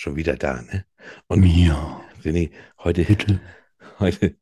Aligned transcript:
schon 0.00 0.16
wieder 0.16 0.36
da, 0.36 0.62
ne? 0.62 0.84
Und 1.28 1.40
Mir. 1.40 1.76
René, 2.24 2.50
heute, 2.78 3.04
Bitte, 3.04 3.40
heute, 3.98 4.36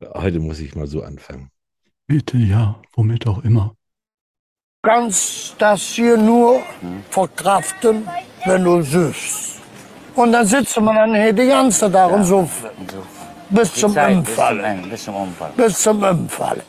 heute 0.00 0.40
muss 0.40 0.60
ich 0.60 0.74
mal 0.74 0.86
so 0.86 1.02
anfangen. 1.02 1.50
bitte, 2.06 2.36
ja, 2.38 2.80
womit 2.94 3.26
auch 3.26 3.42
immer. 3.44 3.74
kannst 4.82 5.56
das 5.58 5.82
hier 5.82 6.16
nur 6.16 6.62
verkraften, 7.10 8.08
wenn 8.44 8.62
du 8.64 8.82
süßt. 8.82 9.60
Und 10.14 10.32
dann 10.32 10.46
sitzt 10.46 10.80
man 10.80 10.94
dann 10.94 11.14
hier 11.14 11.32
die 11.32 11.48
ganze 11.48 11.90
Tag 11.90 12.10
und 12.12 12.24
so 12.24 12.48
bis 13.50 13.74
zum 13.74 13.92
Zeit, 13.92 14.24
bis 14.24 14.34
zum 14.34 14.44
Umfallen. 14.54 14.90
Bis 14.90 15.04
zum 15.04 15.14
Umfall. 15.14 15.52
Bis 15.56 15.82
zum 15.82 16.02
Umfallen. 16.02 16.62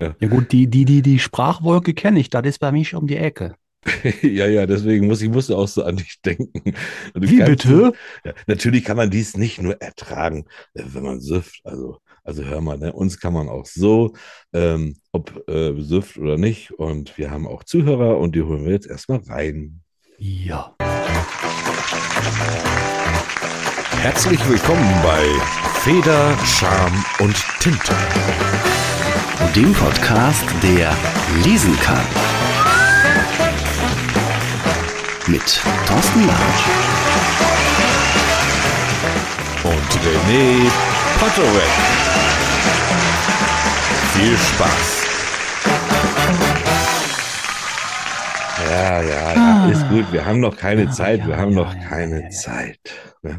Ja 0.00 0.28
gut, 0.28 0.52
die, 0.52 0.66
die, 0.66 0.84
die, 0.84 1.02
die 1.02 1.18
Sprachwolke 1.18 1.94
kenne 1.94 2.18
ich, 2.20 2.28
das 2.30 2.44
ist 2.44 2.58
bei 2.58 2.72
mir 2.72 2.86
um 2.94 3.06
die 3.06 3.16
Ecke. 3.16 3.56
Ja, 4.22 4.46
ja, 4.46 4.66
deswegen 4.66 5.06
muss 5.06 5.22
ich 5.22 5.28
musste 5.28 5.56
auch 5.56 5.68
so 5.68 5.84
an 5.84 5.96
dich 5.96 6.20
denken. 6.24 6.74
Wie 7.14 7.42
bitte? 7.42 7.92
Ja, 8.24 8.32
natürlich 8.46 8.84
kann 8.84 8.96
man 8.96 9.10
dies 9.10 9.36
nicht 9.36 9.60
nur 9.60 9.80
ertragen, 9.80 10.46
äh, 10.74 10.82
wenn 10.86 11.02
man 11.02 11.20
süfft. 11.20 11.60
Also, 11.64 11.98
also 12.22 12.44
hör 12.44 12.60
mal, 12.60 12.78
ne? 12.78 12.92
uns 12.92 13.18
kann 13.18 13.32
man 13.32 13.48
auch 13.48 13.66
so, 13.66 14.14
ähm, 14.52 14.96
ob 15.12 15.48
äh, 15.48 15.80
süfft 15.80 16.18
oder 16.18 16.38
nicht. 16.38 16.72
Und 16.72 17.16
wir 17.18 17.30
haben 17.30 17.46
auch 17.46 17.64
Zuhörer 17.64 18.18
und 18.18 18.34
die 18.34 18.42
holen 18.42 18.64
wir 18.64 18.72
jetzt 18.72 18.86
erstmal 18.86 19.20
rein. 19.20 19.80
Ja. 20.18 20.74
Herzlich 24.00 24.48
willkommen 24.48 25.02
bei 25.02 25.24
Feder, 25.80 26.36
Charme 26.44 27.04
und 27.20 27.36
Tinte. 27.60 27.94
dem 29.54 29.72
Podcast, 29.72 30.44
der 30.62 30.96
lesen 31.44 31.76
kann. 31.80 32.43
Mit 35.26 35.62
Thorsten 35.86 36.26
Larsch. 36.26 36.64
Und 39.64 39.90
René 40.04 40.70
Potterweg. 41.18 41.70
Viel 44.14 44.36
Spaß. 44.36 45.04
Ja, 48.70 49.02
ja, 49.02 49.34
ja, 49.34 49.68
ist 49.70 49.88
gut. 49.88 50.04
Wir 50.12 50.24
haben 50.24 50.40
noch 50.40 50.56
keine 50.56 50.84
Ja, 50.84 50.90
Zeit. 50.90 51.20
ja, 51.20 51.28
wir 51.28 51.36
haben 51.36 51.52
ja, 51.52 51.56
noch 51.62 51.74
ja, 51.74 51.80
keine 51.88 52.16
ja, 52.18 52.24
ja. 52.24 52.30
Zeit. 52.30 52.78
Ja. 53.22 53.30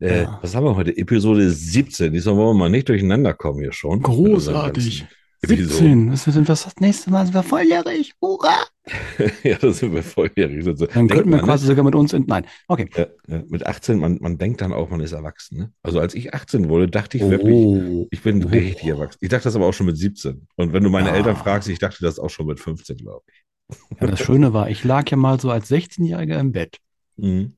Äh, 0.00 0.22
Ja. 0.22 0.38
Was 0.42 0.54
haben 0.54 0.64
wir 0.64 0.76
heute? 0.76 0.96
Episode 0.96 1.50
17. 1.50 2.12
Diesmal 2.12 2.36
wollen 2.36 2.48
wir 2.56 2.64
mal 2.64 2.70
nicht 2.70 2.88
durcheinander 2.88 3.32
kommen 3.34 3.60
hier 3.60 3.72
schon. 3.72 4.02
Großartig. 4.02 5.06
Ganzen 5.42 5.64
Episoden. 5.64 6.10
17. 6.10 6.10
Das 6.10 6.24
sind 6.24 6.48
was 6.48 6.64
das 6.64 6.76
nächste 6.76 7.10
Mal 7.10 7.24
sind 7.26 7.34
wir 7.34 7.42
volljährig. 7.42 8.14
Hurra! 8.20 8.54
ja, 9.42 9.56
da 9.58 9.72
sind 9.72 9.92
wir 9.94 10.02
volljährig. 10.02 10.64
So, 10.64 10.74
so. 10.74 10.86
Dann 10.86 11.08
könnten 11.08 11.30
wir 11.30 11.36
man, 11.38 11.44
quasi 11.44 11.66
sogar 11.66 11.84
mit 11.84 11.94
uns 11.94 12.12
in. 12.12 12.24
Nein. 12.26 12.46
Okay. 12.68 12.88
ne? 12.96 13.10
ja, 13.28 13.36
ja, 13.36 13.42
mit 13.48 13.66
18, 13.66 13.98
man, 13.98 14.18
man 14.20 14.38
denkt 14.38 14.60
dann 14.60 14.72
auch, 14.72 14.88
man 14.90 15.00
ist 15.00 15.12
erwachsen. 15.12 15.58
Ne? 15.58 15.72
Also 15.82 16.00
als 16.00 16.14
ich 16.14 16.32
18 16.34 16.68
wurde, 16.68 16.88
dachte 16.88 17.16
ich 17.16 17.22
wirklich, 17.28 17.54
Oh. 17.54 18.06
Ich 18.10 18.22
bin 18.22 18.44
Oh. 18.44 18.48
richtig 18.48 18.86
erwachsen. 18.88 19.18
Ich 19.20 19.28
dachte 19.28 19.44
das 19.44 19.56
aber 19.56 19.66
auch 19.66 19.74
schon 19.74 19.86
mit 19.86 19.96
17. 19.96 20.46
Und 20.56 20.72
wenn 20.72 20.82
du 20.84 20.90
meine 20.90 21.10
Ah. 21.12 21.16
Eltern 21.16 21.36
fragst, 21.36 21.68
ich 21.68 21.78
dachte 21.78 21.98
das 22.02 22.18
auch 22.18 22.30
schon 22.30 22.46
mit 22.46 22.60
15, 22.60 22.96
glaube 22.96 23.22
ich. 23.28 23.78
Ja, 24.00 24.06
das 24.06 24.20
Schöne 24.20 24.52
war, 24.52 24.68
ich 24.68 24.84
lag 24.84 25.08
ja 25.10 25.16
mal 25.16 25.40
so 25.40 25.50
als 25.50 25.70
16-Jähriger 25.70 26.38
im 26.38 26.52
Bett. 26.52 26.78
Mhm. 27.16 27.54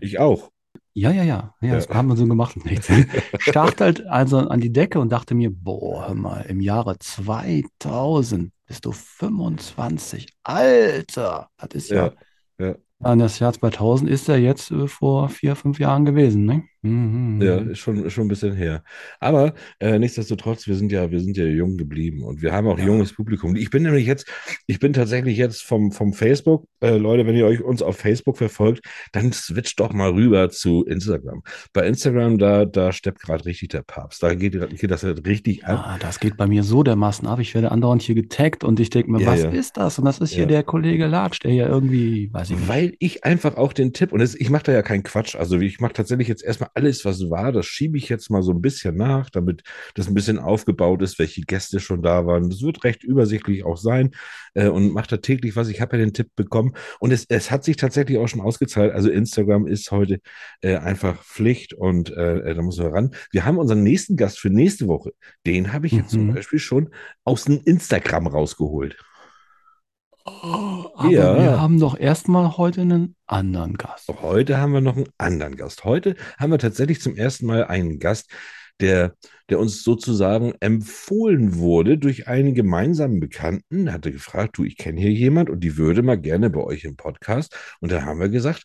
Ich 0.00 0.18
auch. 0.18 0.50
Ja, 0.98 1.12
ja, 1.12 1.22
ja. 1.22 1.54
Ja, 1.60 1.74
das 1.76 1.86
Ja. 1.88 1.94
haben 1.94 2.08
wir 2.08 2.16
so 2.16 2.26
gemacht. 2.26 2.56
Nichts. 2.64 2.90
Starrt 3.38 3.80
halt 3.80 4.06
also 4.06 4.38
an 4.38 4.60
die 4.60 4.72
Decke 4.72 4.98
und 5.00 5.10
dachte 5.10 5.34
mir, 5.34 5.50
boah, 5.50 6.08
hör 6.08 6.14
mal, 6.14 6.40
im 6.48 6.60
Jahre 6.60 6.98
2000 6.98 8.52
bist 8.66 8.84
du 8.84 8.92
25. 8.92 10.26
Alter, 10.42 11.48
das 11.56 11.68
ist 11.74 11.90
ja. 11.90 12.12
Ja, 12.58 12.66
ja. 12.66 12.74
An 13.00 13.20
das 13.20 13.38
Jahr 13.38 13.52
2000 13.52 14.10
ist 14.10 14.26
ja 14.26 14.36
jetzt 14.36 14.72
äh, 14.72 14.88
vor 14.88 15.28
vier, 15.28 15.54
fünf 15.54 15.78
Jahren 15.78 16.04
gewesen, 16.04 16.44
ne? 16.44 16.64
Mhm. 16.82 17.42
Ja, 17.42 17.56
ist 17.58 17.78
schon, 17.78 18.08
schon 18.08 18.26
ein 18.26 18.28
bisschen 18.28 18.54
her. 18.54 18.82
Aber 19.20 19.54
äh, 19.80 19.98
nichtsdestotrotz, 19.98 20.66
wir 20.66 20.76
sind 20.76 20.92
ja, 20.92 21.10
wir 21.10 21.20
sind 21.20 21.36
ja 21.36 21.44
jung 21.44 21.76
geblieben 21.76 22.22
und 22.22 22.40
wir 22.40 22.52
haben 22.52 22.66
auch 22.68 22.78
Ja. 22.78 22.84
junges 22.86 23.12
Publikum. 23.12 23.56
Ich 23.56 23.70
bin 23.70 23.82
nämlich 23.82 24.06
jetzt, 24.06 24.26
ich 24.66 24.78
bin 24.78 24.92
tatsächlich 24.92 25.36
jetzt 25.36 25.62
vom, 25.62 25.90
vom 25.90 26.12
Facebook, 26.12 26.66
äh, 26.80 26.96
Leute, 26.96 27.26
wenn 27.26 27.34
ihr 27.34 27.46
euch 27.46 27.60
uns 27.62 27.82
auf 27.82 27.96
Facebook 27.96 28.38
verfolgt, 28.38 28.84
dann 29.12 29.32
switcht 29.32 29.80
doch 29.80 29.92
mal 29.92 30.10
rüber 30.10 30.50
zu 30.50 30.84
Instagram. 30.84 31.42
Bei 31.72 31.86
Instagram, 31.86 32.38
da, 32.38 32.64
da 32.64 32.92
steppt 32.92 33.20
gerade 33.22 33.44
richtig 33.44 33.70
der 33.70 33.82
Papst. 33.82 34.22
Da 34.22 34.34
geht, 34.34 34.52
geht 34.78 34.90
das 34.90 35.02
halt 35.02 35.26
richtig 35.26 35.64
ab. 35.64 35.82
Ah, 35.84 35.96
das 35.98 36.20
geht 36.20 36.36
bei 36.36 36.46
mir 36.46 36.62
so 36.62 36.82
dermaßen 36.84 37.26
ab. 37.26 37.40
Ich 37.40 37.54
werde 37.54 37.72
andauernd 37.72 38.02
hier 38.02 38.14
getaggt 38.14 38.62
und 38.62 38.78
ich 38.78 38.90
denke 38.90 39.10
mir, 39.10 39.20
Ja, 39.20 39.26
was 39.32 39.42
ja. 39.42 39.50
ist 39.50 39.76
das? 39.76 39.98
Und 39.98 40.04
das 40.04 40.18
ist 40.20 40.32
hier 40.32 40.46
der 40.46 40.62
Kollege 40.62 41.06
Latsch, 41.06 41.40
der 41.42 41.52
ja 41.52 41.66
irgendwie, 41.68 42.32
weiß 42.32 42.50
ich 42.50 42.56
nicht. 42.56 42.68
Weil 42.68 42.94
ich 43.00 43.24
einfach 43.24 43.56
auch 43.56 43.72
den 43.72 43.92
Tipp, 43.92 44.12
und 44.12 44.20
das, 44.20 44.34
ich 44.34 44.48
mache 44.50 44.62
da 44.64 44.72
ja 44.72 44.82
keinen 44.82 45.02
Quatsch, 45.02 45.34
also 45.34 45.58
ich 45.58 45.80
mache 45.80 45.92
tatsächlich 45.94 46.28
jetzt 46.28 46.44
erstmal 46.44 46.67
alles, 46.74 47.04
was 47.04 47.30
war, 47.30 47.52
das 47.52 47.66
schiebe 47.66 47.98
ich 47.98 48.08
jetzt 48.08 48.30
mal 48.30 48.42
so 48.42 48.52
ein 48.52 48.60
bisschen 48.62 48.96
nach, 48.96 49.30
damit 49.30 49.62
das 49.94 50.08
ein 50.08 50.14
bisschen 50.14 50.38
aufgebaut 50.38 51.02
ist, 51.02 51.18
welche 51.18 51.42
Gäste 51.42 51.80
schon 51.80 52.02
da 52.02 52.26
waren. 52.26 52.50
Das 52.50 52.62
wird 52.62 52.84
recht 52.84 53.02
übersichtlich 53.04 53.64
auch 53.64 53.76
sein 53.76 54.10
äh, 54.54 54.68
und 54.68 54.92
mache 54.92 55.08
da 55.08 55.16
täglich 55.18 55.56
was. 55.56 55.68
Ich 55.68 55.80
habe 55.80 55.96
ja 55.96 56.04
den 56.04 56.12
Tipp 56.14 56.28
bekommen 56.36 56.74
und 57.00 57.12
es, 57.12 57.24
es 57.28 57.50
hat 57.50 57.64
sich 57.64 57.76
tatsächlich 57.76 58.18
auch 58.18 58.28
schon 58.28 58.40
ausgezahlt. 58.40 58.92
Also 58.92 59.10
Instagram 59.10 59.66
ist 59.66 59.90
heute 59.90 60.20
äh, 60.60 60.76
einfach 60.76 61.22
Pflicht 61.24 61.74
und 61.74 62.10
äh, 62.10 62.54
da 62.54 62.62
müssen 62.62 62.84
wir 62.84 62.92
ran. 62.92 63.14
Wir 63.30 63.44
haben 63.44 63.58
unseren 63.58 63.82
nächsten 63.82 64.16
Gast 64.16 64.38
für 64.38 64.50
nächste 64.50 64.86
Woche. 64.88 65.12
Den 65.46 65.72
habe 65.72 65.86
ich 65.86 65.92
jetzt 65.94 66.10
zum 66.10 66.28
Mhm. 66.28 66.34
Beispiel 66.34 66.58
schon 66.58 66.90
aus 67.24 67.44
dem 67.44 67.60
Instagram 67.64 68.26
rausgeholt. 68.26 68.96
Aber 70.42 71.10
Ja. 71.10 71.36
wir 71.40 71.60
haben 71.60 71.78
doch 71.80 71.98
erstmal 71.98 72.56
heute 72.56 72.82
einen 72.82 73.14
anderen 73.26 73.74
Gast. 73.76 74.08
Heute 74.22 74.58
haben 74.58 74.72
wir 74.72 74.80
noch 74.80 74.96
einen 74.96 75.08
anderen 75.18 75.56
Gast. 75.56 75.84
Heute 75.84 76.16
haben 76.38 76.50
wir 76.50 76.58
tatsächlich 76.58 77.00
zum 77.00 77.16
ersten 77.16 77.46
Mal 77.46 77.64
einen 77.64 77.98
Gast, 77.98 78.30
der, 78.80 79.14
der 79.50 79.58
uns 79.58 79.82
sozusagen 79.82 80.52
empfohlen 80.60 81.56
wurde 81.56 81.98
durch 81.98 82.28
einen 82.28 82.54
gemeinsamen 82.54 83.20
Bekannten. 83.20 83.88
Er 83.88 83.94
hatte 83.94 84.12
gefragt, 84.12 84.56
du, 84.58 84.64
ich 84.64 84.76
kenne 84.76 85.00
hier 85.00 85.12
jemand 85.12 85.50
und 85.50 85.60
die 85.60 85.76
würde 85.76 86.02
mal 86.02 86.18
gerne 86.18 86.50
bei 86.50 86.60
euch 86.60 86.84
im 86.84 86.96
Podcast. 86.96 87.56
Und 87.80 87.90
da 87.90 88.02
haben 88.02 88.20
wir 88.20 88.28
gesagt, 88.28 88.64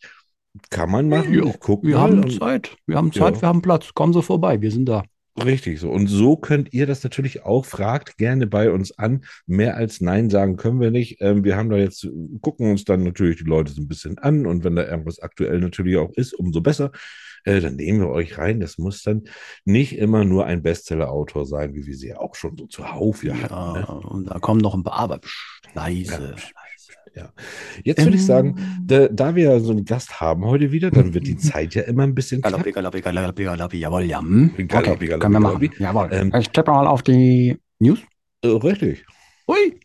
kann 0.69 0.91
man 0.91 1.09
machen. 1.09 1.33
Ja, 1.33 1.45
ich 1.45 1.59
guck 1.59 1.83
Wir 1.83 1.95
mal. 1.95 2.01
haben 2.01 2.29
Zeit, 2.29 2.75
wir 2.85 2.95
haben 2.97 3.11
Zeit, 3.11 3.35
Ja. 3.37 3.41
wir 3.41 3.47
haben 3.47 3.61
Platz. 3.63 3.93
Kommen 3.95 4.13
Sie 4.13 4.21
vorbei, 4.21 4.61
wir 4.61 4.71
sind 4.71 4.85
da. 4.85 5.03
Richtig 5.35 5.79
so. 5.79 5.89
Und 5.89 6.07
so 6.07 6.37
könnt 6.37 6.73
ihr 6.73 6.85
das 6.85 7.03
natürlich 7.03 7.43
auch. 7.43 7.65
Fragt 7.65 8.17
gerne 8.17 8.45
bei 8.45 8.71
uns 8.71 8.97
an. 8.99 9.25
Mehr 9.47 9.75
als 9.77 9.99
Nein 9.99 10.29
sagen 10.29 10.57
können 10.57 10.79
wir 10.79 10.91
nicht. 10.91 11.21
Ähm, 11.21 11.43
wir 11.43 11.57
haben 11.57 11.69
da 11.69 11.77
jetzt, 11.77 12.07
gucken 12.41 12.69
uns 12.69 12.83
dann 12.85 13.03
natürlich 13.03 13.37
die 13.37 13.43
Leute 13.43 13.71
so 13.71 13.81
ein 13.81 13.87
bisschen 13.87 14.19
an. 14.19 14.45
Und 14.45 14.63
wenn 14.63 14.75
da 14.75 14.85
irgendwas 14.85 15.19
aktuell 15.19 15.59
natürlich 15.59 15.97
auch 15.97 16.11
ist, 16.11 16.33
umso 16.33 16.61
besser. 16.61 16.91
Äh, 17.45 17.61
dann 17.61 17.75
nehmen 17.75 18.01
wir 18.01 18.09
euch 18.09 18.37
rein. 18.37 18.59
Das 18.59 18.77
muss 18.77 19.01
dann 19.01 19.23
nicht 19.65 19.97
immer 19.97 20.23
nur 20.23 20.45
ein 20.45 20.61
Bestseller-Autor 20.61 21.47
sein, 21.47 21.73
wie 21.73 21.85
wir 21.85 21.95
sie 21.95 22.09
ja 22.09 22.19
auch 22.19 22.35
schon 22.35 22.55
so 22.55 22.67
zuhauf 22.67 23.23
ja, 23.23 23.33
Ja, 23.33 23.49
hatten. 23.49 23.79
Ne? 23.79 24.09
und 24.09 24.29
da 24.29 24.39
kommen 24.39 24.61
noch 24.61 24.75
ein 24.75 24.83
paar, 24.83 24.99
aber 24.99 25.17
psch, 25.17 25.61
leise. 25.73 26.11
Ja, 26.11 26.19
leise. 26.19 26.62
Ja. 27.15 27.29
Jetzt 27.83 28.03
würde 28.03 28.15
ich 28.17 28.25
sagen, 28.25 28.55
Ähm, 28.57 28.83
da, 28.87 29.07
da 29.07 29.35
wir 29.35 29.59
so 29.59 29.71
einen 29.71 29.85
Gast 29.85 30.19
haben 30.19 30.45
heute 30.45 30.71
wieder, 30.71 30.89
dann 30.89 31.13
wird 31.13 31.27
die 31.27 31.37
Zeit 31.49 31.75
ja 31.75 31.83
immer 31.83 32.03
ein 32.03 32.15
bisschen. 32.15 32.41
Galoppi, 32.41 32.71
galoppi, 32.71 33.01
galoppi, 33.01 33.43
galoppi, 33.43 33.77
jawohl, 33.77 34.03
ja. 34.03 34.19
hm. 34.19 34.53
Galoppi, 34.57 34.63
Okay, 34.63 34.67
galoppi, 34.67 35.07
können 35.19 35.33
wir 35.33 35.39
machen. 35.39 35.59
galoppi. 35.59 35.71
Jawohl. 35.83 36.09
Ähm, 36.11 36.33
ich 36.39 36.49
tippe 36.49 36.71
mal 36.71 36.87
auf 36.87 37.03
die 37.03 37.57
News. 37.79 37.99
Äh, 38.43 38.47
richtig. 38.47 39.05
Ui. 39.47 39.79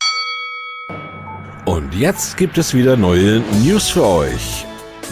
Und 1.66 1.94
jetzt 1.94 2.36
gibt 2.38 2.56
es 2.56 2.72
wieder 2.72 2.96
neue 2.96 3.40
News 3.62 3.90
für 3.90 4.06
euch. 4.06 4.64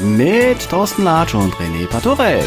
Mit 0.03 0.59
Thorsten 0.71 1.05
Latsch 1.05 1.35
und 1.35 1.53
René 1.55 1.87
Patorek. 1.87 2.45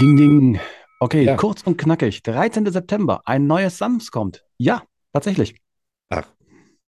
Ding, 0.00 0.16
ding. 0.16 0.60
Okay, 1.00 1.24
Ja. 1.24 1.36
kurz 1.36 1.62
und 1.62 1.76
knackig. 1.78 2.22
13. 2.22 2.66
September, 2.70 3.22
ein 3.24 3.46
neues 3.46 3.78
Sams 3.78 4.10
kommt. 4.10 4.44
Ja, 4.58 4.82
tatsächlich. 5.12 5.56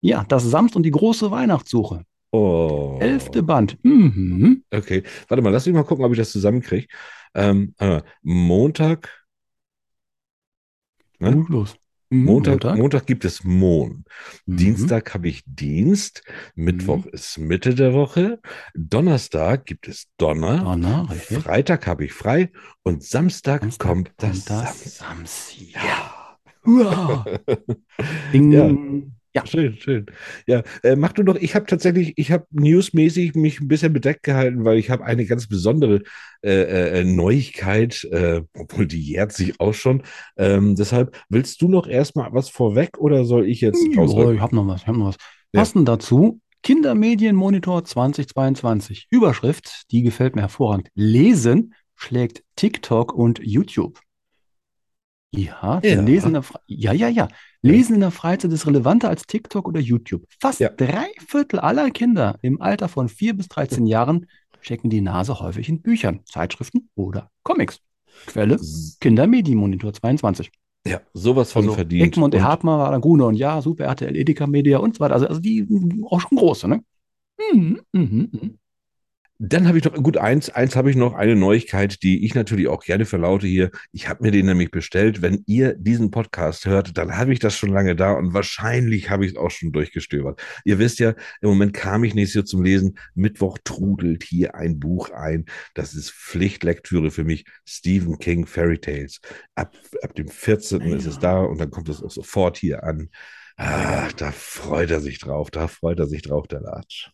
Ja, 0.00 0.24
das 0.28 0.44
Sams 0.44 0.74
und 0.76 0.82
die 0.82 0.90
große 0.90 1.30
Weihnachtssuche. 1.30 2.04
Oh. 2.32 2.98
Elfte 3.00 3.42
Band. 3.42 3.78
Mhm. 3.82 4.64
Okay. 4.70 5.02
Warte 5.28 5.42
mal, 5.42 5.50
lass 5.50 5.66
mich 5.66 5.74
mal 5.74 5.82
gucken, 5.82 6.04
ob 6.04 6.12
ich 6.12 6.18
das 6.18 6.32
zusammenkriege. 6.32 6.86
Ähm. 7.34 7.74
Montag. 8.22 9.10
Ne? 11.18 11.32
Gut 11.32 11.48
los. 11.48 11.74
Mhm, 12.12 12.24
Montag, 12.24 12.76
Montag. 12.76 13.06
gibt 13.06 13.24
es 13.24 13.44
Mond. 13.44 14.04
Mhm. 14.46 14.56
Dienstag 14.56 15.14
habe 15.14 15.28
ich 15.28 15.42
Dienst. 15.46 16.24
Mittwoch 16.56 17.06
ist 17.06 17.38
Mitte 17.38 17.74
der 17.76 17.92
Woche. 17.92 18.40
Donnerstag 18.74 19.64
gibt 19.66 19.86
es 19.86 20.08
Donner. 20.16 20.58
Donner. 20.58 21.08
Freitag 21.08 21.86
habe 21.86 22.04
ich 22.04 22.12
frei. 22.12 22.50
Und 22.82 23.04
Samstag, 23.04 23.60
Samstag 23.60 23.86
kommt 23.86 24.12
das, 24.16 24.44
das 24.44 24.96
Sams. 24.96 24.96
Sams. 24.96 25.72
Ja. 25.72 26.36
Hurra. 26.64 27.24
Ding. 28.32 28.50
Ja. 28.50 28.70
Ja. 29.34 29.46
Schön, 29.46 29.76
schön. 29.78 30.06
Ja, 30.46 30.62
äh, 30.82 30.96
mach 30.96 31.12
du 31.12 31.22
doch. 31.22 31.36
Ich 31.36 31.54
habe 31.54 31.66
tatsächlich, 31.66 32.14
ich 32.16 32.32
habe 32.32 32.46
newsmäßig 32.50 33.34
mich 33.34 33.60
ein 33.60 33.68
bisschen 33.68 33.92
bedeckt 33.92 34.24
gehalten, 34.24 34.64
weil 34.64 34.78
ich 34.78 34.90
habe 34.90 35.04
eine 35.04 35.24
ganz 35.24 35.46
besondere 35.46 36.02
äh, 36.42 37.00
äh, 37.00 37.04
Neuigkeit, 37.04 38.02
äh, 38.10 38.42
obwohl 38.58 38.86
die 38.86 39.00
jährt 39.00 39.32
sich 39.32 39.60
auch 39.60 39.74
schon. 39.74 40.02
Ähm, 40.36 40.74
deshalb 40.74 41.16
willst 41.28 41.62
du 41.62 41.68
noch 41.68 41.86
erstmal 41.86 42.32
was 42.32 42.48
vorweg 42.48 42.98
oder 42.98 43.24
soll 43.24 43.46
ich 43.46 43.60
jetzt 43.60 43.80
rausrücken? 43.96 44.34
ich 44.34 44.40
habe 44.40 44.56
noch 44.56 44.66
was, 44.66 44.82
ich 44.82 44.86
habe 44.88 44.98
noch 44.98 45.08
was. 45.08 45.16
Ja. 45.52 45.60
Passend 45.60 45.88
dazu, 45.88 46.40
Kindermedienmonitor 46.62 47.84
2022. 47.84 49.06
Überschrift, 49.10 49.90
die 49.92 50.02
gefällt 50.02 50.34
mir 50.34 50.42
hervorragend. 50.42 50.88
Lesen 50.94 51.74
schlägt 51.94 52.42
TikTok 52.56 53.12
und 53.12 53.40
YouTube. 53.42 54.00
Ja, 55.32 55.80
Ja. 55.84 56.00
Lesen 56.02 56.40
ja, 56.66 56.92
ja, 56.92 57.08
ja. 57.08 57.28
Lesen 57.62 57.94
in 57.94 58.00
der 58.00 58.10
Freizeit 58.10 58.52
ist 58.52 58.66
relevanter 58.66 59.08
als 59.08 59.22
TikTok 59.26 59.68
oder 59.68 59.80
YouTube. 59.80 60.24
Fast 60.40 60.60
Ja. 60.60 60.70
drei 60.70 61.06
Viertel 61.26 61.58
aller 61.60 61.90
Kinder 61.90 62.38
im 62.42 62.60
Alter 62.60 62.88
von 62.88 63.08
4 63.08 63.34
bis 63.34 63.48
13 63.48 63.86
Jahren 63.86 64.26
stecken 64.60 64.90
die 64.90 65.00
Nase 65.00 65.40
häufig 65.40 65.68
in 65.68 65.82
Büchern, 65.82 66.20
Zeitschriften 66.24 66.88
oder 66.94 67.30
Comics. 67.42 67.80
Quelle 68.26 68.58
Kindermedienmonitor 69.00 69.92
22. 69.92 70.50
Ja, 70.86 71.00
sowas 71.12 71.52
von 71.52 71.62
Also 71.64 71.74
verdient. 71.74 72.06
Egmont, 72.06 72.34
Und- 72.34 72.42
Hartmann 72.42 72.78
war 72.78 72.90
dann 72.90 73.00
Gruner 73.00 73.26
und 73.26 73.34
ja, 73.34 73.60
Super 73.60 73.84
RTL, 73.84 74.16
Edeka 74.16 74.46
Media 74.46 74.78
und 74.78 74.96
so 74.96 75.00
weiter. 75.00 75.14
Also, 75.14 75.26
also 75.28 75.40
die 75.40 75.66
auch 76.08 76.20
schon 76.20 76.38
große, 76.38 76.68
ne? 76.68 76.82
Mhm, 77.52 77.80
mhm, 77.92 78.28
mhm. 78.32 78.58
Dann 79.42 79.66
habe 79.66 79.78
ich 79.78 79.84
noch, 79.84 79.94
gut, 79.94 80.18
eins, 80.18 80.50
eins 80.50 80.76
habe 80.76 80.90
ich 80.90 80.96
noch, 80.96 81.14
eine 81.14 81.34
Neuigkeit, 81.34 82.02
die 82.02 82.26
ich 82.26 82.34
natürlich 82.34 82.68
auch 82.68 82.84
gerne 82.84 83.06
verlaute 83.06 83.46
hier. 83.46 83.70
Ich 83.90 84.06
habe 84.06 84.22
mir 84.22 84.32
den 84.32 84.44
nämlich 84.44 84.70
bestellt. 84.70 85.22
Wenn 85.22 85.44
ihr 85.46 85.72
diesen 85.78 86.10
Podcast 86.10 86.66
hört, 86.66 86.98
dann 86.98 87.16
habe 87.16 87.32
ich 87.32 87.38
das 87.38 87.56
schon 87.56 87.70
lange 87.70 87.96
da 87.96 88.12
und 88.12 88.34
wahrscheinlich 88.34 89.08
habe 89.08 89.24
ich 89.24 89.32
es 89.32 89.38
auch 89.38 89.50
schon 89.50 89.72
durchgestöbert. 89.72 90.42
Ihr 90.66 90.78
wisst 90.78 90.98
ja, 90.98 91.14
im 91.40 91.48
Moment 91.48 91.72
kam 91.72 92.04
ich 92.04 92.14
nicht 92.14 92.34
so 92.34 92.42
zum 92.42 92.62
Lesen. 92.62 92.98
Mittwoch 93.14 93.56
trudelt 93.64 94.24
hier 94.24 94.56
ein 94.56 94.78
Buch 94.78 95.08
ein. 95.08 95.46
Das 95.72 95.94
ist 95.94 96.10
Pflichtlektüre 96.10 97.10
für 97.10 97.24
mich. 97.24 97.46
Stephen 97.64 98.18
King 98.18 98.44
Fairy 98.44 98.78
Tales. 98.78 99.22
Ab, 99.54 99.74
ab 100.02 100.14
dem 100.16 100.28
14. 100.28 100.82
ist 100.82 101.06
es 101.06 101.18
da 101.18 101.40
und 101.40 101.58
dann 101.58 101.70
kommt 101.70 101.88
es 101.88 102.02
auch 102.02 102.10
sofort 102.10 102.58
hier 102.58 102.84
an. 102.84 103.08
Ah, 103.56 104.10
da 104.18 104.32
freut 104.32 104.90
er 104.90 105.00
sich 105.00 105.18
drauf, 105.18 105.50
da 105.50 105.66
freut 105.66 105.98
er 105.98 106.08
sich 106.08 106.20
drauf, 106.20 106.46
der 106.46 106.60
Latsch. 106.60 107.10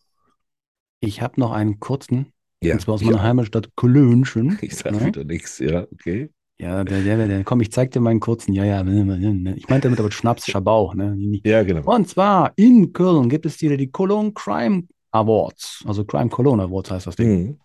Ich 1.00 1.22
habe 1.22 1.40
noch 1.40 1.52
einen 1.52 1.78
kurzen, 1.80 2.32
Ja, 2.62 2.74
und 2.74 2.80
zwar 2.80 2.94
aus 2.94 3.02
meiner 3.02 3.18
auch. 3.18 3.22
Heimatstadt 3.22 3.70
Kölnchen. 3.76 4.58
Ich 4.62 4.76
sag 4.76 4.92
Ne? 4.92 5.06
wieder 5.06 5.24
nichts, 5.24 5.58
ja, 5.58 5.86
okay. 5.92 6.30
Ja, 6.58 6.84
der, 6.84 7.02
der, 7.02 7.28
der, 7.28 7.44
komm, 7.44 7.60
ich 7.60 7.70
zeig 7.70 7.90
dir 7.90 8.00
meinen 8.00 8.18
kurzen. 8.20 8.54
Ja, 8.54 8.64
ja, 8.64 8.80
ich 8.80 9.68
meinte 9.68 9.88
damit 9.88 10.00
aber 10.00 10.10
Schnaps, 10.10 10.46
Schabau. 10.46 10.94
Ne? 10.94 11.40
Ja, 11.44 11.62
genau. 11.64 11.82
Und 11.94 12.08
zwar 12.08 12.52
in 12.56 12.94
Köln 12.94 13.28
gibt 13.28 13.44
es 13.44 13.60
wieder 13.60 13.76
die 13.76 13.90
Cologne 13.90 14.32
Crime 14.32 14.84
Awards. 15.10 15.84
Also 15.86 16.04
Crime 16.06 16.30
Cologne 16.30 16.62
Awards 16.62 16.90
heißt 16.90 17.06
das 17.08 17.16
Ding. 17.16 17.58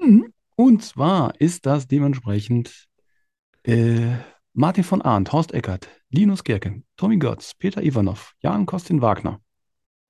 Mhm. 0.00 0.06
Mhm. 0.06 0.32
Und 0.56 0.82
zwar 0.82 1.40
ist 1.40 1.64
das 1.64 1.86
dementsprechend 1.86 2.86
äh, 3.64 4.16
Martin 4.52 4.82
von 4.84 5.00
Arndt, 5.02 5.32
Horst 5.32 5.52
Eckert, 5.54 5.88
Linus 6.10 6.42
Gerken, 6.42 6.84
Tommy 6.96 7.18
Götz, 7.18 7.54
Peter 7.54 7.82
Ivanov, 7.84 8.32
Jan 8.40 8.66
Kostin 8.66 9.00
Wagner. 9.00 9.40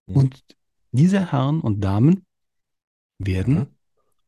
Mhm. 0.07 0.17
Und 0.17 0.45
diese 0.93 1.31
Herren 1.31 1.61
und 1.61 1.81
Damen 1.83 2.25
werden 3.19 3.57
Ja. 3.57 3.67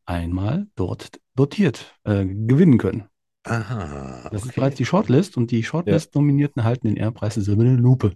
einmal 0.05 0.67
dort 0.75 1.19
dotiert, 1.35 1.95
äh, 2.03 2.25
gewinnen 2.25 2.77
können. 2.77 3.05
Aha. 3.43 4.29
Das 4.31 4.41
ist 4.43 4.49
okay. 4.49 4.59
bereits 4.59 4.75
die 4.77 4.85
Shortlist 4.85 5.37
und 5.37 5.51
die 5.51 5.63
Shortlist-Nominierten 5.63 6.59
erhalten 6.61 6.87
den 6.87 6.97
Ehrpreis 6.97 7.35
der 7.35 7.43
Silbernen 7.43 7.77
Lupe. 7.77 8.13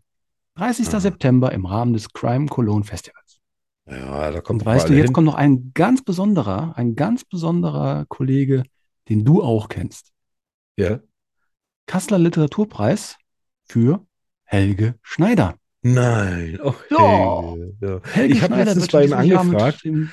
30. 0.56 0.88
Aha. 0.89 1.00
September 1.00 1.51
im 1.53 1.65
Rahmen 1.65 1.94
des 1.94 2.12
Crime 2.12 2.47
Cologne 2.47 2.83
Festivals. 2.83 3.39
Ja, 3.89 4.31
da 4.31 4.41
kommt 4.41 4.62
Und 4.62 4.65
weißt 4.65 4.89
du, 4.89 4.94
jetzt 4.94 5.06
hin. 5.06 5.13
kommt 5.13 5.25
noch 5.27 5.35
ein 5.35 5.71
ganz 5.73 6.03
besonderer, 6.03 6.74
ein 6.77 6.95
ganz 6.95 7.24
besonderer 7.24 8.06
Kollege, 8.09 8.63
den 9.09 9.24
du 9.25 9.41
auch 9.41 9.69
kennst. 9.69 10.12
Ja. 10.77 11.00
Kasseler 11.88 12.19
Literaturpreis 12.19 13.17
für 13.65 14.06
Helge 14.44 14.95
Schneider. 15.01 15.56
Nein. 15.81 16.59
Oh, 16.63 16.74
Ja. 16.89 17.41
Helge. 17.56 17.74
Ja. 17.81 18.01
Helge 18.13 18.33
Ich 18.35 18.41
habe 18.44 18.56
letztens 18.56 18.88
bei 18.89 19.06
ihm 19.06 19.13
angefragt. 19.13 19.83
mit 19.85 20.09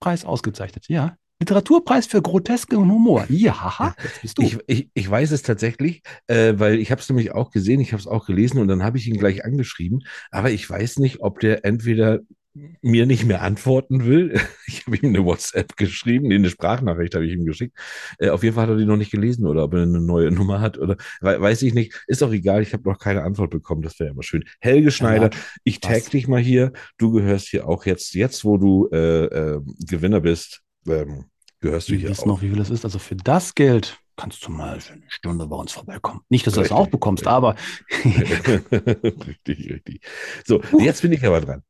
Preis 0.00 0.24
ausgezeichnet. 0.24 0.86
Ja. 0.88 1.16
Literaturpreis 1.40 2.06
für 2.06 2.20
Groteske 2.20 2.76
und 2.78 2.90
Humor. 2.90 3.24
Ja, 3.30 3.58
haha, 3.58 3.94
jetzt 4.02 4.20
bist 4.20 4.38
du. 4.38 4.42
Ich, 4.42 4.58
ich, 4.66 4.88
ich 4.92 5.10
weiß 5.10 5.30
es 5.30 5.42
tatsächlich, 5.42 6.02
äh, 6.26 6.54
weil 6.56 6.78
ich 6.78 6.90
habe 6.90 7.00
es 7.00 7.08
nämlich 7.08 7.32
auch 7.32 7.50
gesehen, 7.50 7.80
ich 7.80 7.92
habe 7.92 8.00
es 8.00 8.06
auch 8.06 8.26
gelesen 8.26 8.60
und 8.60 8.68
dann 8.68 8.82
habe 8.82 8.98
ich 8.98 9.06
ihn 9.06 9.18
gleich 9.18 9.42
angeschrieben. 9.44 10.02
Aber 10.30 10.50
ich 10.50 10.68
weiß 10.68 10.98
nicht, 10.98 11.20
ob 11.20 11.40
der 11.40 11.64
entweder 11.64 12.20
mir 12.54 13.06
nicht 13.06 13.24
mehr 13.24 13.42
antworten 13.42 14.04
will. 14.06 14.40
Ich 14.66 14.86
habe 14.86 14.96
ihm 14.96 15.08
eine 15.10 15.24
WhatsApp 15.24 15.76
geschrieben, 15.76 16.28
nee, 16.28 16.36
eine 16.36 16.48
Sprachnachricht 16.48 17.14
habe 17.14 17.26
ich 17.26 17.32
ihm 17.32 17.44
geschickt. 17.44 17.76
Äh, 18.18 18.30
auf 18.30 18.42
jeden 18.44 18.54
Fall 18.54 18.64
hat 18.64 18.70
er 18.70 18.76
die 18.76 18.84
noch 18.86 18.96
nicht 18.96 19.10
gelesen 19.10 19.46
oder 19.46 19.64
ob 19.64 19.74
er 19.74 19.82
eine 19.82 20.00
neue 20.00 20.30
Nummer 20.30 20.60
hat 20.60 20.78
oder 20.78 20.96
we 21.20 21.40
weiß 21.40 21.62
ich 21.62 21.74
nicht. 21.74 22.02
Ist 22.06 22.22
auch 22.22 22.32
egal, 22.32 22.62
ich 22.62 22.72
habe 22.72 22.88
noch 22.88 22.98
keine 22.98 23.22
Antwort 23.24 23.50
bekommen. 23.50 23.82
Das 23.82 23.98
wäre 23.98 24.10
immer 24.10 24.22
schön. 24.22 24.44
Helge 24.60 24.90
Schneider, 24.90 25.30
ich 25.64 25.80
tag 25.80 25.96
was? 25.96 26.10
dich 26.10 26.28
mal 26.28 26.40
hier. 26.40 26.72
Du 26.98 27.10
gehörst 27.12 27.48
hier 27.48 27.68
auch 27.68 27.84
jetzt, 27.86 28.14
jetzt 28.14 28.44
wo 28.44 28.56
du 28.58 28.88
äh, 28.92 29.24
äh, 29.24 29.60
Gewinner 29.86 30.20
bist, 30.20 30.60
ähm, 30.88 31.26
gehörst 31.60 31.88
du 31.88 31.94
hier 31.96 32.08
wissen 32.10 32.22
auch. 32.22 32.26
noch, 32.26 32.42
wie 32.42 32.48
viel 32.48 32.58
das 32.58 32.70
ist. 32.70 32.84
Also 32.84 32.98
für 32.98 33.16
das 33.16 33.54
Geld 33.54 33.98
kannst 34.16 34.46
du 34.46 34.50
mal 34.50 34.80
für 34.80 34.92
eine 34.94 35.04
Stunde 35.08 35.46
bei 35.46 35.56
uns 35.56 35.72
vorbeikommen. 35.72 36.20
Nicht, 36.28 36.46
dass 36.46 36.54
du 36.54 36.60
das 36.60 36.70
Richtig, 36.70 36.76
auch 36.76 36.88
bekommst, 36.88 37.26
richtig. 37.26 37.32
aber 37.32 37.54
richtig, 39.26 39.70
richtig. 39.72 40.00
So, 40.44 40.60
Uh. 40.72 40.80
jetzt 40.80 41.02
bin 41.02 41.12
ich 41.12 41.24
aber 41.24 41.40
dran. 41.40 41.62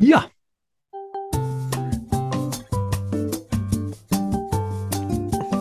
Ja, 0.00 0.30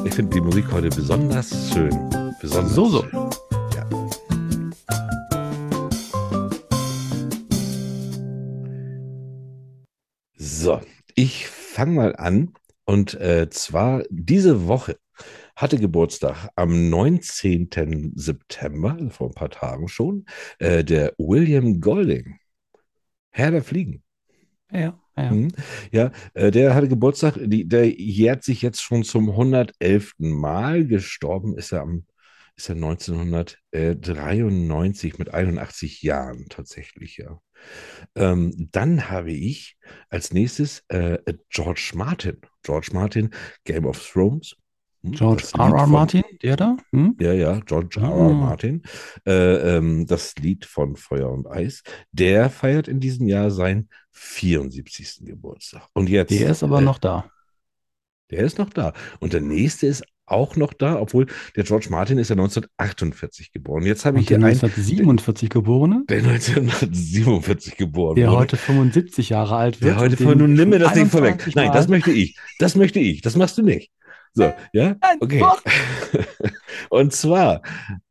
Ich 0.06 0.16
finde 0.16 0.34
die 0.34 0.42
Musik 0.42 0.72
heute 0.72 0.90
besonders 0.90 1.72
schön. 1.72 1.92
Besonders 2.42 2.74
So, 2.74 2.86
so. 2.90 3.04
schön. 3.04 3.30
Ja. 3.76 3.90
So, 10.38 10.82
ich 11.16 11.48
fange 11.48 11.92
mal 11.94 12.16
an. 12.16 12.54
Und 12.86 13.14
äh, 13.16 13.50
zwar 13.50 14.04
diese 14.10 14.68
Woche 14.68 14.98
hatte 15.56 15.78
Geburtstag 15.78 16.50
am 16.56 16.90
19. 16.90 18.14
September, 18.16 18.94
also 18.94 19.10
vor 19.10 19.28
ein 19.28 19.36
paar 19.36 19.52
Tagen 19.52 19.88
schon, 19.88 20.26
äh, 20.58 20.84
der 20.84 21.14
William 21.18 21.82
Golding. 21.82 22.40
Herr 23.30 23.52
der 23.52 23.64
Fliegen. 23.64 24.04
Ja, 24.72 25.00
ja. 25.18 25.32
Mhm. 25.32 25.52
Ja, 25.92 26.12
äh, 26.34 26.52
der 26.52 26.76
hatte 26.76 26.88
Geburtstag, 26.88 27.38
die, 27.42 27.68
der 27.68 27.90
jährt 27.90 28.44
sich 28.44 28.62
jetzt 28.62 28.82
schon 28.82 29.04
zum 29.04 29.30
111. 29.30 30.14
Mal. 30.20 30.86
Gestorben 30.86 31.58
ist 31.58 31.72
er 31.72 31.82
am 31.82 32.06
ist 32.60 32.70
er 32.70 32.76
1993 32.76 35.18
mit 35.18 35.34
81 35.34 36.04
Jahren 36.04 36.46
tatsächlich, 36.50 37.18
ja. 37.18 37.42
Ähm, 38.16 38.70
dann 38.72 39.10
habe 39.10 39.32
ich 39.32 39.78
als 40.10 40.32
nächstes 40.34 40.84
äh, 40.90 41.20
George 41.50 41.94
Martin. 41.96 42.42
George 42.64 42.90
Martin, 42.92 43.30
Game 43.64 43.86
of 43.86 44.06
Thrones. 44.06 44.58
Hm, 45.04 45.12
George 45.12 45.44
Lied 45.54 45.74
R. 45.74 45.88
Martin, 45.88 46.24
der 46.42 46.56
da? 46.58 46.78
Hm? 46.92 47.16
ja, 47.20 47.34
ja, 47.34 47.60
George 47.60 48.00
R. 48.00 48.08
R. 48.08 48.14
Ah. 48.14 48.30
Martin. 48.34 48.84
Äh, 49.26 49.78
ähm, 49.78 50.06
das 50.06 50.36
Lied 50.36 50.66
von 50.66 50.96
Feuer 50.96 51.32
und 51.32 51.48
Eis. 51.48 51.84
Der 52.12 52.50
feiert 52.50 52.88
in 52.88 53.00
diesem 53.00 53.28
Jahr 53.28 53.52
seinen 53.52 53.90
74. 54.12 55.26
Geburtstag. 55.26 55.88
Und 55.94 56.10
jetzt. 56.10 56.32
Der 56.32 56.50
ist 56.50 56.64
aber 56.64 56.80
äh, 56.80 56.84
noch 56.84 56.98
da. 56.98 57.30
Der 58.32 58.40
ist 58.40 58.58
noch 58.58 58.70
da. 58.70 58.94
Und 59.20 59.34
der 59.34 59.42
nächste 59.42 59.88
ist 59.88 60.04
auch 60.30 60.56
noch 60.56 60.74
da, 60.74 61.00
obwohl 61.00 61.26
der 61.56 61.64
George 61.64 61.88
Martin 61.90 62.18
ist 62.18 62.30
ja 62.30 62.36
1948 62.36 63.52
geboren. 63.52 63.84
Jetzt 63.84 64.06
habe 64.06 64.20
ich 64.20 64.28
hier 64.28 64.38
einen, 64.38 64.46
1947 64.46 65.50
Geborene, 65.50 66.04
der 66.08 66.20
1947 66.20 67.78
geboren 67.78 68.16
der 68.16 68.28
wurde. 68.28 68.38
heute 68.38 68.58
75 68.58 69.30
Jahre 69.30 69.56
alt 69.56 69.82
wird. 69.82 69.96
Der 69.96 70.00
heute 70.00 70.18
von, 70.18 70.38
nun 70.38 70.54
nimm 70.54 70.70
mir 70.70 70.80
das 70.80 70.94
Ding 70.94 71.08
vorweg. 71.08 71.34
21 71.34 71.56
Nein, 71.56 71.72
das 71.72 71.88
möchte 71.88 72.12
ich. 72.12 72.38
Das 72.60 72.76
möchte 72.76 73.00
ich. 73.00 73.22
Das 73.22 73.36
machst 73.36 73.58
du 73.58 73.64
nicht. 73.64 73.92
So, 74.34 74.54
ja? 74.74 74.96
Okay. 75.20 75.44
Und 76.90 77.14
zwar 77.14 77.62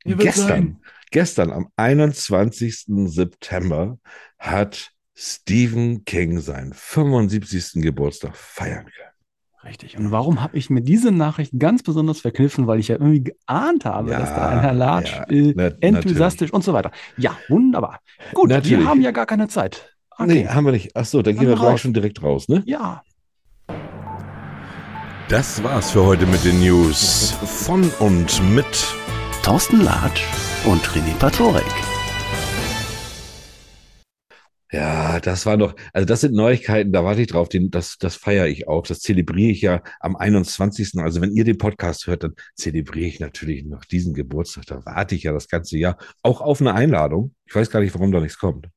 gestern, 0.05 0.47
sein. 0.49 0.81
gestern 1.11 1.53
am 1.53 1.69
21. 1.77 2.87
September 3.07 3.99
hat 4.39 4.91
Stephen 5.15 6.05
King 6.05 6.41
seinen 6.41 6.73
75. 6.73 7.83
Geburtstag 7.83 8.37
feiern 8.37 8.85
können. 8.85 9.09
Richtig. 9.65 9.99
Und 9.99 10.13
warum 10.13 10.41
habe 10.41 10.57
ich 10.57 10.71
mir 10.71 10.81
diese 10.83 11.11
Nachricht 11.11 11.53
ganz 11.59 11.83
besonders 11.83 12.21
verkniffen? 12.21 12.67
Weil 12.69 12.79
ich 12.79 12.89
ja 12.89 12.95
irgendwie 12.97 13.25
geahnt 13.25 13.85
habe, 13.85 14.11
Ja, 14.11 14.21
dass 14.21 14.31
da 14.35 14.49
ein 14.49 14.61
Herr 14.61 14.73
Latsch 14.73 15.13
ja, 15.13 15.25
äh, 15.25 15.75
enthusiastisch 15.81 16.53
und 16.53 16.63
so 16.63 16.73
weiter. 16.73 16.93
Ja, 17.17 17.37
wunderbar. 17.49 18.01
Gut, 18.35 18.51
Natürlich. 18.51 18.79
wir 18.79 18.87
haben 18.87 19.03
ja 19.03 19.11
gar 19.11 19.27
keine 19.27 19.49
Zeit. 19.49 19.95
Nee, 20.21 20.47
haben 20.47 20.65
wir 20.65 20.73
nicht. 20.73 20.93
Ach 20.95 21.05
so, 21.05 21.23
dann 21.23 21.35
Dann 21.35 21.41
gehen 21.41 21.49
wir 21.51 21.57
gleich 21.57 21.73
raus. 21.75 21.81
schon 21.81 21.93
direkt 21.93 22.23
raus, 22.23 22.49
ne? 22.49 22.63
Ja, 22.67 23.03
Das 25.29 25.63
war's 25.63 25.91
für 25.91 26.07
heute 26.07 26.25
mit 26.25 26.43
den 26.43 26.59
News 26.61 27.33
von 27.45 27.91
und 27.99 28.43
mit 28.55 28.65
Thorsten 29.43 29.83
Latsch 29.83 30.23
und 30.65 30.81
René 30.81 31.15
Patorek. 31.19 31.63
Ja, 34.73 35.21
das 35.21 35.45
war 35.45 35.59
doch, 35.59 35.75
also 35.93 36.07
das 36.07 36.23
sind 36.23 36.35
Neuigkeiten, 36.35 36.93
da 36.93 37.05
warte 37.05 37.21
ich 37.21 37.27
drauf, 37.27 37.51
den, 37.51 37.71
das, 37.71 37.99
das 37.99 38.17
feiere 38.17 38.47
ich 38.47 38.69
auch, 38.69 38.87
das 38.87 39.01
zelebriere 39.01 39.51
ich 39.51 39.61
ja 39.61 39.83
am 40.01 40.17
21. 40.17 40.93
Also 40.97 41.21
wenn 41.21 41.33
ihr 41.33 41.45
den 41.45 41.59
Podcast 41.59 42.07
hört, 42.07 42.25
dann 42.25 42.33
zelebriere 42.55 43.09
ich 43.09 43.21
natürlich 43.21 43.67
noch 43.67 43.85
diesen 43.85 44.15
Geburtstag, 44.15 44.65
da 44.65 44.83
warte 44.87 45.15
ich 45.15 45.25
ja 45.25 45.33
das 45.33 45.49
ganze 45.49 45.77
Jahr 45.77 45.99
auch 46.23 46.41
auf 46.41 46.63
eine 46.63 46.73
Einladung. 46.73 47.35
Ich 47.45 47.55
weiß 47.55 47.69
gar 47.69 47.81
nicht, 47.81 47.93
warum 47.95 48.13
da 48.13 48.21
nichts 48.21 48.39
kommt. 48.39 48.69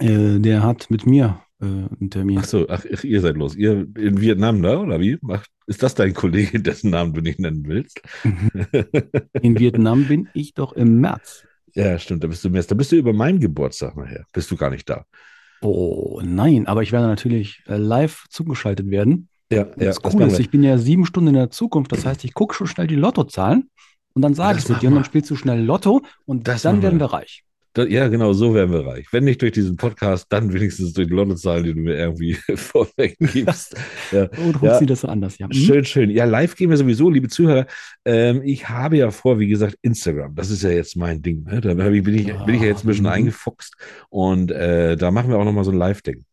äh, 0.00 0.40
der 0.40 0.64
hat 0.64 0.90
mit 0.90 1.06
mir 1.06 1.40
äh, 1.60 1.64
einen 1.64 2.10
Termin. 2.10 2.38
Ach 2.38 2.44
so, 2.44 2.68
ach, 2.68 2.84
ihr 2.84 3.20
seid 3.20 3.36
los. 3.36 3.54
Ihr 3.56 3.86
in 3.96 4.20
Vietnam, 4.20 4.62
da, 4.62 4.80
oder 4.80 5.00
wie? 5.00 5.18
Ach, 5.28 5.44
ist 5.66 5.82
das 5.82 5.94
dein 5.94 6.14
Kollege, 6.14 6.60
dessen 6.62 6.90
Namen 6.90 7.12
du 7.14 7.20
nicht 7.20 7.38
nennen 7.40 7.64
willst? 7.66 8.00
In 9.42 9.58
Vietnam 9.58 10.06
bin 10.06 10.28
ich 10.34 10.54
doch 10.54 10.72
im 10.72 11.00
März. 11.00 11.44
Ja, 11.74 11.98
stimmt, 11.98 12.24
da 12.24 12.28
bist 12.28 12.42
du 12.44 12.48
im 12.48 12.52
März. 12.52 12.66
Da 12.66 12.74
bist 12.74 12.92
du 12.92 12.96
über 12.96 13.12
meinen 13.12 13.40
Geburtstag 13.40 13.96
nachher. 13.96 14.24
Bist 14.32 14.50
du 14.50 14.56
gar 14.56 14.70
nicht 14.70 14.88
da. 14.88 15.04
Oh 15.60 16.20
nein, 16.24 16.66
aber 16.66 16.82
ich 16.82 16.92
werde 16.92 17.06
natürlich 17.08 17.62
äh, 17.66 17.76
live 17.76 18.24
zugeschaltet 18.30 18.90
werden. 18.90 19.28
Ja, 19.50 19.64
Das 19.64 20.00
Coole 20.02 20.26
ist, 20.26 20.38
ich 20.38 20.50
bin 20.50 20.62
ja 20.62 20.76
sieben 20.78 21.06
Stunden 21.06 21.28
in 21.28 21.34
der 21.34 21.50
Zukunft. 21.50 21.90
Das 21.90 22.04
heißt, 22.04 22.24
ich 22.24 22.34
gucke 22.34 22.54
schon 22.54 22.66
schnell 22.66 22.86
die 22.86 22.96
Lottozahlen 22.96 23.70
und 24.12 24.22
dann 24.22 24.34
sage 24.34 24.58
ich 24.58 24.64
dir 24.64 24.88
und 24.88 24.94
dann 24.94 25.04
spielst 25.04 25.30
du 25.30 25.36
schnell 25.36 25.62
Lotto 25.64 26.02
und 26.26 26.46
Das 26.46 26.62
dann 26.62 26.82
werden 26.82 27.00
wir. 27.00 27.06
wir 27.06 27.12
reich. 27.14 27.44
Ja, 27.86 28.08
genau, 28.08 28.32
so 28.32 28.54
werden 28.54 28.72
wir 28.72 28.86
reich. 28.86 29.06
Wenn 29.12 29.24
nicht 29.24 29.40
durch 29.42 29.52
diesen 29.52 29.76
Podcast, 29.76 30.26
dann 30.30 30.52
wenigstens 30.52 30.92
durch 30.92 31.08
die 31.08 31.14
Lottozahlen, 31.14 31.64
die 31.64 31.74
du 31.74 31.80
mir 31.80 31.96
irgendwie 31.96 32.34
vorweg 32.54 33.16
gibst. 33.18 33.76
Ja. 34.10 34.22
Und 34.38 34.62
ja. 34.62 34.78
sie 34.78 34.86
das 34.86 35.02
so 35.02 35.08
anders, 35.08 35.36
ja. 35.38 35.46
Hm? 35.46 35.52
Schön, 35.52 35.84
schön. 35.84 36.10
Ja, 36.10 36.24
live 36.24 36.56
gehen 36.56 36.70
wir 36.70 36.76
sowieso, 36.78 37.10
liebe 37.10 37.28
Zuhörer. 37.28 37.66
Ähm, 38.06 38.40
ich 38.42 38.68
habe 38.70 38.96
ja 38.96 39.10
vor, 39.10 39.38
wie 39.38 39.48
gesagt, 39.48 39.76
Instagram. 39.82 40.34
Das 40.34 40.48
ist 40.50 40.62
ja 40.62 40.70
jetzt 40.70 40.96
mein 40.96 41.20
Ding. 41.20 41.44
Ne? 41.44 41.60
Da 41.60 41.70
hab 41.70 41.92
ich, 41.92 42.02
bin, 42.02 42.14
ich, 42.14 42.26
bin 42.26 42.54
ich 42.54 42.62
ja 42.62 42.68
jetzt 42.68 42.84
ein 42.84 42.88
bisschen 42.88 43.04
Mhm. 43.04 43.10
eingefuchst. 43.12 43.74
Und 44.08 44.50
äh, 44.50 44.96
da 44.96 45.10
machen 45.10 45.28
wir 45.30 45.38
auch 45.38 45.44
nochmal 45.44 45.64
so 45.64 45.70
ein 45.72 45.76
Live-Ding. 45.76 46.24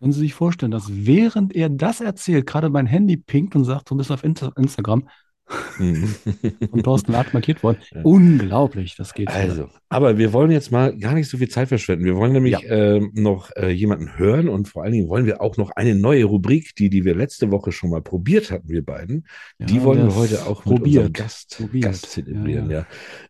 Können 0.00 0.12
Sie 0.12 0.20
sich 0.20 0.34
vorstellen, 0.34 0.70
dass 0.72 0.86
während 0.88 1.54
er 1.54 1.68
das 1.68 2.00
erzählt, 2.00 2.46
gerade 2.46 2.68
mein 2.68 2.86
Handy 2.86 3.16
pinkt 3.16 3.54
und 3.56 3.64
sagt, 3.64 3.90
du 3.90 3.96
bist 3.96 4.10
auf 4.10 4.24
Insta 4.24 4.52
Instagram. 4.56 5.08
Von 5.48 6.82
Thorsten 6.82 7.12
Lart 7.12 7.32
markiert 7.32 7.62
worden. 7.62 7.78
Ja. 7.92 8.02
Unglaublich, 8.02 8.96
das 8.96 9.14
geht. 9.14 9.28
Also, 9.28 9.68
aber 9.88 10.18
wir 10.18 10.32
wollen 10.32 10.50
jetzt 10.50 10.70
mal 10.70 10.96
gar 10.96 11.14
nicht 11.14 11.28
so 11.28 11.38
viel 11.38 11.48
Zeit 11.48 11.68
verschwenden. 11.68 12.04
Wir 12.04 12.16
wollen 12.16 12.32
nämlich 12.32 12.56
ähm, 12.68 13.10
noch 13.14 13.50
äh, 13.56 13.70
jemanden 13.70 14.18
hören 14.18 14.48
und 14.48 14.68
vor 14.68 14.82
allen 14.82 14.92
Dingen 14.92 15.08
wollen 15.08 15.26
wir 15.26 15.40
auch 15.40 15.56
noch 15.56 15.70
eine 15.70 15.94
neue 15.94 16.24
Rubrik, 16.24 16.74
die, 16.76 16.90
die 16.90 17.04
wir 17.04 17.14
letzte 17.14 17.50
Woche 17.50 17.72
schon 17.72 17.90
mal 17.90 18.02
probiert 18.02 18.50
hatten, 18.50 18.68
wir 18.68 18.84
beiden. 18.84 19.26
die 19.58 19.76
Ja, 19.76 19.84
wollen 19.84 20.06
wir 20.06 20.14
heute 20.14 20.46
auch 20.46 20.64
mit 20.64 20.76
probiert. 20.76 21.14
Gast, 21.14 21.56
Probiert. 21.58 21.84
Gast 21.84 22.10
zelebrieren. 22.10 22.70
Ja, 22.70 22.86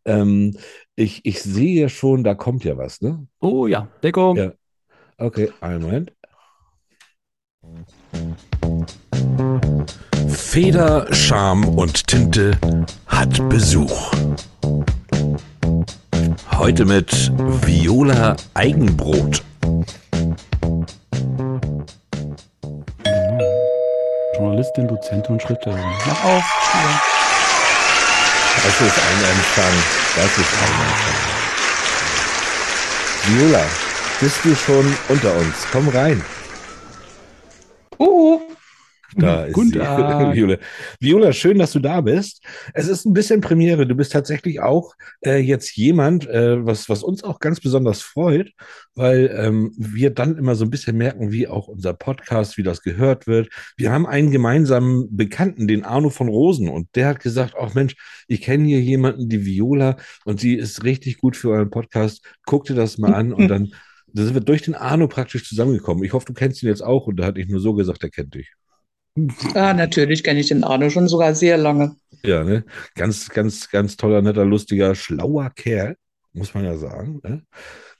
Ja, 0.07 0.23
Ähm, 0.23 0.57
ich, 0.97 1.25
ich 1.25 1.41
sehe 1.43 1.83
ja 1.83 1.89
schon, 1.89 2.25
da 2.25 2.35
kommt 2.35 2.65
ja 2.65 2.77
was, 2.77 3.01
ne? 3.01 3.27
Oh 3.41 3.67
ja, 3.69 3.89
Deckung. 4.03 4.37
Ja. 4.37 4.53
Okay, 5.17 5.51
einen 5.61 5.83
Moment. 5.83 6.13
Feder, 10.51 11.07
Charme 11.13 11.69
und 11.77 12.07
Tinte 12.07 12.59
hat 13.07 13.51
Besuch. 13.51 14.13
Heute 16.57 16.87
mit 16.87 17.31
Viola 17.67 18.35
Eigenbrot. 18.55 19.43
Journalistin, 24.39 24.89
Dozentin 24.89 25.35
und 25.35 25.43
Schriftstellerin. 25.43 25.85
Mach 26.07 26.25
auf. 26.25 26.45
Das 28.65 28.81
ist 28.81 28.99
ein 28.99 29.25
Empfang. 29.31 29.75
Das 30.17 30.39
ist 30.39 30.55
ein 30.63 30.73
Empfang. 30.89 31.19
Viola, 33.27 33.65
bist 34.19 34.39
du 34.45 34.55
schon 34.57 34.97
unter 35.11 35.35
uns? 35.35 35.57
Komm 35.71 35.89
rein. 35.89 36.25
Da 39.29 39.45
ist 39.45 39.55
Guten. 39.55 39.73
Tag. 39.73 40.35
Viola. 40.35 40.59
Viola, 41.01 41.33
schön, 41.33 41.59
dass 41.59 41.73
du 41.73 41.81
da 41.81 42.01
bist. 42.01 42.43
Es 42.73 42.87
ist 42.87 43.05
ein 43.05 43.13
bisschen 43.13 43.41
Premiere. 43.41 43.87
Du 43.87 43.95
bist 43.97 44.13
tatsächlich 44.13 44.61
auch 44.61 44.95
äh, 45.25 45.39
jetzt 45.39 45.77
jemand, 45.77 46.29
äh, 46.29 46.65
was, 46.65 46.89
was 46.89 47.03
uns 47.03 47.25
auch 47.25 47.41
ganz 47.41 47.61
besonders 47.61 48.01
freut, 48.01 48.53
weil 48.95 49.35
ähm, 49.37 49.73
wir 49.77 50.11
dann 50.11 50.37
immer 50.37 50.55
so 50.55 50.65
ein 50.65 50.71
bisschen 50.71 50.97
merken, 50.97 51.33
wie 51.33 51.49
auch 51.49 51.67
unser 51.67 51.95
Podcast, 51.95 52.59
wie 52.59 52.63
das 52.63 52.83
gehört 52.83 53.27
wird. 53.27 53.49
Wir 53.77 53.91
haben 53.91 54.07
einen 54.07 54.31
gemeinsamen 54.31 55.17
Bekannten, 55.17 55.67
den 55.67 55.85
Arno 55.85 56.11
von 56.11 56.29
Rosen, 56.29 56.69
und 56.69 56.89
der 56.95 57.09
hat 57.09 57.21
gesagt, 57.21 57.55
ach 57.61 57.75
Mensch, 57.75 57.97
ich 58.29 58.43
kenne 58.43 58.67
hier 58.67 58.81
jemanden, 58.81 59.29
die 59.29 59.45
Viola, 59.45 59.97
und 60.25 60.39
sie 60.39 60.55
ist 60.55 60.85
richtig 60.85 61.19
gut 61.19 61.37
für 61.37 61.51
euren 61.51 61.71
Podcast. 61.71 62.25
Guck 62.47 62.67
dir 62.67 62.75
das 62.75 62.99
mal 62.99 63.15
an 63.15 63.33
und 63.33 63.49
dann 63.49 63.73
da 64.13 64.25
sind 64.25 64.35
wir 64.35 64.41
durch 64.41 64.63
den 64.63 64.75
Arno 64.75 65.07
praktisch 65.07 65.47
zusammengekommen. 65.47 66.03
Ich 66.03 66.13
hoffe, 66.13 66.27
du 66.27 66.33
kennst 66.33 66.63
ihn 66.63 66.69
jetzt 66.69 66.83
auch 66.83 67.07
und 67.07 67.17
da 67.17 67.27
hatte 67.27 67.41
ich 67.41 67.49
nur 67.49 67.61
so 67.61 67.75
gesagt, 67.75 68.03
er 68.03 68.11
kennt 68.11 68.35
dich. 68.35 68.53
Ah, 69.55 69.75
natürlich 69.75 70.23
kenne 70.23 70.41
ich 70.41 70.49
den 70.49 70.65
Arno 70.65 70.91
schon 70.91 71.09
sogar 71.09 71.35
sehr 71.35 71.57
lange. 71.57 71.97
Ja, 72.25 72.45
ne? 72.45 72.65
Ganz, 72.95 73.29
ganz, 73.29 73.71
ganz 73.71 73.97
toller, 73.97 74.23
netter, 74.23 74.45
lustiger, 74.45 74.95
schlauer 74.95 75.51
Kerl, 75.51 75.97
muss 76.33 76.55
man 76.55 76.65
ja 76.65 76.77
sagen. 76.77 77.21
Ne? 77.23 77.43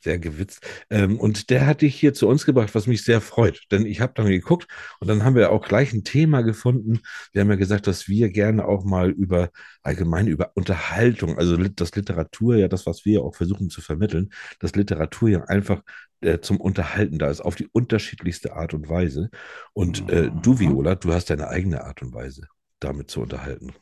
Sehr 0.01 0.19
gewitzt. 0.19 0.61
Ähm, 0.91 1.19
und 1.19 1.51
der 1.51 1.67
hat 1.67 1.83
dich 1.83 1.97
hier 1.97 2.15
zu 2.15 2.29
uns 2.29 2.47
gebracht, 2.47 2.75
was 2.75 2.87
mich 2.87 3.03
sehr 3.03 3.21
freut. 3.21 3.63
Denn 3.73 3.85
ich 3.85 4.01
habe 4.01 4.13
dann 4.15 4.27
geguckt 4.27 4.69
und 5.01 5.09
dann 5.09 5.25
haben 5.25 5.35
wir 5.35 5.51
auch 5.51 5.67
gleich 5.67 5.93
ein 5.93 6.05
Thema 6.05 6.43
gefunden. 6.43 7.01
Wir 7.33 7.41
haben 7.41 7.51
ja 7.51 7.57
gesagt, 7.57 7.89
dass 7.89 8.07
wir 8.07 8.29
gerne 8.31 8.67
auch 8.67 8.85
mal 8.85 9.11
über 9.11 9.51
allgemein 9.83 10.29
über 10.29 10.53
Unterhaltung, 10.55 11.37
also 11.37 11.57
das 11.57 11.97
Literatur, 11.97 12.57
ja, 12.57 12.69
das, 12.69 12.87
was 12.87 13.05
wir 13.05 13.15
ja 13.15 13.21
auch 13.21 13.35
versuchen 13.35 13.71
zu 13.71 13.81
vermitteln, 13.81 14.31
dass 14.61 14.77
Literatur 14.77 15.31
ja 15.31 15.45
einfach 15.45 15.83
äh, 16.21 16.39
zum 16.41 16.61
Unterhalten 16.61 17.19
da 17.19 17.29
ist, 17.29 17.41
auf 17.41 17.57
die 17.57 17.67
unterschiedlichste 17.67 18.55
Art 18.55 18.75
und 18.75 18.89
Weise. 18.89 19.31
Und 19.73 20.09
äh, 20.11 20.31
du, 20.43 20.61
Viola, 20.61 20.95
du 20.95 21.13
hast 21.13 21.31
deine 21.31 21.49
eigene 21.49 21.85
Art 21.85 22.03
und 22.03 22.15
Weise, 22.15 22.49
damit 22.79 23.11
zu 23.11 23.21
unterhalten. 23.21 23.73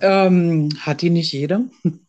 Ähm, 0.00 0.70
hat 0.80 1.02
die 1.02 1.10
nicht 1.10 1.32
jeder? 1.32 1.64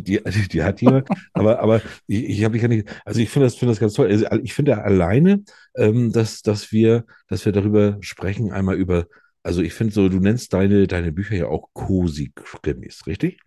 Die, 0.00 0.22
die, 0.22 0.48
die 0.48 0.62
hat 0.62 0.80
jemand, 0.80 1.08
aber, 1.32 1.60
aber 1.60 1.82
ich, 2.06 2.24
ich 2.24 2.44
habe 2.44 2.56
ich 2.56 2.62
ja 2.62 2.68
nicht, 2.68 2.88
also 3.04 3.20
ich 3.20 3.30
finde 3.30 3.46
das, 3.46 3.56
finde 3.56 3.72
das 3.72 3.80
ganz 3.80 3.94
toll. 3.94 4.08
Also 4.08 4.26
ich 4.42 4.54
finde 4.54 4.82
alleine, 4.82 5.44
ähm, 5.76 6.12
dass, 6.12 6.42
dass 6.42 6.72
wir, 6.72 7.04
dass 7.28 7.44
wir 7.44 7.52
darüber 7.52 7.98
sprechen, 8.00 8.52
einmal 8.52 8.76
über, 8.76 9.06
also 9.42 9.62
ich 9.62 9.74
finde 9.74 9.92
so, 9.94 10.08
du 10.08 10.18
nennst 10.20 10.52
deine, 10.52 10.86
deine 10.86 11.12
Bücher 11.12 11.36
ja 11.36 11.46
auch 11.46 11.68
Cosi-Krimis, 11.74 13.06
richtig? 13.06 13.40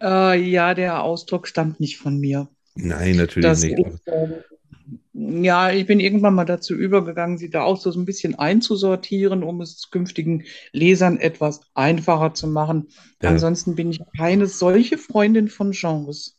Äh, 0.00 0.40
ja, 0.40 0.74
der 0.74 1.02
Ausdruck 1.02 1.46
stammt 1.48 1.80
nicht 1.80 1.98
von 1.98 2.18
mir. 2.18 2.48
Nein, 2.74 3.16
natürlich 3.16 3.48
Das 3.48 3.62
nicht. 3.62 3.78
ist, 3.78 4.02
ähm, 4.06 4.34
ja, 5.18 5.72
ich 5.72 5.86
bin 5.86 5.98
irgendwann 5.98 6.34
mal 6.34 6.44
dazu 6.44 6.74
übergegangen, 6.74 7.38
sie 7.38 7.50
da 7.50 7.62
auch 7.62 7.76
so 7.76 7.90
ein 7.90 8.04
bisschen 8.04 8.38
einzusortieren, 8.38 9.42
um 9.42 9.60
es 9.60 9.90
künftigen 9.90 10.44
Lesern 10.72 11.18
etwas 11.18 11.60
einfacher 11.74 12.34
zu 12.34 12.46
machen. 12.46 12.88
Ja. 13.20 13.30
Ansonsten 13.30 13.74
bin 13.74 13.90
ich 13.90 14.00
keine 14.16 14.46
solche 14.46 14.96
Freundin 14.96 15.48
von 15.48 15.72
Genres. 15.72 16.37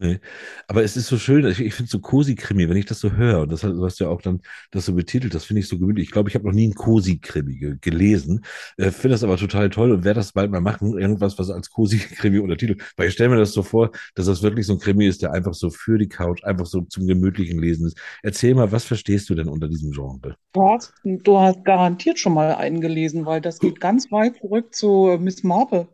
Nee. 0.00 0.20
Aber 0.68 0.84
es 0.84 0.96
ist 0.96 1.08
so 1.08 1.18
schön, 1.18 1.44
ich, 1.46 1.60
ich 1.60 1.74
finde 1.74 1.90
so 1.90 1.98
Cosi-Krimi, 1.98 2.68
wenn 2.68 2.76
ich 2.76 2.86
das 2.86 3.00
so 3.00 3.12
höre, 3.12 3.40
und 3.40 3.50
das 3.50 3.64
hast, 3.64 3.98
du 3.98 4.04
ja 4.04 4.10
auch 4.10 4.22
dann 4.22 4.40
das 4.70 4.86
so 4.86 4.94
betitelt, 4.94 5.34
das 5.34 5.44
finde 5.44 5.60
ich 5.60 5.68
so 5.68 5.76
gemütlich. 5.76 6.06
Ich 6.06 6.12
glaube, 6.12 6.28
ich 6.28 6.36
habe 6.36 6.46
noch 6.46 6.52
nie 6.52 6.64
einen 6.64 6.74
Cosi-Krimi 6.74 7.56
ge 7.56 7.76
gelesen, 7.80 8.44
äh, 8.76 8.92
finde 8.92 9.14
das 9.14 9.24
aber 9.24 9.36
total 9.36 9.70
toll 9.70 9.90
und 9.90 10.04
werde 10.04 10.20
das 10.20 10.32
bald 10.32 10.52
mal 10.52 10.60
machen, 10.60 10.96
irgendwas, 10.96 11.36
was 11.38 11.50
als 11.50 11.70
Cosi-Krimi 11.70 12.38
untertitelt. 12.38 12.80
Weil 12.96 13.08
ich 13.08 13.14
stelle 13.14 13.30
mir 13.30 13.38
das 13.38 13.52
so 13.52 13.62
vor, 13.64 13.90
dass 14.14 14.26
das 14.26 14.42
wirklich 14.42 14.66
so 14.66 14.74
ein 14.74 14.78
Krimi 14.78 15.06
ist, 15.06 15.22
der 15.22 15.32
einfach 15.32 15.54
so 15.54 15.68
für 15.70 15.98
die 15.98 16.08
Couch, 16.08 16.44
einfach 16.44 16.66
so 16.66 16.82
zum 16.82 17.06
gemütlichen 17.08 17.58
Lesen 17.60 17.88
ist. 17.88 17.98
Erzähl 18.22 18.54
mal, 18.54 18.70
was 18.70 18.84
verstehst 18.84 19.28
du 19.30 19.34
denn 19.34 19.48
unter 19.48 19.68
diesem 19.68 19.90
Genre? 19.90 20.36
Du 20.52 20.62
hast, 20.62 20.92
du 21.02 21.38
hast 21.38 21.64
garantiert 21.64 22.20
schon 22.20 22.34
mal 22.34 22.54
einen 22.54 22.80
gelesen, 22.80 23.26
weil 23.26 23.40
das 23.40 23.58
geht 23.58 23.80
ganz 23.80 24.12
weit 24.12 24.36
zurück 24.36 24.74
zu 24.74 25.08
äh, 25.08 25.18
Miss 25.18 25.42
Marple. 25.42 25.88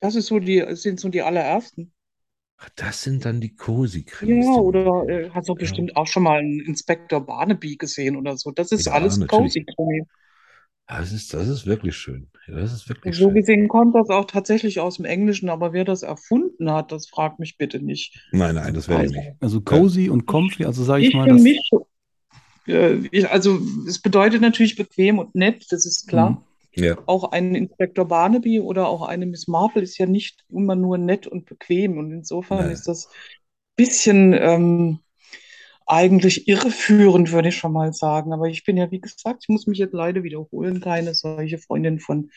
Das 0.00 0.14
ist 0.14 0.26
so 0.26 0.38
die, 0.38 0.64
sind 0.74 1.00
so 1.00 1.10
die 1.10 1.22
allerersten. 1.22 1.92
Ach, 2.58 2.68
das 2.76 3.02
sind 3.02 3.24
dann 3.24 3.40
die 3.40 3.56
Cosi-Krimis. 3.56 4.46
Ja, 4.46 4.60
oder 4.60 5.08
äh, 5.08 5.30
hast 5.30 5.48
du 5.48 5.54
Ja. 5.56 5.56
bestimmt 5.56 5.96
auch 5.96 6.06
schon 6.08 6.24
mal 6.24 6.38
einen 6.40 6.60
Inspektor 6.60 7.24
Barnaby 7.24 7.76
gesehen 7.76 8.16
oder 8.16 8.36
so. 8.36 8.50
Das 8.50 8.72
ist 8.72 8.86
Ja, 8.86 8.92
alles. 8.92 9.24
Cozy-Krimi. 9.26 10.04
Das 10.88 11.12
ist, 11.12 11.32
das 11.34 11.46
ist 11.48 11.66
wirklich 11.66 11.96
schön. 11.96 12.30
Ja, 12.46 12.56
das 12.56 12.72
ist 12.72 12.88
wirklich 12.88 13.16
So 13.16 13.32
schön. 13.32 13.32
gesehen 13.32 13.66
kommt 13.66 13.96
das 13.96 14.08
auch 14.08 14.26
tatsächlich 14.26 14.78
aus 14.78 14.96
dem 14.98 15.04
Englischen, 15.04 15.48
aber 15.48 15.72
wer 15.72 15.84
das 15.84 16.04
erfunden 16.04 16.70
hat, 16.70 16.92
das 16.92 17.08
fragt 17.08 17.40
mich 17.40 17.56
bitte 17.58 17.80
nicht. 17.80 18.16
Nein, 18.30 18.54
nein, 18.54 18.74
das 18.74 18.88
werde 18.88 19.04
ich 19.04 19.10
nicht. 19.10 19.32
Also 19.40 19.60
cozy 19.60 20.08
und 20.10 20.26
comfy, 20.26 20.64
also 20.64 20.84
sage 20.84 21.02
ich 21.02 21.12
Ich 21.12 21.14
mal, 21.14 21.28
für 21.28 21.28
das. 21.28 21.42
mich, 21.42 21.70
äh, 22.66 22.94
ich, 23.10 23.28
also 23.30 23.58
es 23.86 24.00
bedeutet 24.00 24.40
natürlich 24.42 24.76
bequem 24.76 25.18
und 25.18 25.34
nett, 25.34 25.66
das 25.70 25.86
ist 25.86 26.08
klar. 26.08 26.30
Mhm. 26.30 26.47
Ja, 26.78 26.96
Auch 27.06 27.32
ein 27.32 27.54
Inspektor 27.54 28.06
Barnaby 28.06 28.60
oder 28.60 28.88
auch 28.88 29.02
eine 29.02 29.26
Miss 29.26 29.48
Marple 29.48 29.82
ist 29.82 29.98
ja 29.98 30.06
nicht 30.06 30.44
immer 30.48 30.76
nur 30.76 30.98
nett 30.98 31.26
und 31.26 31.46
bequem. 31.46 31.98
Und 31.98 32.12
insofern 32.12 32.58
Nein. 32.58 32.70
ist 32.70 32.86
das 32.86 33.06
ein 33.06 33.12
bisschen 33.76 34.32
ähm, 34.34 34.98
eigentlich 35.86 36.46
irreführend, 36.48 37.32
würde 37.32 37.48
ich 37.48 37.56
schon 37.56 37.72
mal 37.72 37.92
sagen. 37.92 38.32
Aber 38.32 38.46
ich 38.46 38.64
bin 38.64 38.76
ja, 38.76 38.90
wie 38.90 39.00
gesagt, 39.00 39.44
ich 39.44 39.48
muss 39.48 39.66
mich 39.66 39.78
jetzt 39.78 39.94
leider 39.94 40.22
wiederholen, 40.22 40.80
keine 40.80 41.14
solche 41.14 41.58
Freundin 41.58 41.98
von 41.98 42.30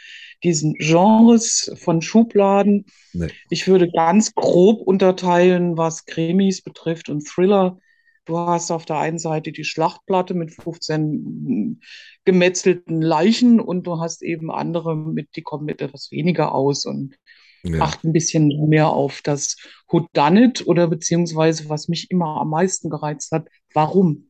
diesen 0.44 0.74
Genres, 0.76 1.72
von 1.78 2.02
Schubladen. 2.02 2.86
nee. 3.14 3.32
Ich 3.50 3.68
würde 3.68 3.92
ganz 3.92 4.34
grob 4.34 4.82
unterteilen, 4.82 5.78
was 5.78 6.06
Krimis 6.06 6.62
betrifft 6.62 7.10
und 7.10 7.28
Thriller. 7.28 7.78
Du 8.26 8.38
hast 8.38 8.72
auf 8.72 8.86
der 8.86 8.98
einen 8.98 9.18
Seite 9.20 9.52
die 9.52 9.64
Schlachtplatte 9.64 10.34
mit 10.34 10.54
15 10.54 11.82
gemetzelten 12.24 13.02
Leichen 13.02 13.60
und 13.60 13.88
du 13.88 14.00
hast 14.00 14.22
eben 14.22 14.52
andere 14.52 14.96
mit, 14.96 15.36
die 15.36 15.42
kommen 15.42 15.66
mit 15.66 15.82
etwas 15.82 16.12
weniger 16.12 16.54
aus. 16.54 16.86
Und 16.86 17.16
Ja. 17.64 17.80
achte 17.82 18.08
ein 18.08 18.14
bisschen 18.14 18.70
mehr 18.70 18.90
auf 18.90 19.22
das 19.24 19.58
Whodunit 19.90 20.68
oder 20.68 20.88
beziehungsweise, 20.88 21.68
was 21.70 21.88
mich 21.88 22.12
immer 22.12 22.40
am 22.42 22.50
meisten 22.50 22.90
gereizt 22.90 23.32
hat, 23.32 23.48
warum? 23.74 24.28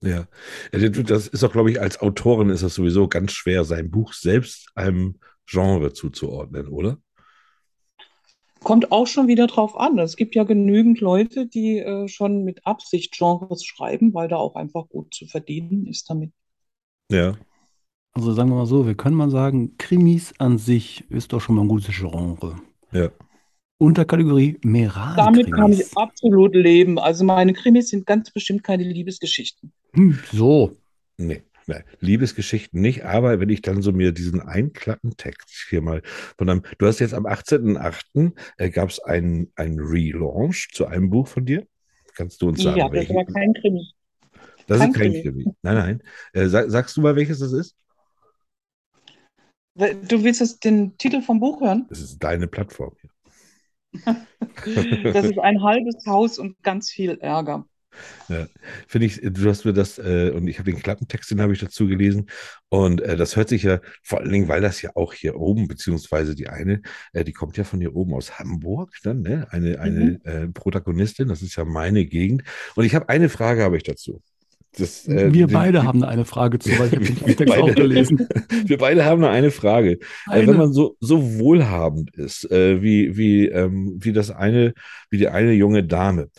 Ja, 0.00 0.26
Ja, 0.72 0.88
das 0.88 1.28
ist 1.28 1.44
auch, 1.44 1.52
glaube 1.52 1.70
ich, 1.70 1.80
als 1.80 2.00
Autorin 2.00 2.50
ist 2.50 2.62
das 2.62 2.74
sowieso 2.74 3.08
ganz 3.08 3.32
schwer, 3.32 3.64
sein 3.64 3.90
Buch 3.90 4.12
selbst 4.12 4.68
einem 4.74 5.20
Genre 5.46 5.92
zuzuordnen, 5.92 6.68
oder? 6.68 6.98
Kommt 8.62 8.92
auch 8.92 9.06
schon 9.06 9.28
wieder 9.28 9.46
drauf 9.46 9.78
an. 9.78 9.98
Es 9.98 10.16
gibt 10.16 10.34
ja 10.34 10.44
genügend 10.44 11.00
Leute, 11.00 11.46
die 11.46 11.78
äh, 11.78 12.08
schon 12.08 12.44
mit 12.44 12.66
Absicht 12.66 13.12
Genres 13.16 13.64
schreiben, 13.64 14.14
weil 14.14 14.28
da 14.28 14.36
auch 14.36 14.54
einfach 14.54 14.88
gut 14.88 15.12
zu 15.12 15.26
verdienen 15.26 15.86
ist 15.86 16.08
damit. 16.08 16.32
Ja, 17.10 17.36
Also 18.14 18.32
sagen 18.32 18.50
wir 18.50 18.56
mal 18.56 18.66
so, 18.66 18.86
wir 18.86 18.94
können 18.94 19.16
mal 19.16 19.30
sagen, 19.30 19.76
Krimis 19.78 20.32
an 20.38 20.58
sich 20.58 21.04
ist 21.10 21.32
doch 21.32 21.40
schon 21.40 21.56
mal 21.56 21.62
ein 21.62 21.68
gutes 21.68 21.94
Genre. 21.94 22.60
ja. 22.92 23.10
Unterkategorie 23.78 24.58
Damit 25.16 25.50
kann 25.52 25.72
ich 25.72 25.96
absolut 25.96 26.54
leben. 26.54 27.00
Also 27.00 27.24
meine 27.24 27.52
Krimis 27.52 27.88
sind 27.88 28.06
ganz 28.06 28.30
bestimmt 28.30 28.62
keine 28.62 28.84
Liebesgeschichten. 28.84 29.72
Hm, 29.94 30.20
so. 30.30 30.76
Nee, 31.16 31.42
nee, 31.78 31.84
Liebesgeschichten 32.00 32.80
nicht, 32.80 33.04
aber 33.04 33.40
wenn 33.40 33.48
ich 33.48 33.62
dann 33.62 33.82
so 33.82 33.92
mir 33.92 34.12
diesen 34.12 34.40
Einklappentext 34.40 35.66
hier 35.68 35.82
mal 35.82 36.02
von 36.38 36.48
einem, 36.48 36.62
du 36.78 36.86
hast 36.86 36.98
jetzt 37.00 37.14
am 37.14 37.26
18.08. 37.26 38.32
Äh, 38.56 38.70
gab 38.70 38.90
es 38.90 39.00
einen, 39.00 39.52
Relaunch 39.56 40.70
zu 40.72 40.86
einem 40.86 41.10
Buch 41.10 41.28
von 41.28 41.44
dir. 41.44 41.66
Kannst 42.14 42.42
du 42.42 42.48
uns 42.48 42.62
sagen, 42.62 42.78
Ja, 42.78 42.88
das 42.88 42.94
welches? 42.94 43.16
war 43.16 43.24
kein 43.24 43.54
Krimi. 43.54 43.86
Das 44.66 44.78
kein 44.78 44.90
ist 44.90 44.96
kein 44.96 45.12
Krimi. 45.12 45.22
Krimi. 45.22 45.44
Nein, 45.62 45.74
nein. 45.74 46.02
Äh, 46.32 46.48
sag, 46.48 46.70
sagst 46.70 46.96
du 46.96 47.00
mal, 47.00 47.16
welches 47.16 47.38
das 47.38 47.52
ist? 47.52 47.76
Du 49.74 50.22
willst 50.22 50.40
jetzt 50.40 50.64
den 50.64 50.96
Titel 50.98 51.22
vom 51.22 51.40
Buch 51.40 51.60
hören? 51.60 51.86
Das 51.88 52.00
ist 52.00 52.18
deine 52.18 52.46
Plattform 52.46 52.94
hier. 53.00 53.10
Das 55.12 55.24
ist 55.24 55.38
ein 55.38 55.62
halbes 55.62 56.06
Haus 56.06 56.38
und 56.38 56.62
ganz 56.62 56.90
viel 56.90 57.18
Ärger. 57.18 57.66
Ja, 58.28 58.46
finde 58.88 59.06
ich, 59.06 59.20
du 59.22 59.48
hast 59.48 59.64
mir 59.64 59.72
das, 59.72 59.98
äh, 59.98 60.30
und 60.34 60.46
ich 60.48 60.58
habe 60.58 60.70
den 60.70 60.82
Klappentext, 60.82 61.30
den 61.30 61.40
habe 61.40 61.52
ich 61.52 61.60
dazu 61.60 61.86
gelesen. 61.86 62.26
Und 62.68 63.00
äh, 63.02 63.16
das 63.16 63.36
hört 63.36 63.48
sich 63.48 63.62
ja, 63.64 63.80
vor 64.02 64.20
allen 64.20 64.32
Dingen, 64.32 64.48
weil 64.48 64.60
das 64.62 64.80
ja 64.82 64.90
auch 64.94 65.12
hier 65.12 65.36
oben, 65.36 65.68
beziehungsweise 65.68 66.34
die 66.34 66.48
eine, 66.48 66.80
äh, 67.12 67.24
die 67.24 67.32
kommt 67.32 67.56
ja 67.56 67.64
von 67.64 67.80
hier 67.80 67.94
oben 67.94 68.14
aus 68.14 68.38
Hamburg, 68.38 68.94
dann, 69.02 69.20
ne? 69.22 69.46
Eine, 69.50 69.78
eine 69.80 70.20
äh, 70.24 70.48
Protagonistin, 70.48 71.28
das 71.28 71.42
ist 71.42 71.56
ja 71.56 71.64
meine 71.64 72.06
Gegend. 72.06 72.42
Und 72.74 72.84
ich 72.84 72.94
habe 72.94 73.08
eine 73.08 73.28
Frage, 73.28 73.62
habe 73.62 73.76
ich 73.76 73.82
dazu. 73.82 74.22
Das, 74.78 75.06
äh, 75.06 75.34
Wir 75.34 75.48
beide 75.48 75.80
die- 75.80 75.86
haben 75.86 76.02
eine 76.02 76.24
Frage 76.24 76.58
zu, 76.58 76.70
weil 76.78 76.86
ich 76.88 76.94
habe 76.94 77.04
den 77.04 77.20
Wir 77.26 77.36
Text 77.36 77.54
auch 77.58 77.66
beide- 77.66 77.74
gelesen. 77.82 78.26
Wir 78.64 78.78
beide 78.78 79.04
haben 79.04 79.22
eine 79.22 79.50
Frage. 79.50 79.92
Äh, 79.92 79.98
Eine. 80.28 80.46
wenn 80.46 80.56
man 80.56 80.72
so, 80.72 80.96
so 80.98 81.38
wohlhabend 81.38 82.14
ist, 82.16 82.50
äh, 82.50 82.80
wie, 82.80 83.14
wie, 83.18 83.48
ähm, 83.48 83.98
wie 84.02 84.14
das 84.14 84.30
eine, 84.30 84.72
wie 85.10 85.18
die 85.18 85.28
eine 85.28 85.52
junge 85.52 85.84
Dame, 85.84 86.30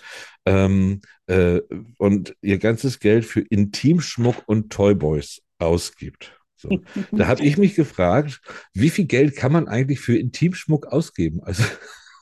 ähm, 0.45 1.01
äh, 1.27 1.61
und 1.97 2.35
ihr 2.41 2.57
ganzes 2.57 2.99
Geld 2.99 3.25
für 3.25 3.41
Intimschmuck 3.41 4.43
und 4.45 4.71
Toyboys 4.71 5.41
ausgibt. 5.57 6.37
So. 6.55 6.81
Da 7.11 7.27
habe 7.27 7.43
ich 7.43 7.57
mich 7.57 7.75
gefragt, 7.75 8.41
wie 8.73 8.89
viel 8.89 9.05
Geld 9.05 9.35
kann 9.35 9.51
man 9.51 9.67
eigentlich 9.67 9.99
für 9.99 10.17
Intimschmuck 10.17 10.87
ausgeben? 10.87 11.41
Also, 11.43 11.63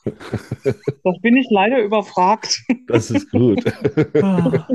Das 0.04 1.20
bin 1.20 1.36
ich 1.36 1.46
leider 1.50 1.82
überfragt. 1.82 2.62
das 2.86 3.10
ist 3.10 3.30
gut. 3.30 3.62
Ah. 4.22 4.66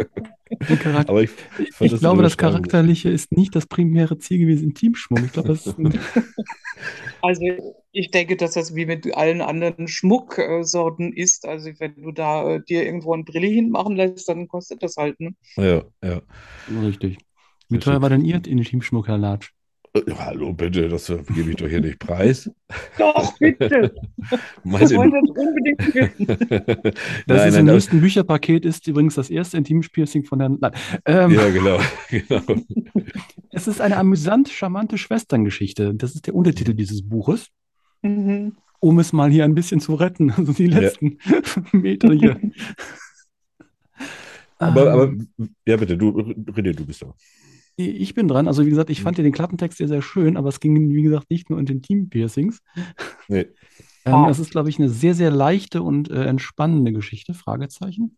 Aber 1.07 1.23
ich, 1.23 1.31
Ich, 1.59 1.69
ich 1.81 1.99
glaube, 1.99 2.23
das 2.23 2.37
Beschreibung- 2.37 2.61
Charakterliche 2.61 3.09
ist 3.09 3.33
nicht 3.33 3.53
das 3.55 3.65
primäre 3.67 4.17
Ziel 4.17 4.39
gewesen, 4.39 4.73
Teamschmuck. 4.73 5.19
Ich 5.25 5.33
glaube, 5.33 5.49
das 5.49 5.67
ist 5.67 5.77
ein, 5.77 5.93
Also 7.21 7.43
ich 7.91 8.11
denke, 8.11 8.37
dass 8.37 8.53
das 8.53 8.73
wie 8.73 8.85
mit 8.85 9.13
allen 9.15 9.41
anderen 9.41 9.87
Schmucksorten 9.89 11.11
ist. 11.11 11.45
Also 11.45 11.71
wenn 11.79 11.95
du 11.95 12.11
da 12.11 12.55
äh, 12.55 12.61
dir 12.63 12.85
irgendwo 12.85 13.13
ein 13.13 13.25
Brilli 13.25 13.53
hinmachen 13.53 13.95
lässt, 13.97 14.29
dann 14.29 14.47
kostet 14.47 14.81
das 14.83 14.95
halt. 14.95 15.19
Ne? 15.19 15.35
Ja, 15.57 15.83
ja. 16.03 16.21
richtig. 16.81 17.17
Wie 17.69 17.79
teuer 17.79 18.01
war 18.01 18.09
denn 18.09 18.23
Ihr 18.23 18.41
Teamschmuck, 18.41 19.07
Herr 19.07 19.17
Latsch? 19.17 19.51
Äh, 20.05 20.13
Hallo, 20.17 20.53
bitte, 20.53 20.89
das 20.89 21.09
äh, 21.09 21.17
gebe 21.33 21.51
ich 21.51 21.55
doch 21.55 21.67
hier 21.67 21.81
nicht 21.81 21.99
preis. 21.99 22.49
Doch, 22.97 23.37
bitte. 23.37 23.93
Das 24.29 24.39
Meine, 24.63 24.89
wollen 24.95 25.11
wir 25.13 25.21
jetzt 25.25 25.37
unbedingt 25.37 25.95
wissen. 25.95 26.27
Das 27.27 27.37
nein, 27.37 27.47
ist 27.47 27.53
nein, 27.53 27.59
im 27.61 27.65
das, 27.67 27.75
nächsten 27.75 28.01
Bücherpaket 28.01 28.65
ist 28.65 28.87
übrigens 28.87 29.15
das 29.15 29.29
erste 29.29 29.57
Intim-Piercing 29.57 30.25
von 30.25 30.39
Herrn. 30.41 30.57
Nein. 30.59 30.73
Ähm, 31.05 31.31
ja, 31.31 31.49
genau, 31.49 31.79
genau. 32.09 32.41
Es 33.51 33.67
ist 33.67 33.79
eine 33.79 33.95
amüsant 33.97 34.49
charmante 34.49 34.97
Schwesterngeschichte. 34.97 35.93
Das 35.95 36.13
ist 36.15 36.27
der 36.27 36.35
Untertitel 36.35 36.73
dieses 36.73 37.07
Buches. 37.07 37.47
Mhm. 38.01 38.57
Um 38.79 38.99
es 38.99 39.13
mal 39.13 39.31
hier 39.31 39.45
ein 39.45 39.55
bisschen 39.55 39.79
zu 39.79 39.95
retten. 39.95 40.31
Also 40.31 40.51
die 40.51 40.67
letzten 40.67 41.19
Meter 41.71 42.11
hier. 42.13 42.39
Aber, 44.59 44.91
aber, 44.91 45.03
Ähm, 45.05 45.29
ja, 45.65 45.77
bitte, 45.77 45.97
du, 45.97 46.09
René, 46.09 46.73
du 46.73 46.85
bist 46.85 47.01
da. 47.01 47.13
Ich 47.79 48.15
bin 48.15 48.27
dran. 48.27 48.47
Also, 48.47 48.65
wie 48.65 48.69
gesagt, 48.71 48.89
ich 48.89 49.01
Mhm. 49.01 49.03
fand 49.03 49.17
ja 49.19 49.23
den 49.23 49.33
Klappentext 49.33 49.77
sehr, 49.77 49.87
sehr 49.87 50.01
schön, 50.01 50.35
aber 50.35 50.49
es 50.49 50.59
ging, 50.59 50.89
wie 50.93 51.03
gesagt, 51.03 51.29
nicht 51.29 51.49
nur 51.49 51.59
um 51.59 51.65
den 51.65 51.81
Team-Piercings. 51.83 52.61
Nee. 53.29 53.47
Ähm, 54.05 54.25
Ah. 54.25 54.25
das 54.25 54.39
ist, 54.39 54.51
glaube 54.51 54.69
ich, 54.69 54.79
eine 54.79 54.89
sehr, 54.89 55.13
sehr 55.15 55.31
leichte 55.31 55.83
und 55.83 56.09
äh, 56.09 56.25
entspannende 56.25 56.93
Geschichte. 56.93 57.33
Fragezeichen. 57.33 58.17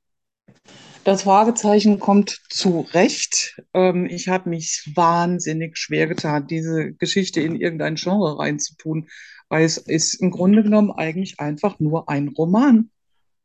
Das 1.03 1.23
Fragezeichen 1.23 1.99
kommt 1.99 2.41
zu 2.49 2.81
Recht. 2.93 3.61
Ähm, 3.73 4.05
ich 4.05 4.27
habe 4.27 4.49
mich 4.49 4.91
wahnsinnig 4.95 5.77
schwer 5.77 6.07
getan, 6.07 6.47
diese 6.47 6.93
Geschichte 6.93 7.41
in 7.41 7.55
irgendein 7.55 7.95
Genre 7.95 8.37
reinzutun, 8.37 9.07
weil 9.47 9.63
es 9.65 9.77
ist 9.77 10.15
im 10.15 10.31
Grunde 10.31 10.63
genommen 10.63 10.91
eigentlich 10.91 11.39
einfach 11.39 11.79
nur 11.79 12.09
ein 12.09 12.27
Roman. 12.29 12.89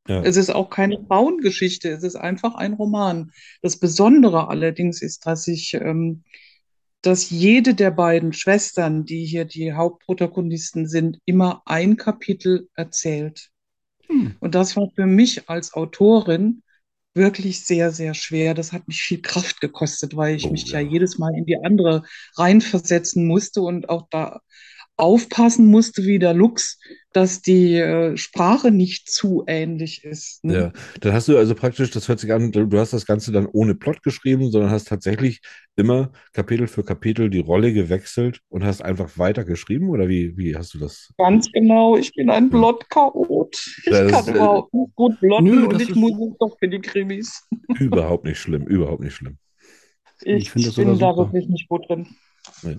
Ja. 0.08 0.22
Es 0.22 0.36
ist 0.36 0.50
auch 0.50 0.70
keine 0.70 0.98
Frauengeschichte, 1.06 1.90
es 1.90 2.02
ist 2.02 2.16
einfach 2.16 2.54
ein 2.54 2.74
Roman. 2.74 3.32
Das 3.62 3.78
Besondere 3.78 4.48
allerdings 4.48 5.02
ist, 5.02 5.26
dass 5.26 5.48
ich, 5.48 5.74
ähm, 5.74 6.24
dass 7.02 7.30
jede 7.30 7.74
der 7.74 7.90
beiden 7.90 8.32
Schwestern, 8.32 9.04
die 9.04 9.24
hier 9.26 9.44
die 9.44 9.72
Hauptprotagonisten 9.74 10.86
sind, 10.88 11.18
immer 11.26 11.62
ein 11.66 11.96
Kapitel 11.96 12.68
erzählt. 12.74 13.50
Hm. 14.08 14.36
Und 14.40 14.54
das 14.54 14.76
war 14.76 14.90
für 14.94 15.06
mich 15.06 15.48
als 15.48 15.74
Autorin 15.74 16.62
wirklich 17.14 17.64
sehr, 17.64 17.92
sehr 17.92 18.14
schwer. 18.14 18.54
Das 18.54 18.72
hat 18.72 18.88
mich 18.88 19.02
viel 19.02 19.22
Kraft 19.22 19.60
gekostet, 19.60 20.16
weil 20.16 20.36
ich 20.36 20.50
Oh, 20.50 20.50
mich 20.50 20.70
ja 20.72 20.80
ja. 20.80 20.80
jedes 20.80 21.18
Mal 21.18 21.34
in 21.36 21.46
die 21.46 21.56
andere 21.64 22.04
reinversetzen 22.36 23.26
musste 23.26 23.62
und 23.62 23.88
auch 23.88 24.08
da 24.10 24.40
aufpassen 24.96 25.66
musste, 25.66 26.04
wie 26.04 26.18
der 26.18 26.34
Lux, 26.34 26.78
dass 27.12 27.42
die 27.42 27.74
äh, 27.76 28.16
Sprache 28.16 28.70
nicht 28.70 29.10
zu 29.10 29.44
ähnlich 29.46 30.04
ist. 30.04 30.44
Ne? 30.44 30.54
Ja, 30.54 30.72
dann 31.00 31.12
hast 31.12 31.28
du 31.28 31.36
also 31.36 31.54
praktisch, 31.54 31.90
das 31.90 32.08
hört 32.08 32.20
sich 32.20 32.32
an, 32.32 32.52
du 32.52 32.78
hast 32.78 32.92
das 32.92 33.06
Ganze 33.06 33.32
dann 33.32 33.46
ohne 33.46 33.74
Plot 33.74 34.02
geschrieben, 34.02 34.50
sondern 34.50 34.70
hast 34.70 34.88
tatsächlich 34.88 35.40
immer 35.76 36.12
Kapitel 36.32 36.66
für 36.68 36.84
Kapitel 36.84 37.30
die 37.30 37.40
Rolle 37.40 37.72
gewechselt 37.72 38.40
und 38.48 38.64
hast 38.64 38.82
einfach 38.82 39.18
weiter 39.18 39.44
geschrieben 39.44 39.88
oder 39.88 40.08
wie, 40.08 40.36
wie 40.36 40.56
hast 40.56 40.74
du 40.74 40.78
das? 40.78 41.10
Ganz 41.18 41.50
genau, 41.52 41.96
ich 41.96 42.12
bin 42.14 42.30
ein 42.30 42.50
Blott-Chaot. 42.50 43.56
Ich 43.84 43.84
Das 43.84 44.10
kann 44.10 44.20
ist, 44.20 44.28
äh, 44.28 44.32
überhaupt 44.32 44.74
nicht 44.74 44.94
gut 44.94 45.20
blotten 45.20 45.44
Nö, 45.44 45.66
und 45.66 45.80
ich 45.80 45.94
muss 45.94 46.12
es 46.12 46.38
doch 46.38 46.56
für 46.58 46.68
die 46.68 46.80
Krimis. 46.80 47.46
Überhaupt 47.78 48.24
nicht 48.24 48.38
schlimm, 48.38 48.66
überhaupt 48.66 49.02
nicht 49.02 49.14
schlimm. 49.14 49.38
Ich 50.22 50.34
Ich, 50.36 50.50
finde 50.50 50.68
das 50.68 50.76
bin 50.76 50.98
da 50.98 51.16
wirklich 51.16 51.48
nicht 51.48 51.68
gut 51.68 51.88
drin. 51.88 52.06
Nee. 52.64 52.78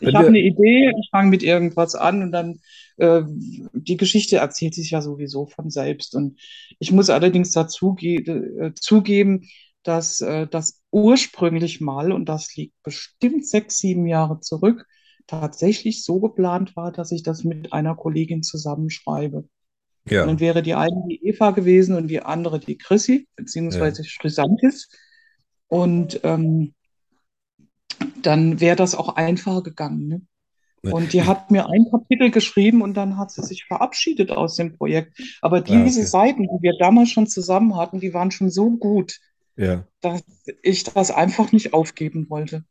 Ich 0.00 0.14
habe 0.14 0.28
eine 0.28 0.40
Idee, 0.40 0.92
ich 1.00 1.08
fange 1.10 1.30
mit 1.30 1.42
irgendwas 1.42 1.94
an 1.94 2.22
und 2.22 2.32
dann 2.32 2.60
äh, 2.96 3.22
die 3.72 3.96
Geschichte 3.96 4.36
erzählt 4.36 4.74
sich 4.74 4.90
ja 4.90 5.00
sowieso 5.02 5.46
von 5.46 5.70
selbst. 5.70 6.14
Und 6.14 6.38
ich 6.78 6.92
muss 6.92 7.10
allerdings 7.10 7.50
dazu 7.52 7.96
äh, 8.00 8.72
zugeben, 8.74 9.48
dass 9.82 10.20
äh, 10.20 10.46
das 10.46 10.82
ursprünglich 10.90 11.80
mal, 11.80 12.12
und 12.12 12.28
das 12.28 12.54
liegt 12.56 12.74
bestimmt 12.82 13.46
sechs, 13.46 13.78
sieben 13.78 14.06
Jahre 14.06 14.40
zurück, 14.40 14.86
tatsächlich 15.26 16.04
so 16.04 16.20
geplant 16.20 16.76
war, 16.76 16.92
dass 16.92 17.12
ich 17.12 17.22
das 17.22 17.44
mit 17.44 17.72
einer 17.72 17.94
Kollegin 17.94 18.42
zusammenschreibe. 18.42 19.48
Ja, 20.08 20.22
Und 20.22 20.28
dann 20.28 20.40
wäre 20.40 20.62
die 20.62 20.74
eine 20.74 21.04
die 21.08 21.24
Eva 21.26 21.50
gewesen 21.52 21.96
und 21.96 22.08
die 22.08 22.20
andere 22.20 22.60
die 22.60 22.76
Chrissy, 22.76 23.26
beziehungsweise 23.36 24.02
Chrysanthis. 24.02 24.88
Und 25.68 26.20
ähm, 26.24 26.74
dann 28.22 28.60
wäre 28.60 28.76
das 28.76 28.94
auch 28.94 29.16
einfacher 29.16 29.62
gegangen. 29.62 30.08
Ne? 30.08 30.22
Und 30.92 31.12
die 31.12 31.22
hat 31.22 31.50
mir 31.50 31.68
ein 31.68 31.86
Kapitel 31.90 32.30
geschrieben 32.30 32.82
und 32.82 32.94
dann 32.94 33.16
hat 33.16 33.30
sie 33.30 33.42
sich 33.42 33.64
verabschiedet 33.64 34.30
aus 34.30 34.56
dem 34.56 34.76
Projekt. 34.76 35.18
Aber 35.40 35.60
diese 35.60 36.00
okay. 36.00 36.08
Seiten, 36.08 36.42
die 36.42 36.62
wir 36.62 36.74
damals 36.78 37.10
schon 37.10 37.26
zusammen 37.26 37.76
hatten, 37.76 38.00
die 38.00 38.12
waren 38.12 38.30
schon 38.30 38.50
so 38.50 38.70
gut, 38.70 39.18
ja. 39.56 39.86
dass 40.02 40.22
ich 40.62 40.84
das 40.84 41.10
einfach 41.10 41.52
nicht 41.52 41.72
aufgeben 41.72 42.28
wollte. 42.28 42.64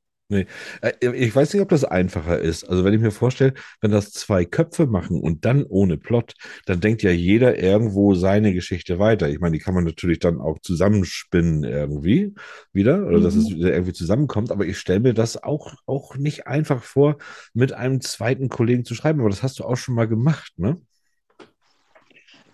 Äh, 0.81 0.93
Ich 1.13 1.35
weiß 1.35 1.53
nicht, 1.53 1.61
ob 1.61 1.69
das 1.69 1.83
einfacher 1.83 2.39
ist. 2.39 2.63
Also 2.65 2.83
wenn 2.83 2.93
ich 2.93 2.99
mir 3.01 3.11
vorstelle, 3.11 3.53
wenn 3.81 3.91
das 3.91 4.11
zwei 4.11 4.45
Köpfe 4.45 4.85
machen 4.87 5.19
und 5.21 5.45
dann 5.45 5.63
ohne 5.63 5.97
Plot, 5.97 6.33
dann 6.65 6.79
denkt 6.81 7.03
ja 7.03 7.11
jeder 7.11 7.57
irgendwo 7.57 8.15
seine 8.15 8.53
Geschichte 8.53 8.99
weiter. 8.99 9.29
Ich 9.29 9.39
meine, 9.39 9.53
die 9.57 9.63
kann 9.63 9.73
man 9.73 9.83
natürlich 9.83 10.19
dann 10.19 10.39
auch 10.41 10.59
zusammenspinnen 10.59 11.63
irgendwie 11.63 12.33
wieder 12.73 13.05
oder 13.07 13.19
dass 13.19 13.35
es 13.35 13.49
Mhm. 13.49 13.55
wieder 13.55 13.71
irgendwie 13.73 13.93
zusammenkommt. 13.93 14.51
Aber 14.51 14.65
ich 14.65 14.77
stelle 14.79 14.99
mir 15.01 15.13
das 15.13 15.41
auch, 15.41 15.73
auch 15.85 16.15
nicht 16.15 16.47
einfach 16.47 16.83
vor, 16.83 17.17
mit 17.53 17.73
einem 17.73 18.01
zweiten 18.01 18.49
Kollegen 18.49 18.85
zu 18.85 18.95
schreiben. 18.95 19.19
Aber 19.19 19.29
das 19.29 19.43
hast 19.43 19.59
du 19.59 19.65
auch 19.65 19.77
schon 19.77 19.95
mal 19.95 20.07
gemacht, 20.07 20.53
ne? 20.57 20.79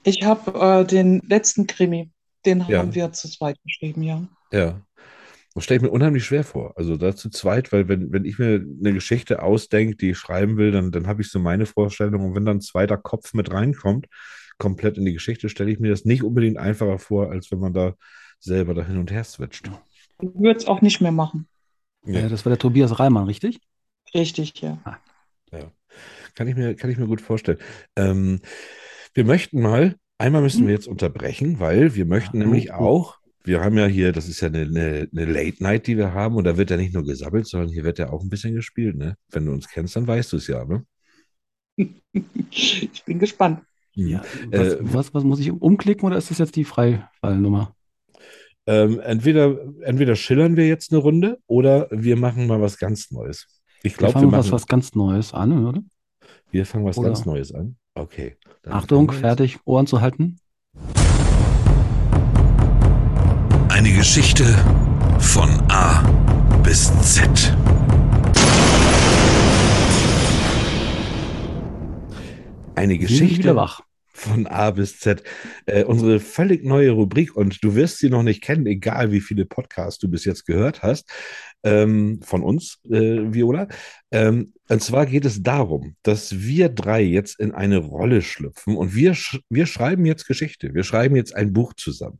Ich 0.03 0.23
habe 0.23 0.81
äh, 0.81 0.85
den 0.85 1.21
letzten 1.27 1.67
Krimi, 1.67 2.11
den 2.45 2.67
Ja. 2.67 2.79
haben 2.79 2.95
wir 2.95 3.11
zu 3.11 3.29
zweit 3.29 3.57
geschrieben, 3.63 4.03
ja. 4.03 4.21
Ja. 4.51 4.81
Das 5.55 5.63
stelle 5.63 5.77
ich 5.77 5.83
mir 5.83 5.89
unheimlich 5.91 6.25
schwer 6.25 6.43
vor. 6.43 6.73
Also 6.77 6.95
da 6.95 7.15
zu 7.15 7.29
zweit, 7.29 7.71
weil 7.71 7.87
wenn, 7.87 8.11
wenn 8.11 8.25
ich 8.25 8.37
mir 8.39 8.55
eine 8.79 8.93
Geschichte 8.93 9.41
ausdenke, 9.41 9.95
die 9.95 10.11
ich 10.11 10.17
schreiben 10.17 10.57
will, 10.57 10.71
dann, 10.71 10.91
dann 10.91 11.07
habe 11.07 11.21
ich 11.21 11.29
so 11.31 11.39
meine 11.39 11.65
Vorstellung. 11.65 12.23
Und 12.23 12.35
wenn 12.35 12.45
dann 12.45 12.57
ein 12.57 12.61
zweiter 12.61 12.97
Kopf 12.97 13.33
mit 13.33 13.51
reinkommt, 13.51 14.07
komplett 14.57 14.97
in 14.97 15.05
die 15.05 15.13
Geschichte, 15.13 15.49
stelle 15.49 15.71
ich 15.71 15.79
mir 15.79 15.89
das 15.89 16.05
nicht 16.05 16.23
unbedingt 16.23 16.57
einfacher 16.57 16.99
vor, 16.99 17.31
als 17.31 17.51
wenn 17.51 17.59
man 17.59 17.73
da 17.73 17.95
selber 18.39 18.73
da 18.73 18.83
hin 18.85 18.97
und 18.97 19.11
her 19.11 19.23
switcht. 19.23 19.69
Ich 20.21 20.29
würde 20.35 20.59
es 20.59 20.67
auch 20.67 20.81
nicht 20.81 21.01
mehr 21.01 21.11
machen. 21.11 21.47
Ja. 22.05 22.21
Äh, 22.21 22.29
das 22.29 22.45
war 22.45 22.51
der 22.51 22.59
Tobias 22.59 22.99
Reimann, 22.99 23.25
richtig? 23.25 23.59
Richtig, 24.13 24.61
ja. 24.61 24.77
Kann 26.35 26.47
ich 26.47 26.55
mir, 26.55 26.75
kann 26.75 26.89
ich 26.89 26.97
mir 26.97 27.07
gut 27.07 27.21
vorstellen. 27.21 27.57
Ähm, 27.95 28.39
wir 29.13 29.25
möchten 29.25 29.61
mal, 29.61 29.95
einmal 30.17 30.41
müssen 30.41 30.67
wir 30.67 30.73
jetzt 30.73 30.87
unterbrechen, 30.87 31.59
weil 31.59 31.95
wir 31.95 32.05
möchten 32.05 32.37
Ja. 32.37 32.45
nämlich 32.45 32.71
Oh, 32.71 32.77
oh. 32.79 32.85
auch, 32.85 33.18
wir 33.43 33.61
haben 33.61 33.77
ja 33.77 33.85
hier, 33.85 34.11
das 34.11 34.27
ist 34.27 34.41
ja 34.41 34.47
eine, 34.47 34.61
eine, 34.61 35.07
eine 35.11 35.25
Late 35.25 35.63
Night, 35.63 35.87
die 35.87 35.97
wir 35.97 36.13
haben, 36.13 36.35
und 36.35 36.43
da 36.43 36.57
wird 36.57 36.69
ja 36.69 36.77
nicht 36.77 36.93
nur 36.93 37.03
gesabbelt, 37.05 37.47
sondern 37.47 37.69
hier 37.69 37.83
wird 37.83 37.97
ja 37.99 38.09
auch 38.11 38.21
ein 38.21 38.29
bisschen 38.29 38.53
gespielt, 38.55 38.95
ne? 38.97 39.15
Wenn 39.31 39.45
du 39.45 39.51
uns 39.51 39.67
kennst, 39.69 39.95
dann 39.95 40.07
weißt 40.07 40.31
du 40.33 40.37
es 40.37 40.47
ja, 40.47 40.65
ne? 40.65 40.85
Ich 42.13 43.03
bin 43.05 43.19
gespannt. 43.19 43.61
Ja. 43.93 44.21
Was, 44.51 44.73
Äh, 44.73 44.77
was, 44.81 45.13
was 45.13 45.23
muss 45.23 45.39
ich 45.39 45.51
umklicken 45.51 46.05
oder 46.05 46.17
ist 46.17 46.29
das 46.31 46.37
jetzt 46.37 46.55
die 46.55 46.63
Freifallnummer? 46.65 47.75
Ähm, 48.67 48.99
entweder, 48.99 49.57
entweder 49.81 50.15
schillern 50.15 50.55
wir 50.55 50.67
jetzt 50.67 50.91
eine 50.91 51.01
Runde 51.01 51.39
oder 51.47 51.87
wir 51.91 52.15
machen 52.17 52.45
mal 52.45 52.61
was 52.61 52.77
ganz 52.77 53.09
Neues. 53.11 53.61
Ich 53.81 53.93
Wir 53.93 53.97
glaube, 53.97 54.13
wir 54.15 54.19
fangen 54.21 54.31
was, 54.31 54.45
machen, 54.47 54.51
was 54.53 54.67
ganz 54.67 54.93
Neues 54.95 55.33
an, 55.33 55.65
oder? 55.65 55.81
wir 56.51 56.65
fangen 56.65 56.85
was 56.85 56.97
oder- 56.97 57.07
ganz 57.09 57.25
Neues 57.25 57.53
an. 57.53 57.77
Okay. 57.95 58.37
Achtung, 58.67 59.09
wir 59.11 59.17
fertig, 59.17 59.57
Ohren 59.65 59.87
zu 59.87 60.01
halten. 60.01 60.39
Eine 63.79 63.93
Geschichte 63.93 64.43
von 65.19 65.49
A 65.69 66.01
bis 66.63 66.91
Z. 67.01 67.55
Eine 72.75 72.97
Geschichte. 72.97 73.55
Von 74.11 74.47
A 74.47 74.71
bis 74.71 74.99
Z. 74.99 75.23
Äh, 75.65 75.85
unsere 75.85 76.19
völlig 76.19 76.65
neue 76.65 76.91
Rubrik 76.91 77.37
und 77.37 77.63
du 77.63 77.73
wirst 77.73 77.99
sie 77.99 78.09
noch 78.09 78.21
nicht 78.21 78.43
kennen, 78.43 78.65
egal 78.65 79.13
wie 79.13 79.21
viele 79.21 79.45
Podcasts 79.45 79.97
du 79.97 80.09
bis 80.09 80.25
jetzt 80.25 80.45
gehört 80.45 80.83
hast, 80.83 81.09
ähm, 81.63 82.19
von 82.21 82.43
uns, 82.43 82.79
äh, 82.83 83.33
Viola. 83.33 83.69
Ähm, 84.11 84.51
und 84.67 84.83
zwar 84.83 85.05
geht 85.05 85.23
es 85.23 85.41
darum, 85.41 85.95
dass 86.03 86.37
wir 86.37 86.67
drei 86.67 87.01
jetzt 87.01 87.39
in 87.39 87.53
eine 87.53 87.77
Rolle 87.77 88.23
schlüpfen 88.23 88.75
und 88.75 88.93
wir, 88.93 89.13
sch 89.13 89.39
wir 89.49 89.67
schreiben 89.67 90.05
jetzt 90.05 90.27
Geschichte. 90.27 90.73
Wir 90.73 90.83
schreiben 90.83 91.15
jetzt 91.15 91.33
ein 91.33 91.53
Buch 91.53 91.73
zusammen. 91.75 92.19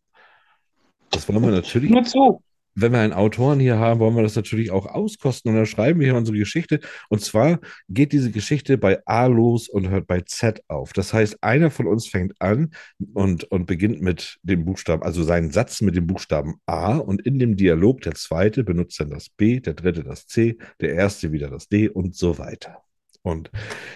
Das 1.12 1.28
wollen 1.28 1.42
wir 1.42 1.52
natürlich 1.52 1.90
Nur 1.90 2.04
zu. 2.04 2.42
wenn 2.76 2.92
wir 2.92 3.00
einen 3.00 3.14
Autoren 3.14 3.60
hier 3.60 3.78
haben, 3.78 4.00
wollen 4.00 4.16
wir 4.16 4.24
das 4.24 4.36
natürlich 4.36 4.72
auch 4.72 4.86
auskosten 4.86 5.52
und 5.52 5.58
dann 5.58 5.66
schreiben 5.66 6.00
wir 6.00 6.08
hier 6.08 6.16
unsere 6.16 6.38
Geschichte. 6.38 6.80
Und 7.10 7.22
zwar 7.22 7.60
geht 7.90 8.14
diese 8.14 8.32
Geschichte 8.32 8.78
bei 8.78 9.00
A 9.06 9.26
los 9.26 9.68
und 9.68 9.90
hört 9.90 10.08
bei 10.08 10.22
Z 10.22 10.62
auf. 10.68 10.94
Das 10.94 11.14
heißt, 11.14 11.44
einer 11.44 11.72
von 11.72 11.88
uns 11.88 12.08
fängt 12.08 12.40
an 12.42 12.72
und, 13.14 13.44
und 13.46 13.66
beginnt 13.66 14.02
mit 14.02 14.38
dem 14.44 14.66
Buchstaben, 14.66 15.04
also 15.04 15.24
seinen 15.24 15.52
Satz 15.52 15.82
mit 15.82 15.96
dem 15.96 16.08
Buchstaben 16.08 16.56
A 16.66 16.98
und 16.98 17.26
in 17.26 17.40
dem 17.40 17.58
Dialog 17.58 18.02
der 18.02 18.16
zweite 18.16 18.64
benutzt 18.64 19.00
dann 19.00 19.10
das 19.10 19.30
B, 19.30 19.60
der 19.60 19.74
dritte 19.74 20.04
das 20.04 20.28
C, 20.28 20.58
der 20.80 20.94
erste 20.94 21.32
wieder 21.32 21.50
das 21.50 21.68
D 21.68 21.90
und 21.90 22.16
so 22.16 22.38
weiter. 22.38 22.84
Und 23.22 23.52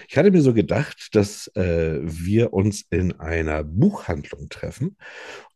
ich 0.09 0.17
hatte 0.17 0.31
mir 0.31 0.41
so 0.41 0.53
gedacht, 0.53 1.09
dass 1.13 1.47
äh, 1.55 1.99
wir 2.03 2.51
uns 2.51 2.83
in 2.89 3.13
einer 3.21 3.63
Buchhandlung 3.63 4.49
treffen 4.49 4.97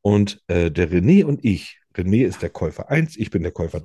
und 0.07 0.41
äh, 0.47 0.71
der 0.71 0.89
René 0.89 1.25
und 1.25 1.43
ich, 1.43 1.81
René 1.93 2.25
ist 2.25 2.41
der 2.41 2.49
Käufer 2.49 2.89
1, 2.89 3.17
ich 3.17 3.29
bin 3.29 3.43
der 3.43 3.51
Käufer 3.51 3.81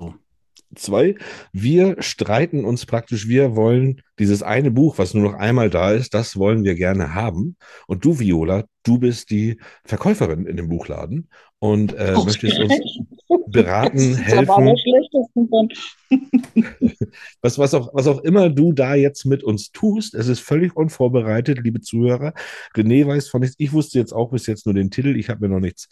2, 0.73 1.17
wir 1.53 2.01
streiten 2.01 2.65
uns 2.65 2.87
praktisch, 2.87 3.27
wir 3.27 3.57
wollen 3.57 4.03
dieses 4.21 4.45
eine 4.45 4.71
Buch, 4.71 4.99
was 4.99 5.15
nur 5.15 5.25
noch 5.25 5.35
einmal 5.35 5.69
da 5.69 5.91
ist, 5.91 6.15
das 6.15 6.37
wollen 6.37 6.63
wir 6.63 6.77
gerne 6.77 7.17
haben. 7.17 7.57
Und 7.89 8.05
du, 8.05 8.21
Viola, 8.21 8.67
du 8.85 8.99
bist 8.99 9.31
die 9.31 9.61
Verkäuferin 9.85 10.47
in 10.47 10.57
dem 10.57 10.69
Buchladen 10.69 11.29
und 11.63 11.95
äh, 11.95 12.15
möchtest 12.25 12.59
uns 12.59 12.99
beraten, 13.47 14.17
Das 14.17 14.19
helfen. 14.19 14.77
schlechtesten 14.77 15.49
von. 15.49 15.69
Was, 17.41 17.59
was, 17.59 17.73
auch, 17.73 17.95
was 17.95 18.07
auch 18.07 18.21
immer 18.21 18.51
du 18.51 18.73
da 18.73 18.95
jetzt 18.95 19.25
mit 19.25 19.43
uns 19.45 19.71
tust, 19.73 20.15
es 20.15 20.27
ist 20.29 20.41
völlig 20.41 20.77
unvorbereitet, 20.77 21.61
liebe 21.63 21.81
Zuhörer. 21.81 22.35
René 22.77 23.07
weiß 23.07 23.29
von 23.29 23.41
nichts. 23.41 23.57
Ich 23.59 23.73
wusste 23.73 23.99
jetzt 23.99 24.13
auch 24.13 24.31
bis 24.31 24.47
jetzt 24.47 24.67
nur 24.67 24.75
den 24.75 24.91
Titel. 24.91 25.17
Ich 25.17 25.29
habe 25.31 25.47
mir 25.47 25.55
noch 25.55 25.61
nichts, 25.61 25.89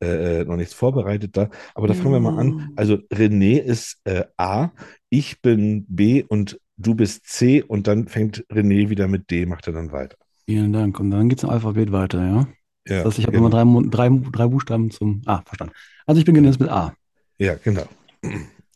äh, 0.00 0.44
noch 0.44 0.56
nichts 0.56 0.74
vorbereitet 0.74 1.36
da. 1.36 1.48
Aber 1.74 1.88
da 1.88 1.94
fangen 1.94 2.12
wir 2.12 2.20
mal 2.20 2.38
an. 2.38 2.70
Also 2.76 2.94
René 3.12 3.58
ist 3.58 4.00
äh, 4.04 4.24
A, 4.36 4.70
ich 5.08 5.40
bin 5.40 5.86
B 5.88 6.22
und 6.22 6.60
du 6.76 6.94
bist 6.94 7.26
C 7.26 7.62
und 7.62 7.86
dann 7.86 8.08
fängt 8.08 8.44
René 8.52 8.90
wieder 8.90 9.08
mit 9.08 9.30
D, 9.30 9.46
macht 9.46 9.66
er 9.66 9.72
dann 9.72 9.90
weiter. 9.90 10.16
Vielen 10.46 10.72
Dank. 10.72 11.00
Und 11.00 11.10
dann 11.10 11.28
geht 11.30 11.38
es 11.38 11.44
im 11.44 11.50
Alphabet 11.50 11.92
weiter, 11.92 12.20
ja? 12.24 12.46
Ja, 12.86 12.98
Das 12.98 13.06
heißt, 13.06 13.18
ich 13.18 13.26
habe 13.26 13.36
genau. 13.36 13.46
immer 13.46 13.82
drei, 13.82 14.08
drei, 14.08 14.30
drei 14.30 14.46
Buchstaben 14.48 14.90
zum. 14.90 15.22
Ah, 15.26 15.42
verstanden. 15.44 15.74
Also 16.06 16.18
ich 16.18 16.24
beginne 16.24 16.48
jetzt 16.48 16.60
mit 16.60 16.68
A. 16.68 16.94
Ja, 17.38 17.54
genau. 17.54 17.86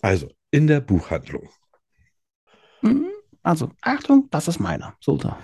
Also 0.00 0.30
in 0.50 0.66
der 0.66 0.80
Buchhandlung. 0.80 1.48
Mhm. 2.82 3.08
Also, 3.42 3.70
Achtung, 3.80 4.28
das 4.30 4.48
ist 4.48 4.60
meiner. 4.60 4.94
Sultan. 5.00 5.36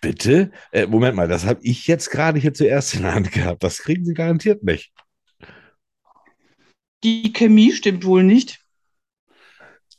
Bitte? 0.00 0.50
Äh, 0.72 0.86
Moment 0.86 1.14
mal, 1.16 1.28
das 1.28 1.44
habe 1.44 1.60
ich 1.62 1.86
jetzt 1.86 2.10
gerade 2.10 2.38
hier 2.38 2.54
zuerst 2.54 2.94
in 2.94 3.02
der 3.02 3.14
Hand 3.14 3.32
gehabt. 3.32 3.62
Das 3.62 3.78
kriegen 3.78 4.04
Sie 4.04 4.14
garantiert 4.14 4.62
nicht. 4.62 4.92
Die 7.04 7.32
Chemie 7.32 7.72
stimmt 7.72 8.04
wohl 8.04 8.22
nicht. 8.22 8.64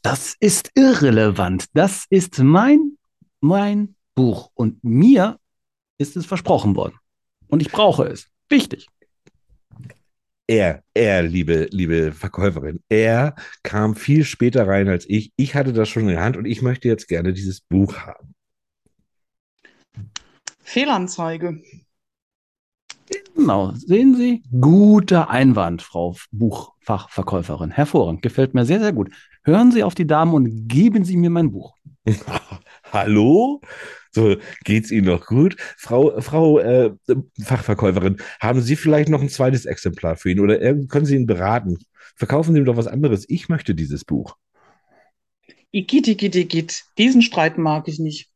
Das 0.01 0.35
ist 0.39 0.71
irrelevant. 0.73 1.65
Das 1.73 2.05
ist 2.09 2.39
mein, 2.39 2.97
mein 3.41 3.95
Buch. 4.15 4.49
Und 4.55 4.83
mir 4.83 5.37
ist 6.01 6.17
es 6.17 6.25
versprochen 6.25 6.75
worden. 6.75 6.95
Und 7.47 7.61
ich 7.61 7.71
brauche 7.71 8.03
es. 8.03 8.27
Wichtig. 8.49 8.87
Er, 10.47 10.83
er, 10.93 11.23
liebe, 11.23 11.69
liebe 11.71 12.11
Verkäuferin, 12.11 12.83
er 12.89 13.35
kam 13.63 13.95
viel 13.95 14.25
später 14.25 14.67
rein 14.67 14.89
als 14.89 15.07
ich. 15.07 15.31
Ich 15.37 15.55
hatte 15.55 15.71
das 15.71 15.87
schon 15.87 16.03
in 16.03 16.09
der 16.09 16.23
Hand 16.23 16.35
und 16.35 16.45
ich 16.45 16.61
möchte 16.61 16.89
jetzt 16.89 17.07
gerne 17.07 17.31
dieses 17.31 17.61
Buch 17.61 17.95
haben. 17.95 18.35
Fehlanzeige. 20.61 21.61
Genau. 23.35 23.71
Sehen 23.75 24.15
Sie? 24.15 24.43
Guter 24.59 25.29
Einwand, 25.29 25.81
Frau 25.81 26.15
Buchfachverkäuferin. 26.31 27.71
Hervorragend. 27.71 28.21
Gefällt 28.21 28.53
mir 28.53 28.65
sehr, 28.65 28.79
sehr 28.79 28.93
gut. 28.93 29.09
Hören 29.43 29.71
Sie 29.71 29.83
auf 29.83 29.95
die 29.95 30.07
Damen 30.07 30.33
und 30.33 30.67
geben 30.67 31.03
Sie 31.03 31.17
mir 31.17 31.29
mein 31.29 31.51
Buch. 31.51 31.75
Hallo? 32.91 33.61
So, 34.11 34.37
geht's 34.63 34.91
Ihnen 34.91 35.05
noch 35.05 35.25
gut? 35.25 35.55
Frau, 35.77 36.19
Frau 36.21 36.59
äh, 36.59 36.91
Fachverkäuferin, 37.41 38.17
haben 38.39 38.61
Sie 38.61 38.75
vielleicht 38.75 39.09
noch 39.09 39.21
ein 39.21 39.29
zweites 39.29 39.65
Exemplar 39.65 40.17
für 40.17 40.31
ihn 40.31 40.39
oder 40.39 40.57
können 40.87 41.05
Sie 41.05 41.15
ihn 41.15 41.27
beraten? 41.27 41.77
Verkaufen 42.15 42.53
Sie 42.53 42.59
ihm 42.59 42.65
doch 42.65 42.77
was 42.77 42.87
anderes. 42.87 43.25
Ich 43.29 43.49
möchte 43.49 43.75
dieses 43.75 44.03
Buch. 44.03 44.35
Igitt, 45.71 46.07
igitt, 46.07 46.35
igitt. 46.35 46.83
Diesen 46.97 47.21
Streit 47.21 47.57
mag 47.57 47.87
ich 47.87 47.99
nicht. 47.99 48.30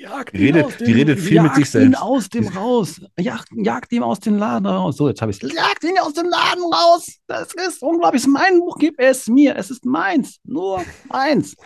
Jagt 0.00 0.32
Die 0.32 0.46
redet- 0.46 0.80
die 0.80 0.92
redet 0.92 1.18
viel 1.18 1.42
mit 1.42 1.54
sich 1.56 1.64
jagt 1.72 1.74
ihn 1.74 1.90
selbst. 1.90 2.02
aus 2.02 2.28
dem 2.28 2.46
raus. 2.48 3.00
Jagt, 3.18 3.48
jagt 3.56 3.92
ihm 3.92 4.04
aus 4.04 4.20
dem 4.20 4.36
Laden 4.36 4.66
raus. 4.66 4.96
So, 4.96 5.08
jetzt 5.08 5.20
habe 5.20 5.32
ich 5.32 5.42
es. 5.42 5.52
Jagt 5.52 5.82
ihn 5.82 5.98
aus 5.98 6.12
dem 6.14 6.26
Laden 6.28 6.62
raus. 6.72 7.18
Das 7.26 7.52
ist 7.54 7.82
unglaublich. 7.82 8.22
Es 8.22 8.26
ist 8.28 8.32
mein 8.32 8.60
Buch. 8.60 8.76
Gib 8.78 8.94
es 8.98 9.26
mir. 9.26 9.56
Es 9.56 9.70
ist 9.70 9.84
meins. 9.84 10.38
Nur 10.44 10.84
meins. 11.08 11.56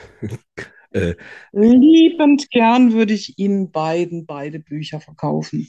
Äh, 0.93 1.15
Liebend 1.53 2.51
gern 2.51 2.93
würde 2.95 3.13
ich 3.13 3.39
Ihnen 3.39 3.71
beiden 3.71 4.25
beide 4.25 4.61
Bücher 4.61 5.01
verkaufen. 5.01 5.69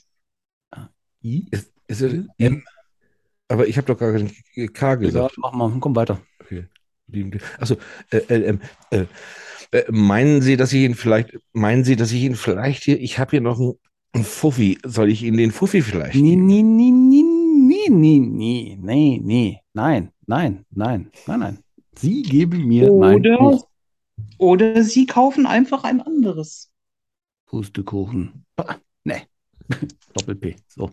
ist, 1.21 1.71
ist 1.87 2.01
er, 2.01 2.25
M? 2.37 2.63
Aber 3.49 3.67
ich 3.67 3.77
habe 3.77 3.87
doch 3.87 3.97
gar 3.99 4.13
kein 4.13 4.29
K 4.29 4.33
Egal, 4.55 4.97
gesagt. 4.99 5.35
mach 5.37 5.51
mal. 5.53 5.71
Komm 5.79 5.95
weiter. 5.95 6.21
Okay. 6.41 6.65
Achso, 7.59 7.75
äh, 8.11 8.21
LM. 8.37 8.61
Äh, 8.89 9.05
äh, 9.73 9.91
meinen 9.91 10.41
Sie, 10.41 10.57
dass 10.57 10.73
ich 10.73 10.81
ihn 10.83 10.95
vielleicht, 10.95 11.37
meinen 11.53 11.83
Sie, 11.83 11.95
dass 11.95 12.11
ich 12.11 12.21
ihn 12.23 12.35
vielleicht 12.35 12.83
hier, 12.83 12.99
ich 12.99 13.19
habe 13.19 13.31
hier 13.31 13.41
noch 13.41 13.59
einen, 13.59 13.73
einen 14.13 14.23
Fuffi. 14.23 14.77
Soll 14.85 15.09
ich 15.11 15.23
Ihnen 15.23 15.37
den 15.37 15.51
Fuffi 15.51 15.81
vielleicht 15.81 16.15
Nee, 16.15 16.31
geben? 16.31 16.45
nee, 16.45 16.61
nee, 16.63 16.91
nee, 16.91 17.23
nee, 17.23 17.89
nee, 17.89 18.19
nee, 18.19 18.77
nee, 18.81 19.19
nee. 19.23 19.59
Nein, 19.73 20.11
nein, 20.27 20.65
nein, 20.71 21.11
nein, 21.25 21.39
nein. 21.39 21.59
Sie 21.95 22.21
geben 22.23 22.65
mir 22.67 22.91
mein 22.91 23.17
Oder, 23.19 23.37
Buch. 23.37 23.67
oder 24.37 24.83
Sie 24.83 25.05
kaufen 25.05 25.45
einfach 25.45 25.83
ein 25.83 26.01
anderes. 26.01 26.71
Pustekuchen. 27.45 28.45
Nee. 29.03 29.23
Doppel-P. 30.13 30.55
So. 30.67 30.91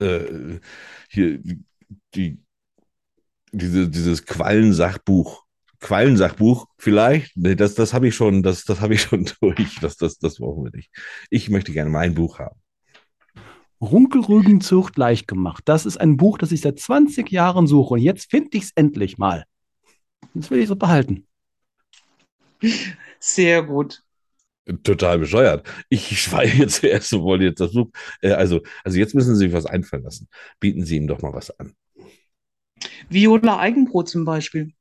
Äh, 0.00 0.58
hier, 1.08 1.40
die, 2.14 2.38
diese, 3.52 3.88
dieses 3.88 4.24
Quallensachbuch. 4.26 5.43
Quallensachbuch 5.84 6.66
vielleicht. 6.78 7.36
Nee, 7.36 7.54
das, 7.56 7.74
das 7.74 7.92
habe 7.92 8.08
ich 8.08 8.14
schon, 8.14 8.42
das, 8.42 8.64
das 8.64 8.80
habe 8.80 8.94
ich 8.94 9.02
schon 9.02 9.30
durch. 9.40 9.78
Das, 9.80 9.96
das, 9.98 10.18
das 10.18 10.36
brauchen 10.36 10.64
wir 10.64 10.70
nicht. 10.74 10.90
Ich 11.28 11.50
möchte 11.50 11.72
gerne 11.72 11.90
mein 11.90 12.14
Buch 12.14 12.38
haben. 12.38 12.58
Runkelrügenzucht 13.82 14.96
leicht 14.96 15.28
gemacht. 15.28 15.62
Das 15.66 15.84
ist 15.84 15.98
ein 15.98 16.16
Buch, 16.16 16.38
das 16.38 16.52
ich 16.52 16.62
seit 16.62 16.80
20 16.80 17.30
Jahren 17.30 17.66
suche 17.66 17.94
und 17.94 18.00
jetzt 18.00 18.30
finde 18.30 18.56
ich 18.56 18.64
es 18.64 18.70
endlich 18.74 19.18
mal. 19.18 19.44
Das 20.32 20.50
will 20.50 20.60
ich 20.60 20.68
so 20.68 20.76
behalten. 20.76 21.26
Sehr 23.20 23.62
gut. 23.62 24.02
Total 24.84 25.18
bescheuert. 25.18 25.68
Ich 25.90 26.18
schweige 26.18 26.56
jetzt 26.56 26.76
zuerst 26.76 27.12
und 27.12 27.24
wollte 27.24 27.44
jetzt 27.44 27.60
das 27.60 27.72
Buch. 27.72 27.90
Äh, 28.22 28.30
also, 28.30 28.62
also 28.84 28.96
jetzt 28.96 29.14
müssen 29.14 29.34
Sie 29.34 29.44
sich 29.44 29.52
was 29.52 29.66
einfallen 29.66 30.04
lassen. 30.04 30.28
Bieten 30.60 30.86
Sie 30.86 30.96
ihm 30.96 31.06
doch 31.06 31.20
mal 31.20 31.34
was 31.34 31.50
an. 31.58 31.74
Viola 33.10 33.58
Eigenbrot 33.58 34.08
zum 34.08 34.24
Beispiel. 34.24 34.72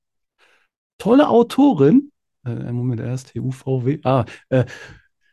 Tolle 1.04 1.28
Autorin. 1.28 2.14
Äh, 2.46 2.72
Moment, 2.72 3.02
erst 3.02 3.34
TUVW. 3.34 4.00
Ah, 4.04 4.24
äh, 4.48 4.64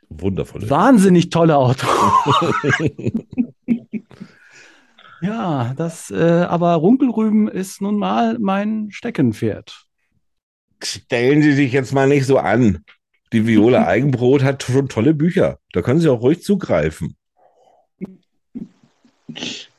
Wundervoll. 0.08 0.68
wahnsinnig 0.68 1.30
tolle 1.30 1.56
Autorin. 1.56 3.28
ja, 5.22 5.72
das, 5.76 6.10
äh, 6.10 6.44
aber 6.48 6.74
Runkelrüben 6.74 7.46
ist 7.46 7.80
nun 7.80 7.98
mal 7.98 8.36
mein 8.40 8.88
Steckenpferd. 8.90 9.86
Stellen 10.82 11.40
Sie 11.40 11.52
sich 11.52 11.72
jetzt 11.72 11.92
mal 11.92 12.08
nicht 12.08 12.26
so 12.26 12.38
an. 12.38 12.84
Die 13.32 13.46
Viola 13.46 13.86
Eigenbrot 13.86 14.42
hat 14.42 14.64
schon 14.64 14.88
tolle 14.88 15.14
Bücher. 15.14 15.60
Da 15.72 15.82
können 15.82 16.00
Sie 16.00 16.08
auch 16.08 16.20
ruhig 16.20 16.42
zugreifen. 16.42 17.14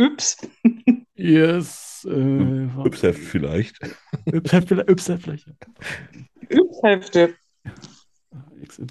Ups. 0.00 0.36
Yes. 1.14 2.06
Äh, 2.10 2.66
Ypsheft 2.86 3.18
vielleicht. 3.20 3.78
Ypsheft 4.32 4.68
vielleicht. 4.68 4.88
Ypsheft 4.90 5.22
vielleicht. 5.22 5.46
Ups-Hefte. 6.52 7.34
XY. 8.66 8.86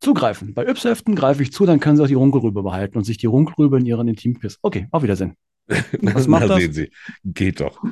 Zugreifen. 0.00 0.52
Bei 0.54 0.66
Ypsheften 0.66 1.14
greife 1.14 1.42
ich 1.42 1.52
zu, 1.52 1.64
dann 1.64 1.80
können 1.80 1.96
Sie 1.96 2.02
auch 2.02 2.08
die 2.08 2.14
Runkelrübe 2.14 2.62
behalten 2.62 2.98
und 2.98 3.04
sich 3.04 3.16
die 3.16 3.26
Runkelrübe 3.26 3.78
in 3.78 3.86
Ihren 3.86 4.08
Intimkiss. 4.08 4.58
Okay, 4.62 4.88
auf 4.90 5.02
Wiedersehen. 5.02 5.36
Was 6.02 6.26
macht 6.28 6.42
Na, 6.48 6.48
das? 6.48 6.58
sehen 6.58 6.72
Sie. 6.72 6.90
Geht 7.24 7.60
doch. 7.60 7.82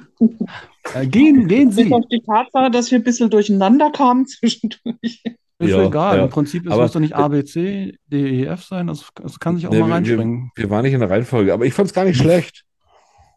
Äh, 0.94 1.06
gehen, 1.06 1.48
gehen 1.48 1.68
Bis 1.68 1.76
Sie. 1.86 1.92
auf 1.92 2.04
die 2.10 2.20
Tatsache, 2.20 2.70
dass 2.70 2.90
wir 2.90 2.98
ein 2.98 3.04
bisschen 3.04 3.30
durcheinander 3.30 3.90
kamen 3.92 4.26
zwischendurch. 4.26 5.22
Ist 5.62 5.70
Ja, 5.70 5.82
egal. 5.86 6.16
ja. 6.18 6.24
Im 6.24 6.30
Prinzip 6.30 6.66
es 6.66 6.76
muss 6.76 6.92
doch 6.92 7.00
nicht 7.00 7.14
A, 7.14 7.28
B, 7.28 7.44
C, 7.44 7.94
D, 8.06 8.40
E, 8.42 8.44
F 8.46 8.64
sein. 8.64 8.86
Das, 8.88 9.06
das 9.14 9.38
kann 9.40 9.56
sich 9.56 9.66
auch 9.66 9.70
Nee, 9.72 9.80
mal 9.80 9.92
reinspringen. 9.92 10.50
wir, 10.54 10.64
wir 10.64 10.70
waren 10.70 10.82
nicht 10.82 10.92
in 10.94 11.00
der 11.00 11.10
Reihenfolge, 11.10 11.52
aber 11.54 11.64
ich 11.64 11.74
fand 11.74 11.88
es 11.88 11.94
gar 11.94 12.04
nicht 12.04 12.16
schlecht. 12.20 12.64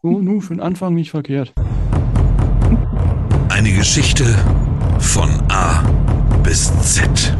Nu, 0.02 0.20
nu, 0.20 0.40
für 0.40 0.54
den 0.54 0.60
Anfang 0.60 0.94
nicht 0.94 1.10
verkehrt. 1.10 1.52
Eine 3.48 3.72
Geschichte 3.72 4.24
von 4.98 5.30
A 5.48 5.82
bis 6.42 6.70
Z. 6.82 7.34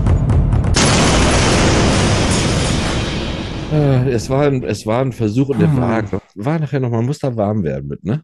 Äh, 3.72 4.11
es, 4.11 4.31
war 4.31 4.42
ein, 4.46 4.62
es 4.62 4.87
war 4.87 5.01
ein 5.03 5.12
Versuch 5.12 5.49
und 5.49 5.59
der 5.61 5.68
Hm. 5.70 5.77
war, 5.81 6.03
war 6.37 6.59
nachher 6.59 6.81
noch, 6.81 6.90
man 6.90 7.05
muss 7.05 7.18
da 7.18 7.37
warm 7.37 7.62
werden 7.64 7.88
mit, 7.88 8.05
ne? 8.05 8.22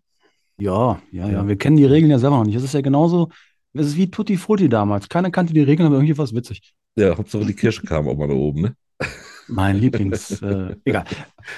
Ja, 0.59 1.01
ja, 1.11 1.27
ja. 1.27 1.33
Ja. 1.33 1.49
Wir 1.49 1.57
kennen 1.57 1.77
die 1.77 1.85
Regeln 1.85 2.11
ja 2.11 2.19
selber 2.19 2.37
noch 2.37 2.45
nicht. 2.45 2.55
Es 2.55 2.63
ist 2.63 2.75
ja 2.75 2.81
genauso, 2.81 3.29
es 3.75 3.89
ist 3.89 3.97
wie 3.97 4.11
Tutti 4.11 4.37
Frutti 4.37 4.69
damals. 4.69 5.09
Keiner 5.09 5.31
kannte 5.31 5.55
die 5.55 5.63
Regeln, 5.63 5.87
aber 5.87 5.97
irgendwie 5.97 6.17
war 6.17 6.25
es 6.25 6.35
witzig. 6.35 6.75
Ja, 6.97 7.17
Hauptsache 7.17 7.47
die 7.47 7.55
Kirsche 7.55 7.83
kam 7.83 8.09
auch 8.09 8.17
mal 8.17 8.29
da 8.29 8.35
oben, 8.35 8.63
ne? 8.63 8.77
Mein 9.49 9.79
Lieblings, 9.79 10.41
äh, 10.43 10.77
egal. 10.85 11.05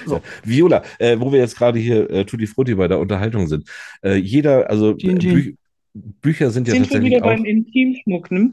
So. 0.05 0.21
Viola, 0.43 0.83
äh, 0.97 1.19
wo 1.19 1.31
wir 1.31 1.39
jetzt 1.39 1.57
gerade 1.57 1.77
hier 1.77 2.09
äh, 2.09 2.25
Tutti 2.25 2.47
Frutti 2.47 2.75
bei 2.75 2.87
der 2.87 2.99
Unterhaltung 2.99 3.47
sind. 3.47 3.69
Äh, 4.03 4.15
jeder, 4.15 4.69
also 4.69 4.91
äh, 4.91 4.97
Gin, 4.97 5.19
Gin. 5.19 5.33
Bü 5.33 5.55
Bücher 6.21 6.51
sind 6.51 6.67
ja 6.67 6.73
Sind 6.73 6.83
wir 6.83 6.89
tatsächlich 6.89 7.11
wieder 7.13 7.25
auch. 7.25 7.29
beim 7.29 7.45
Intimschmuck, 7.45 8.29
ne? 8.29 8.51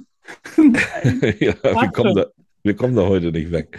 ja, 1.40 1.55
wir 1.62 1.90
kommen, 1.90 2.14
da, 2.14 2.27
wir 2.62 2.77
kommen 2.77 2.94
da 2.94 3.03
heute 3.03 3.33
nicht 3.33 3.51
weg. 3.51 3.77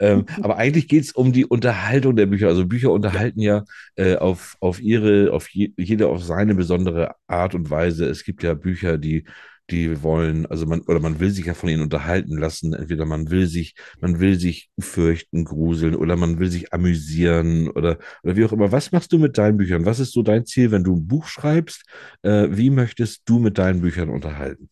Ähm, 0.00 0.26
aber 0.42 0.56
eigentlich 0.56 0.88
geht 0.88 1.04
es 1.04 1.12
um 1.12 1.32
die 1.32 1.46
Unterhaltung 1.46 2.16
der 2.16 2.26
Bücher. 2.26 2.48
Also 2.48 2.66
Bücher 2.66 2.92
unterhalten 2.92 3.40
ja 3.40 3.64
äh, 3.96 4.16
auf, 4.16 4.56
auf 4.60 4.80
ihre, 4.80 5.32
auf 5.32 5.48
je, 5.48 5.72
jede 5.76 6.08
auf 6.08 6.22
seine 6.22 6.54
besondere 6.54 7.14
Art 7.26 7.54
und 7.54 7.70
Weise. 7.70 8.06
Es 8.06 8.24
gibt 8.24 8.42
ja 8.42 8.54
Bücher, 8.54 8.98
die, 8.98 9.24
die 9.70 10.02
wollen, 10.02 10.46
also 10.46 10.66
man, 10.66 10.80
oder 10.82 11.00
man 11.00 11.20
will 11.20 11.30
sich 11.30 11.46
ja 11.46 11.54
von 11.54 11.68
ihnen 11.68 11.82
unterhalten 11.82 12.38
lassen. 12.38 12.72
Entweder 12.72 13.04
man 13.04 13.30
will 13.30 13.46
sich, 13.46 13.74
man 14.00 14.18
will 14.20 14.38
sich 14.38 14.70
fürchten, 14.78 15.44
gruseln 15.44 15.94
oder 15.94 16.16
man 16.16 16.38
will 16.38 16.50
sich 16.50 16.72
amüsieren 16.72 17.68
oder, 17.70 17.98
oder 18.22 18.36
wie 18.36 18.44
auch 18.44 18.52
immer. 18.52 18.72
Was 18.72 18.92
machst 18.92 19.12
du 19.12 19.18
mit 19.18 19.36
deinen 19.38 19.58
Büchern? 19.58 19.84
Was 19.84 20.00
ist 20.00 20.12
so 20.12 20.22
dein 20.22 20.46
Ziel, 20.46 20.70
wenn 20.70 20.84
du 20.84 20.96
ein 20.96 21.06
Buch 21.06 21.26
schreibst? 21.26 21.84
Äh, 22.22 22.48
wie 22.50 22.70
möchtest 22.70 23.22
du 23.26 23.38
mit 23.38 23.58
deinen 23.58 23.80
Büchern 23.80 24.08
unterhalten? 24.08 24.70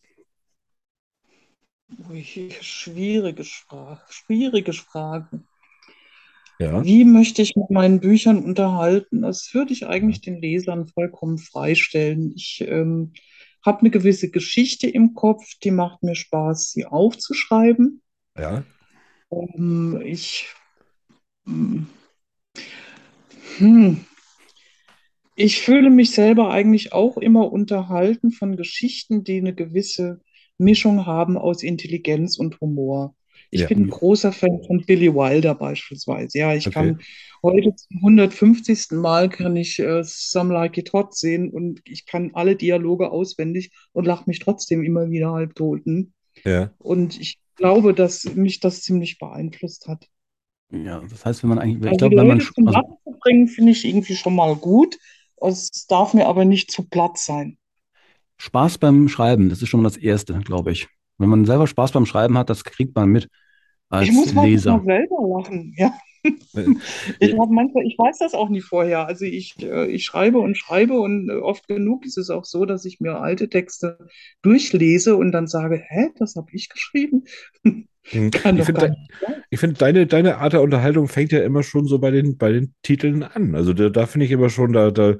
Ui, 2.09 2.51
schwierige 2.61 3.43
Sprache, 3.43 4.05
schwierige 4.09 4.73
Frage. 4.73 5.41
Ja. 6.59 6.83
Wie 6.83 7.05
möchte 7.05 7.41
ich 7.41 7.55
mit 7.55 7.69
meinen 7.69 7.99
Büchern 7.99 8.43
unterhalten? 8.43 9.21
Das 9.21 9.53
würde 9.53 9.73
ich 9.73 9.87
eigentlich 9.87 10.21
den 10.21 10.41
Lesern 10.41 10.87
vollkommen 10.87 11.37
freistellen. 11.37 12.33
Ich 12.35 12.65
ähm, 12.67 13.13
habe 13.65 13.81
eine 13.81 13.89
gewisse 13.89 14.31
Geschichte 14.31 14.89
im 14.89 15.13
Kopf, 15.13 15.45
die 15.63 15.71
macht 15.71 16.03
mir 16.03 16.15
Spaß, 16.15 16.71
sie 16.71 16.85
aufzuschreiben. 16.85 18.01
Ja. 18.37 18.63
Ähm, 19.31 20.01
ich, 20.03 20.47
hm, 21.45 21.87
hm, 23.57 24.05
ich 25.35 25.61
fühle 25.61 25.91
mich 25.91 26.11
selber 26.11 26.49
eigentlich 26.49 26.93
auch 26.93 27.17
immer 27.17 27.51
unterhalten 27.51 28.31
von 28.31 28.57
Geschichten, 28.57 29.23
die 29.23 29.37
eine 29.37 29.53
gewisse 29.53 30.21
Mischung 30.57 31.05
haben 31.05 31.37
aus 31.37 31.63
Intelligenz 31.63 32.37
und 32.37 32.59
Humor. 32.61 33.15
Ich 33.51 33.65
Ja. 33.65 33.67
bin 33.67 33.83
ein 33.83 33.89
großer 33.89 34.31
Fan 34.33 34.61
von 34.65 34.85
Billy 34.85 35.13
Wilder 35.13 35.55
beispielsweise. 35.55 36.37
Ja, 36.39 36.53
ich 36.55 36.69
Okay. 36.69 36.71
kann 36.71 36.99
heute 37.43 37.73
zum 37.75 38.01
150. 38.01 38.97
Mal 38.97 39.29
kann 39.29 39.55
ich 39.55 39.79
äh, 39.79 40.03
Some 40.03 40.53
Like 40.53 40.77
It 40.77 40.91
Hot 40.93 41.15
sehen 41.15 41.49
und 41.51 41.81
ich 41.85 42.05
kann 42.05 42.31
alle 42.33 42.55
Dialoge 42.55 43.11
auswendig 43.11 43.71
und 43.93 44.05
lache 44.05 44.25
mich 44.27 44.39
trotzdem 44.39 44.83
immer 44.83 45.09
wieder 45.09 45.31
halbtot. 45.31 45.85
hm? 45.85 46.13
Ja. 46.45 46.73
Und 46.79 47.19
ich 47.19 47.39
glaube, 47.55 47.93
dass 47.93 48.25
mich 48.25 48.59
das 48.61 48.81
ziemlich 48.83 49.19
beeinflusst 49.19 49.87
hat. 49.87 50.07
Ja, 50.69 50.99
das 51.01 51.25
heißt, 51.25 51.43
wenn 51.43 51.49
man 51.49 51.59
eigentlich, 51.59 51.91
ich 51.91 51.97
Also 51.97 51.97
glaube, 51.97 52.15
die 52.15 52.17
wenn 52.17 52.27
man, 52.27 52.49
zum 52.53 52.65
also, 52.65 52.81
Lachen 52.83 52.97
zu 53.03 53.11
bringen, 53.19 53.47
finde 53.47 53.71
ich 53.71 53.83
irgendwie 53.85 54.15
schon 54.15 54.35
mal 54.35 54.55
gut. 54.55 54.97
Es 55.37 55.87
darf 55.87 56.13
mir 56.13 56.27
aber 56.27 56.45
nicht 56.45 56.71
zu 56.71 56.87
platt 56.87 57.17
sein. 57.17 57.57
Spaß 58.37 58.77
beim 58.77 59.07
Schreiben, 59.09 59.49
das 59.49 59.61
ist 59.61 59.69
schon 59.69 59.81
mal 59.81 59.89
das 59.89 59.97
Erste, 59.97 60.39
glaube 60.39 60.71
ich. 60.71 60.87
Wenn 61.17 61.29
man 61.29 61.45
selber 61.45 61.67
Spaß 61.67 61.91
beim 61.91 62.05
Schreiben 62.05 62.37
hat, 62.37 62.49
das 62.49 62.63
kriegt 62.63 62.95
man 62.95 63.09
mit 63.09 63.29
als 63.89 64.07
Ich 64.07 64.11
muss 64.11 64.33
manchmal 64.33 64.45
Leser. 64.51 64.83
selber 64.83 65.17
lachen, 65.37 65.73
ja. 65.77 65.93
Ich 67.19 67.37
habe 67.37 67.53
manchmal, 67.53 67.85
ich 67.85 67.97
weiß 67.97 68.17
das 68.19 68.33
auch 68.33 68.49
nie 68.49 68.61
vorher. 68.61 69.05
Also 69.07 69.25
ich, 69.25 69.55
äh, 69.61 69.85
ich 69.87 70.03
schreibe 70.05 70.39
und 70.39 70.57
schreibe 70.57 70.99
und 70.99 71.29
äh, 71.29 71.33
oft 71.35 71.67
genug 71.67 72.05
ist 72.05 72.17
es 72.17 72.29
auch 72.29 72.45
so, 72.45 72.65
dass 72.65 72.85
ich 72.85 72.99
mir 72.99 73.19
alte 73.19 73.49
Texte 73.49 73.97
durchlese 74.41 75.15
und 75.15 75.31
dann 75.31 75.47
sage, 75.47 75.81
hä, 75.87 76.09
das 76.17 76.35
habe 76.35 76.49
ich 76.53 76.69
geschrieben? 76.69 77.23
Hm. 78.11 78.31
Kann 78.31 78.55
Ich 78.55 78.65
doch 78.65 78.65
finde, 78.65 78.79
gar 78.79 78.87
de- 78.87 78.95
nicht 78.95 79.11
sein. 79.19 79.43
ich 79.49 79.59
finde, 79.59 79.75
deine, 79.77 80.07
deine 80.07 80.37
Art 80.37 80.53
der 80.53 80.61
Unterhaltung 80.61 81.07
fängt 81.09 81.31
ja 81.33 81.41
immer 81.43 81.63
schon 81.63 81.87
so 81.87 81.99
bei 81.99 82.11
den, 82.11 82.37
bei 82.37 82.51
den 82.53 82.73
Titeln 82.83 83.23
an. 83.23 83.55
Also 83.55 83.73
da, 83.73 83.89
da 83.89 84.05
finde 84.07 84.25
ich 84.25 84.31
immer 84.31 84.49
schon, 84.49 84.73
da, 84.73 84.91
da, 84.91 85.15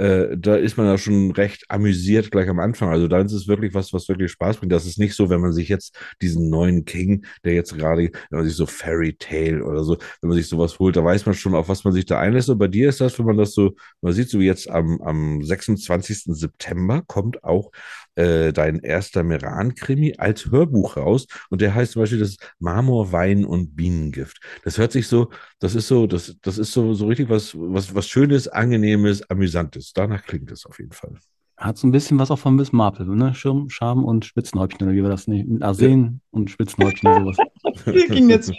äh, 0.00 0.38
da 0.38 0.56
ist 0.56 0.78
man 0.78 0.86
ja 0.86 0.96
schon 0.96 1.30
recht 1.32 1.64
amüsiert 1.68 2.30
gleich 2.30 2.48
am 2.48 2.58
Anfang. 2.58 2.88
Also 2.88 3.06
da 3.06 3.20
ist 3.20 3.32
es 3.32 3.48
wirklich 3.48 3.74
was, 3.74 3.92
was 3.92 4.08
wirklich 4.08 4.32
Spaß 4.32 4.56
bringt. 4.56 4.72
Das 4.72 4.86
ist 4.86 4.98
nicht 4.98 5.14
so, 5.14 5.28
wenn 5.28 5.42
man 5.42 5.52
sich 5.52 5.68
jetzt 5.68 5.94
diesen 6.22 6.48
neuen 6.48 6.86
King, 6.86 7.26
der 7.44 7.52
jetzt 7.52 7.76
gerade, 7.76 8.10
wenn 8.30 8.38
man 8.38 8.44
sich 8.46 8.56
so 8.56 8.64
Fairy 8.64 9.14
Tale 9.18 9.62
oder 9.62 9.84
so, 9.84 9.98
wenn 10.22 10.28
man 10.28 10.38
sich 10.38 10.48
sowas 10.48 10.78
holt, 10.78 10.96
da 10.96 11.04
weiß 11.04 11.26
man 11.26 11.34
schon, 11.34 11.54
auf 11.54 11.68
was 11.68 11.84
man 11.84 11.92
sich 11.92 12.06
da 12.06 12.18
einlässt. 12.18 12.48
Und 12.48 12.58
bei 12.58 12.68
dir 12.68 12.88
ist 12.88 13.02
das, 13.02 13.18
wenn 13.18 13.26
man 13.26 13.36
das 13.36 13.52
so, 13.52 13.74
man 14.00 14.14
sieht 14.14 14.30
so 14.30 14.40
jetzt 14.40 14.70
am, 14.70 15.02
am 15.02 15.42
26. 15.42 16.34
September 16.34 17.02
kommt 17.06 17.44
auch 17.44 17.70
äh, 18.14 18.52
dein 18.52 18.80
erster 18.80 19.22
Meran-Krimi 19.22 20.14
als 20.18 20.50
Hörbuch 20.50 20.96
raus. 20.96 21.26
Und 21.48 21.60
der 21.60 21.74
heißt 21.74 21.92
zum 21.92 22.02
Beispiel 22.02 22.18
das 22.18 22.36
Marmor, 22.58 23.12
Wein 23.12 23.44
und 23.44 23.76
Bienengift. 23.76 24.40
Das 24.64 24.78
hört 24.78 24.92
sich 24.92 25.06
so, 25.08 25.30
das 25.58 25.74
ist 25.74 25.88
so, 25.88 26.06
das, 26.06 26.36
das 26.42 26.58
ist 26.58 26.72
so, 26.72 26.94
so 26.94 27.06
richtig 27.06 27.28
was, 27.28 27.54
was, 27.54 27.94
was 27.94 28.08
Schönes, 28.08 28.48
Angenehmes, 28.48 29.28
Amüsantes. 29.30 29.92
Danach 29.92 30.24
klingt 30.24 30.50
es 30.50 30.66
auf 30.66 30.78
jeden 30.78 30.92
Fall. 30.92 31.14
Hat 31.56 31.76
so 31.76 31.86
ein 31.86 31.92
bisschen 31.92 32.18
was 32.18 32.30
auch 32.30 32.38
von 32.38 32.56
Miss 32.56 32.72
Marple, 32.72 33.04
ne? 33.14 33.34
Schirm, 33.34 33.68
Scham 33.68 34.04
und 34.04 34.24
Spitzenhäubchen, 34.24 34.86
oder 34.86 34.96
wie 34.96 35.02
war 35.02 35.10
das 35.10 35.26
nicht? 35.26 35.46
Mit 35.46 35.62
Arsen 35.62 36.22
und 36.30 36.50
Spitzenhäubchen 36.50 37.10
und 37.10 37.36
sowas. 37.36 37.48
Hier 37.84 38.08
ging 38.08 38.30
jetzt 38.30 38.50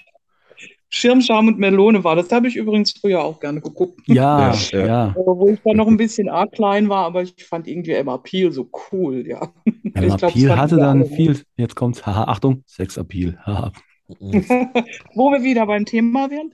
Schirmscham 0.94 1.48
und 1.48 1.58
Melone 1.58 2.04
war. 2.04 2.18
Das 2.18 2.32
habe 2.32 2.50
ich 2.50 2.58
übrigens 2.58 2.92
früher 2.92 3.24
auch 3.24 3.40
gerne 3.40 3.62
geguckt. 3.62 4.02
Ja, 4.08 4.54
Ja, 4.54 4.56
ja. 4.72 4.86
ja. 4.86 5.04
Aber 5.18 5.40
Wo 5.40 5.48
ich 5.48 5.60
dann 5.64 5.78
noch 5.78 5.88
ein 5.88 5.96
bisschen 5.96 6.28
arg 6.28 6.52
klein 6.52 6.90
war, 6.90 7.06
aber 7.06 7.24
ich 7.24 7.34
fand 7.46 7.66
irgendwie 7.68 7.92
Emma 7.92 8.18
Peel 8.18 8.52
so 8.52 8.70
cool, 8.92 9.26
ja. 9.26 9.54
Emma 9.94 10.08
Ich 10.08 10.18
glaub, 10.18 10.34
Peel 10.34 10.56
hatte 10.56 10.76
dann 10.76 11.04
gut. 11.04 11.14
viel, 11.16 11.40
jetzt 11.56 11.76
kommt's, 11.76 12.06
haha, 12.06 12.26
Achtung, 12.26 12.64
Sexappeal, 12.68 13.40
haha. 13.46 13.72
Wo 14.20 15.32
wir 15.32 15.42
wieder 15.42 15.66
beim 15.66 15.86
Thema 15.86 16.30
wären. 16.30 16.52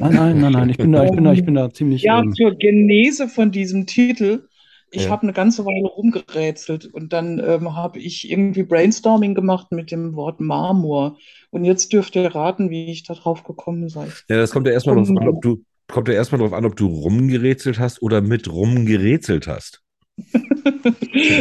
Nein, 0.00 0.12
nein, 0.12 0.40
nein, 0.40 0.52
nein, 0.52 0.70
ich 0.70 0.76
bin 0.76 0.90
da, 0.90 1.04
ich 1.04 1.12
bin 1.12 1.22
da, 1.22 1.32
ich 1.32 1.44
bin 1.44 1.54
da 1.54 1.70
ziemlich, 1.70 2.02
Ja, 2.02 2.20
ähm, 2.20 2.32
zur 2.34 2.56
Genese 2.56 3.28
von 3.28 3.52
diesem 3.52 3.86
Titel 3.86 4.47
Ich 4.90 5.04
Ja. 5.04 5.10
habe 5.10 5.22
eine 5.22 5.32
ganze 5.32 5.64
Weile 5.64 5.86
rumgerätselt 5.88 6.86
und 6.86 7.12
dann 7.12 7.38
ähm, 7.38 7.76
habe 7.76 7.98
ich 7.98 8.30
irgendwie 8.30 8.62
Brainstorming 8.62 9.34
gemacht 9.34 9.70
mit 9.70 9.90
dem 9.90 10.14
Wort 10.14 10.40
Marmor. 10.40 11.18
Und 11.50 11.64
jetzt 11.64 11.92
dürft 11.92 12.16
ihr 12.16 12.34
raten, 12.34 12.70
wie 12.70 12.90
ich 12.90 13.02
da 13.04 13.14
drauf 13.14 13.44
gekommen 13.44 13.88
sei. 13.88 14.06
Ja, 14.28 14.36
das 14.38 14.50
kommt 14.50 14.66
ja 14.66 14.72
erstmal 14.72 14.96
drauf 14.96 15.08
an, 15.10 15.28
ob 15.28 15.42
du, 15.42 15.62
kommt 15.88 16.08
ja 16.08 16.14
erstmal 16.14 16.40
drauf 16.40 16.52
an, 16.52 16.64
ob 16.64 16.76
du 16.76 16.86
rumgerätselt 16.86 17.78
hast 17.78 18.00
oder 18.02 18.20
mit 18.20 18.50
rumgerätselt 18.50 19.46
hast. 19.46 19.82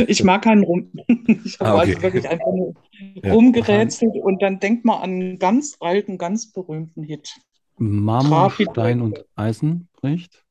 Ich 0.08 0.24
mag 0.24 0.44
keinen 0.44 0.64
Rum. 0.64 0.92
Ich 1.46 1.60
habe 1.60 1.70
Ah, 1.72 1.82
okay. 1.82 1.92
also 1.92 2.02
wirklich 2.04 2.30
einfach 2.30 2.52
nur 2.54 2.74
Ja. 3.24 3.34
rumgerätselt 3.34 4.16
und 4.16 4.42
dann 4.42 4.60
denkt 4.60 4.86
mal 4.86 4.98
an 4.98 5.12
einen 5.12 5.40
ganz 5.40 5.78
alten, 5.80 6.18
ganz 6.18 6.52
berühmten 6.52 7.04
Hit. 7.04 7.34
Marmor, 7.78 8.52
Stein 8.52 9.02
und 9.02 9.24
Eisen 9.36 9.88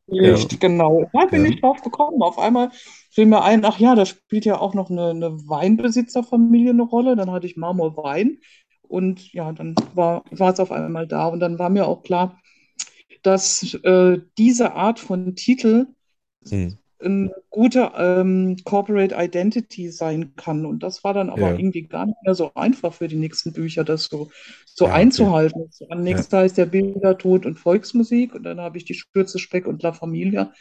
Licht, 0.08 0.60
genau. 0.60 1.08
Da 1.12 1.26
bin 1.26 1.44
Ja. 1.44 1.50
ich 1.50 1.60
drauf 1.60 1.82
gekommen. 1.82 2.22
Auf 2.22 2.38
einmal 2.38 2.70
fiel 3.10 3.26
mir 3.26 3.42
ein, 3.42 3.64
ach 3.64 3.78
ja, 3.78 3.94
da 3.94 4.06
spielt 4.06 4.44
ja 4.44 4.58
auch 4.60 4.74
noch 4.74 4.90
eine, 4.90 5.10
eine 5.10 5.30
Weinbesitzerfamilie 5.48 6.70
eine 6.70 6.82
Rolle. 6.82 7.16
Dann 7.16 7.30
hatte 7.32 7.46
ich 7.46 7.56
Marmor 7.56 7.96
Wein 7.96 8.38
und 8.82 9.32
ja, 9.32 9.52
dann 9.52 9.74
war, 9.94 10.24
war 10.30 10.52
es 10.52 10.60
auf 10.60 10.70
einmal 10.72 11.06
da. 11.08 11.26
Und 11.26 11.40
dann 11.40 11.58
war 11.58 11.70
mir 11.70 11.86
auch 11.86 12.02
klar, 12.02 12.40
dass 13.22 13.74
äh, 13.84 14.18
diese 14.38 14.74
Art 14.74 15.00
von 15.00 15.36
Titel 15.36 15.88
Hm. 16.48 16.78
Eine 17.00 17.30
gute 17.50 17.92
ähm, 17.96 18.56
Corporate 18.64 19.14
Identity 19.18 19.90
sein 19.90 20.34
kann. 20.36 20.64
Und 20.66 20.82
das 20.82 21.04
war 21.04 21.14
dann 21.14 21.30
aber 21.30 21.52
Ja. 21.52 21.58
irgendwie 21.58 21.82
gar 21.88 22.06
nicht 22.06 22.16
mehr 22.24 22.34
so 22.34 22.52
einfach 22.54 22.94
für 22.94 23.08
die 23.08 23.16
nächsten 23.16 23.52
Bücher, 23.52 23.84
das 23.84 24.04
so, 24.04 24.30
so 24.66 24.86
Ja, 24.86 24.92
okay. 24.96 24.96
einzuhalten. 24.96 25.68
So, 25.70 25.88
am 25.90 26.02
nächsten 26.02 26.36
heißt 26.36 26.56
der 26.58 26.66
Bilder, 26.66 27.18
Tod 27.18 27.46
und 27.46 27.58
Volksmusik 27.58 28.34
und 28.34 28.44
dann 28.44 28.60
habe 28.60 28.78
ich 28.78 28.84
die 28.84 28.94
Schürze, 28.94 29.38
Speck 29.38 29.66
und 29.66 29.82
La 29.82 29.92
Familia. 29.92 30.52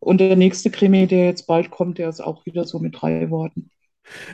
Und 0.00 0.18
der 0.20 0.36
nächste 0.36 0.70
Krimi, 0.70 1.06
der 1.06 1.26
jetzt 1.26 1.46
bald 1.46 1.70
kommt, 1.70 1.98
der 1.98 2.08
ist 2.10 2.20
auch 2.20 2.44
wieder 2.46 2.64
so 2.66 2.78
mit 2.78 3.00
drei 3.00 3.30
Worten. 3.30 3.70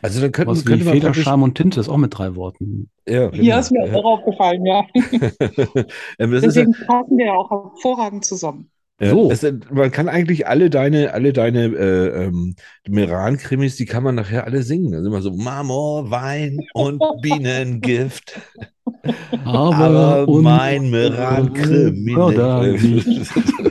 Also 0.02 0.20
dann 0.20 0.32
könnten, 0.32 0.50
Was 0.50 0.64
könnte 0.64 0.84
man 0.84 0.94
Feder, 0.94 1.14
Scham 1.14 1.42
und 1.42 1.54
Tinte 1.54 1.80
ist 1.80 1.88
auch 1.88 1.96
mit 1.96 2.16
drei 2.16 2.34
Worten. 2.36 2.90
ja, 3.06 3.30
Hier 3.32 3.58
ist 3.58 3.70
mir 3.72 3.82
genau, 3.82 4.00
auch 4.00 4.04
aufgefallen, 4.18 4.64
ja. 4.66 4.86
ja. 5.16 5.84
Ähm, 6.18 6.32
ja, 6.34 6.40
Deswegen 6.42 6.72
passen 6.86 7.16
wir 7.18 7.26
ja 7.26 7.34
auch 7.34 7.50
hervorragend 7.50 8.24
zusammen. 8.26 8.70
So. 9.02 9.30
es 9.30 9.40
sind- 9.40 9.70
man 9.72 9.90
kann 9.90 10.08
eigentlich 10.08 10.46
alle 10.46 10.68
deine, 10.68 11.14
alle 11.14 11.32
deine 11.32 11.64
äh, 11.66 12.24
ähm, 12.26 12.54
Meran-Krimis, 12.88 13.76
die 13.76 13.86
kann 13.86 14.02
man 14.02 14.14
nachher 14.14 14.44
alle 14.44 14.62
singen. 14.62 14.92
Da 14.92 14.98
sind 14.98 15.06
immer 15.06 15.22
so 15.22 15.32
Marmor, 15.34 16.10
Wein 16.10 16.58
und 16.74 17.00
Bienengift. 17.22 18.38
Aber 19.44 20.28
und- 20.28 20.42
mein 20.42 20.90
Meran-Krimi. 20.90 22.14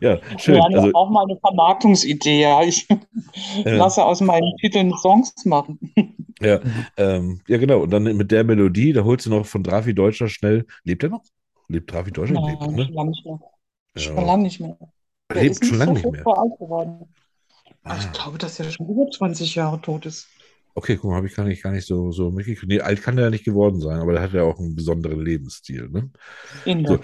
Ja, 0.00 0.18
schön. 0.38 0.56
Ja, 0.56 0.62
Also, 0.64 0.90
auch 0.94 1.10
mal 1.10 1.24
eine 1.24 1.38
Vermarktungsidee, 1.40 2.42
ja. 2.42 2.62
Ich 2.62 2.86
Ja. 3.64 3.76
lasse 3.76 4.04
aus 4.04 4.20
meinen 4.20 4.54
Titeln 4.60 4.92
Songs 4.96 5.32
machen. 5.44 5.78
ja, 6.40 6.60
ähm, 6.96 7.40
ja, 7.48 7.58
genau. 7.58 7.80
Und 7.82 7.90
dann 7.90 8.04
mit 8.04 8.30
der 8.30 8.44
Melodie, 8.44 8.92
da 8.92 9.04
holst 9.04 9.26
du 9.26 9.30
noch 9.30 9.46
von 9.46 9.62
Drafi 9.62 9.94
Deutscher 9.94 10.28
schnell. 10.28 10.66
Lebt 10.84 11.02
er 11.02 11.10
noch? 11.10 11.22
Lebt? 11.68 11.92
Lebt 11.92 12.16
noch, 12.18 12.26
Nein, 12.28 12.74
ne? 12.74 12.84
schon 12.86 12.94
lange 12.94 13.10
nicht 13.10 13.24
mehr. 13.26 13.40
Schon 13.96 14.16
Ja. 14.16 14.22
lange 14.24 14.42
nicht 14.44 14.60
mehr. 14.60 14.78
Lebt 15.32 15.62
ist 15.62 15.66
schon 15.66 15.78
lange 15.78 15.90
so 15.90 15.94
nicht 15.94 16.12
mehr. 16.12 16.22
furchtbar 16.24 16.38
alt 16.38 16.58
geworden. 16.58 17.14
Ah. 17.82 17.96
Ich 17.98 18.12
glaube, 18.12 18.38
dass 18.38 18.58
er 18.60 18.70
schon 18.70 18.88
über 18.88 19.10
20 19.10 19.54
Jahre 19.54 19.80
tot 19.80 20.06
ist. 20.06 20.28
Okay, 20.78 20.96
guck 20.96 21.10
mal, 21.10 21.16
habe 21.16 21.26
ich 21.26 21.34
gar 21.34 21.44
nicht, 21.44 21.60
gar 21.60 21.72
nicht 21.72 21.88
so, 21.88 22.12
so 22.12 22.30
mitgekriegt. 22.30 22.68
Nee, 22.68 22.80
alt 22.80 23.02
kann 23.02 23.16
der 23.16 23.24
ja 23.24 23.30
nicht 23.32 23.44
geworden 23.44 23.80
sein, 23.80 23.98
aber 23.98 24.12
der 24.12 24.22
hat 24.22 24.32
ja 24.32 24.44
auch 24.44 24.60
einen 24.60 24.76
besonderen 24.76 25.20
Lebensstil. 25.20 25.88
Ne? 25.88 26.08
So. 26.86 27.00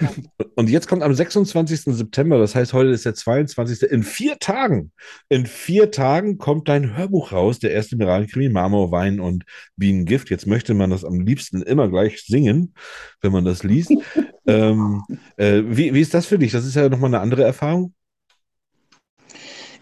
Und 0.55 0.71
jetzt 0.71 0.87
kommt 0.87 1.03
am 1.03 1.13
26. 1.13 1.81
September, 1.87 2.39
das 2.39 2.55
heißt, 2.55 2.73
heute 2.73 2.91
ist 2.91 3.05
der 3.05 3.17
22. 3.17 3.91
In 3.91 4.05
vier 4.05 4.39
Tagen, 4.39 4.93
in 5.29 5.47
vier 5.47 5.91
Tagen 5.91 6.39
kommt 6.39 6.69
dein 6.69 6.97
Hörbuch 6.97 7.33
raus, 7.33 7.59
der 7.59 7.73
erste 7.73 7.97
Mineralkrimi, 7.97 8.49
Marmor, 8.49 8.93
Wein 8.93 9.19
und 9.19 9.43
Bienengift. 9.75 10.31
Jetzt 10.31 10.47
möchte 10.47 10.73
man 10.75 10.91
das 10.91 11.05
am 11.05 11.19
liebsten 11.19 11.61
immer 11.61 11.89
gleich 11.89 12.23
singen, 12.23 12.75
wenn 13.23 13.33
man 13.33 13.45
das 13.45 13.65
liest. 13.65 13.91
ähm, 14.47 15.03
äh, 15.37 15.63
wie, 15.67 15.93
wie 15.95 16.01
ist 16.01 16.15
das 16.15 16.27
für 16.27 16.39
dich? 16.39 16.53
Das 16.53 16.65
ist 16.65 16.77
ja 16.77 16.89
nochmal 16.89 17.11
eine 17.11 17.19
andere 17.19 17.43
Erfahrung. 17.43 17.93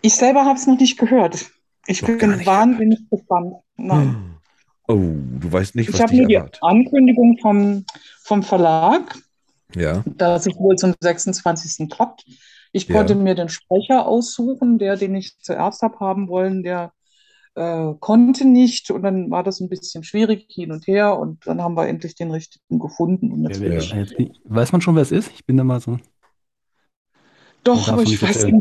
Ich 0.01 0.15
selber 0.15 0.47
habe 0.47 0.59
es 0.59 0.67
noch 0.67 0.79
nicht 0.79 0.99
gehört. 0.99 1.51
Ich 1.87 2.03
Noch 2.03 2.09
bin 2.09 2.47
wahnsinnig 2.47 3.01
gespannt. 3.11 3.55
Nein. 3.77 4.37
Oh, 4.89 4.95
du 4.97 5.53
weißt 5.53 5.75
nicht, 5.75 5.89
Ich 5.89 5.95
was 5.95 6.01
habe 6.01 6.11
dich 6.11 6.21
nur 6.21 6.29
die 6.29 6.35
erwartet. 6.35 6.63
Ankündigung 6.63 7.39
vom, 7.39 7.85
vom 8.23 8.43
Verlag, 8.43 9.17
Ja, 9.75 10.03
dass 10.07 10.47
es 10.47 10.57
wohl 10.57 10.77
zum 10.77 10.95
26. 11.01 11.89
klappt. 11.89 12.25
Ich 12.73 12.89
Ja. 12.89 12.97
konnte 12.97 13.15
mir 13.15 13.35
den 13.35 13.49
Sprecher 13.49 14.07
aussuchen, 14.07 14.79
der, 14.79 14.97
den 14.97 15.15
ich 15.15 15.39
zuerst 15.41 15.83
habe 15.83 15.99
haben 16.01 16.29
wollen, 16.29 16.63
der 16.63 16.93
äh, 17.55 17.93
konnte 18.01 18.47
nicht. 18.47 18.91
Und 18.91 19.03
dann 19.03 19.31
war 19.31 19.43
das 19.43 19.61
ein 19.61 19.69
bisschen 19.69 20.05
schwierig 20.05 20.47
hin 20.51 20.73
und 20.73 20.87
her. 20.87 21.19
Und 21.19 21.47
dann 21.47 21.61
haben 21.63 21.75
wir 21.77 21.87
endlich 21.87 22.15
den 22.15 22.31
richtigen 22.31 22.79
gefunden. 22.79 23.45
Wer- 23.49 23.79
ich, 23.79 23.93
jetzt 23.93 24.13
ich- 24.19 24.33
weiß 24.45 24.73
man 24.73 24.81
schon, 24.81 24.95
wer 24.95 25.03
es 25.03 25.13
ist? 25.13 25.31
Ich 25.35 25.45
bin 25.45 25.57
da 25.57 25.65
mal 25.65 25.81
so. 25.81 25.99
doch, 27.65 27.89
aber 27.89 28.03
ich 28.03 28.21
weiß, 28.21 28.45
nicht, 28.45 28.55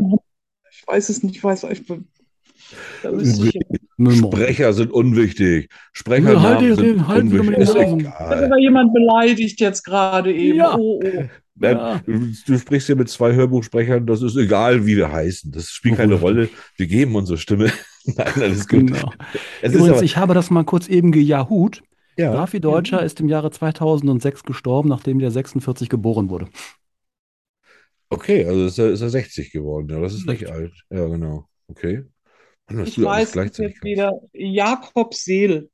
ich 0.72 0.88
weiß 0.88 1.10
es 1.10 1.24
nicht. 1.24 1.36
Ich 1.38 1.44
weiß, 1.44 1.64
ich 1.64 1.84
da 3.04 4.12
Sprecher 4.12 4.74
sind 4.74 4.91
unwichtig. 4.91 5.69
Sprecher 5.93 6.34
Ja, 6.34 6.41
halt 6.41 6.62
die- 6.62 6.74
sind 6.74 7.08
halt 7.08 7.32
die 7.32 7.39
unwichtig. 7.39 7.56
doch 7.56 7.76
Ist. 7.76 7.76
Da 7.76 7.93
egal. 7.97 8.43
aber 8.45 8.58
jemand 8.60 8.93
beleidigt 8.93 9.60
jetzt 9.60 9.84
gerade 9.84 10.34
eben. 10.34 10.58
Ja. 10.58 10.76
Oh, 10.78 11.00
oh. 11.04 11.24
Nein, 11.56 11.78
Ja. 11.78 12.02
du, 12.06 12.32
du 12.47 12.58
sprichst 12.58 12.88
hier 12.88 12.95
mit 12.95 13.10
zwei 13.10 13.34
Hörbuchsprechern, 13.34 14.08
das 14.08 14.21
ist 14.24 14.36
egal, 14.38 14.86
wie 14.88 14.95
wir 14.97 15.12
heißen. 15.12 15.52
Das 15.52 15.69
spielt 15.69 15.97
keine 15.97 16.13
Richtig. 16.13 16.24
Rolle. 16.24 16.50
Wir 16.78 16.88
geben 16.88 17.15
unsere 17.15 17.38
Stimme. 17.38 17.71
Nein, 18.06 18.32
alles 18.36 18.67
gut. 18.67 18.88
Genau. 18.88 19.12
Es 19.62 19.74
Übrigens, 19.74 19.88
ist 19.89 19.93
aber, 19.97 20.04
ich 20.04 20.17
habe 20.17 20.34
das 20.34 20.50
mal 20.50 20.63
kurz 20.63 20.88
eben 20.88 21.12
gejahut. 21.12 21.84
ja, 22.17 22.34
Rafi 22.34 22.60
Deutscher 22.60 23.04
ist 23.04 23.19
im 23.19 23.30
Jahre 23.30 23.52
2006 23.52 24.43
gestorben, 24.43 24.89
nachdem 24.89 25.19
der 25.19 25.30
46 25.30 25.88
geboren 25.89 26.30
wurde. 26.30 26.47
okay, 28.10 28.45
also 28.45 28.65
ist 28.65 28.78
er, 28.80 28.89
ist 28.91 29.02
er 29.02 29.10
60 29.10 29.52
geworden. 29.52 29.88
Ja, 29.89 30.00
das 30.00 30.13
ist 30.13 30.26
nicht 30.26 30.39
60. 30.39 30.52
alt. 30.56 30.74
Ja, 30.89 31.08
genau. 31.08 31.45
Okay. 31.67 32.04
Ich 32.86 33.02
weiß 33.02 33.36
es 33.36 33.58
jetzt 33.58 33.84
wieder. 33.84 34.14
Jakob 34.34 35.14
Seel. 35.14 35.70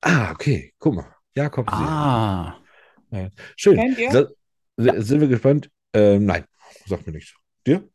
Ah, 0.00 0.32
okay. 0.32 0.72
Guck 0.78 0.94
mal. 0.94 1.14
Jakob 1.34 1.68
Seel. 1.70 1.78
Ah, 1.78 2.58
Schön. 3.56 3.76
Kennt 3.76 3.98
ihr? 3.98 4.30
Da 4.76 5.00
sind 5.02 5.20
wir 5.20 5.28
gespannt. 5.28 5.70
Ähm, 5.92 6.26
nein, 6.26 6.44
sagt 6.86 7.06
mir 7.06 7.12
nichts. 7.12 7.34
Dir? 7.66 7.88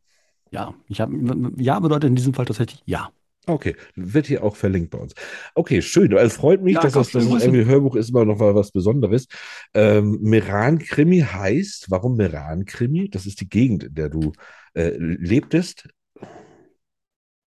ja. 0.51 0.73
Ich 0.87 1.01
habe 1.01 1.13
ja 1.57 1.79
bedeutet 1.79 2.09
in 2.09 2.15
diesem 2.15 2.33
Fall 2.33 2.45
tatsächlich 2.45 2.81
ja. 2.85 3.11
Okay, 3.45 3.75
wird 3.95 4.27
hier 4.27 4.43
auch 4.43 4.55
verlinkt 4.55 4.91
bei 4.91 4.99
uns. 4.99 5.13
Okay, 5.55 5.81
schön. 5.81 6.11
Es 6.13 6.35
freut 6.35 6.61
mich, 6.61 6.75
Ja, 6.75 6.81
dass 6.81 6.93
das, 6.93 7.11
das 7.11 7.23
irgendwie 7.25 7.65
Hörbuch 7.65 7.95
ist 7.95 8.09
immer 8.09 8.23
noch 8.23 8.37
mal 8.37 8.53
was 8.53 8.71
Besonderes. 8.71 9.27
Ähm, 9.73 10.19
Meran-Krimi 10.21 11.21
heißt, 11.21 11.89
warum 11.89 12.15
Meran-Krimi? 12.15 13.09
Das 13.09 13.25
ist 13.25 13.41
die 13.41 13.49
Gegend, 13.49 13.83
in 13.85 13.95
der 13.95 14.09
du 14.09 14.33
äh, 14.75 14.91
lebtest. 14.97 15.87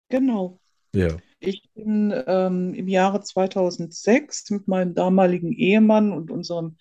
Genau. 0.09 0.59
Ja. 0.93 1.07
Ich 1.39 1.69
bin 1.73 2.13
ähm, 2.27 2.73
im 2.73 2.87
Jahre 2.87 3.21
2006 3.21 4.49
mit 4.49 4.67
meinem 4.67 4.93
damaligen 4.93 5.53
Ehemann 5.53 6.11
und 6.11 6.31
unserem 6.31 6.77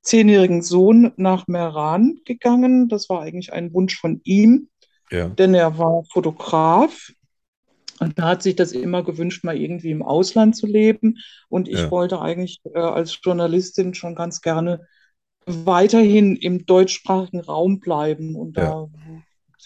zehnjährigen 0.00 0.62
Sohn 0.62 1.12
nach 1.16 1.46
Meran 1.48 2.20
gegangen. 2.24 2.88
Das 2.88 3.08
war 3.10 3.20
eigentlich 3.20 3.52
ein 3.52 3.74
Wunsch 3.74 3.98
von 4.00 4.20
ihm, 4.24 4.68
Ja. 5.10 5.28
denn 5.28 5.54
er 5.54 5.76
war 5.78 6.04
Fotograf 6.10 7.10
und 8.00 8.16
er 8.16 8.24
hat 8.26 8.42
sich 8.42 8.56
das 8.56 8.72
immer 8.72 9.02
gewünscht, 9.02 9.44
mal 9.44 9.56
irgendwie 9.56 9.90
im 9.90 10.02
Ausland 10.02 10.56
zu 10.56 10.66
leben. 10.66 11.18
Und 11.48 11.68
ich 11.68 11.80
Ja. 11.80 11.90
wollte 11.90 12.20
eigentlich 12.22 12.60
äh, 12.64 12.78
als 12.78 13.18
Journalistin 13.22 13.92
schon 13.92 14.14
ganz 14.14 14.40
gerne 14.40 14.86
weiterhin 15.46 16.36
im 16.36 16.64
deutschsprachigen 16.64 17.40
Raum 17.40 17.80
bleiben. 17.80 18.36
Und 18.36 18.56
da 18.56 18.86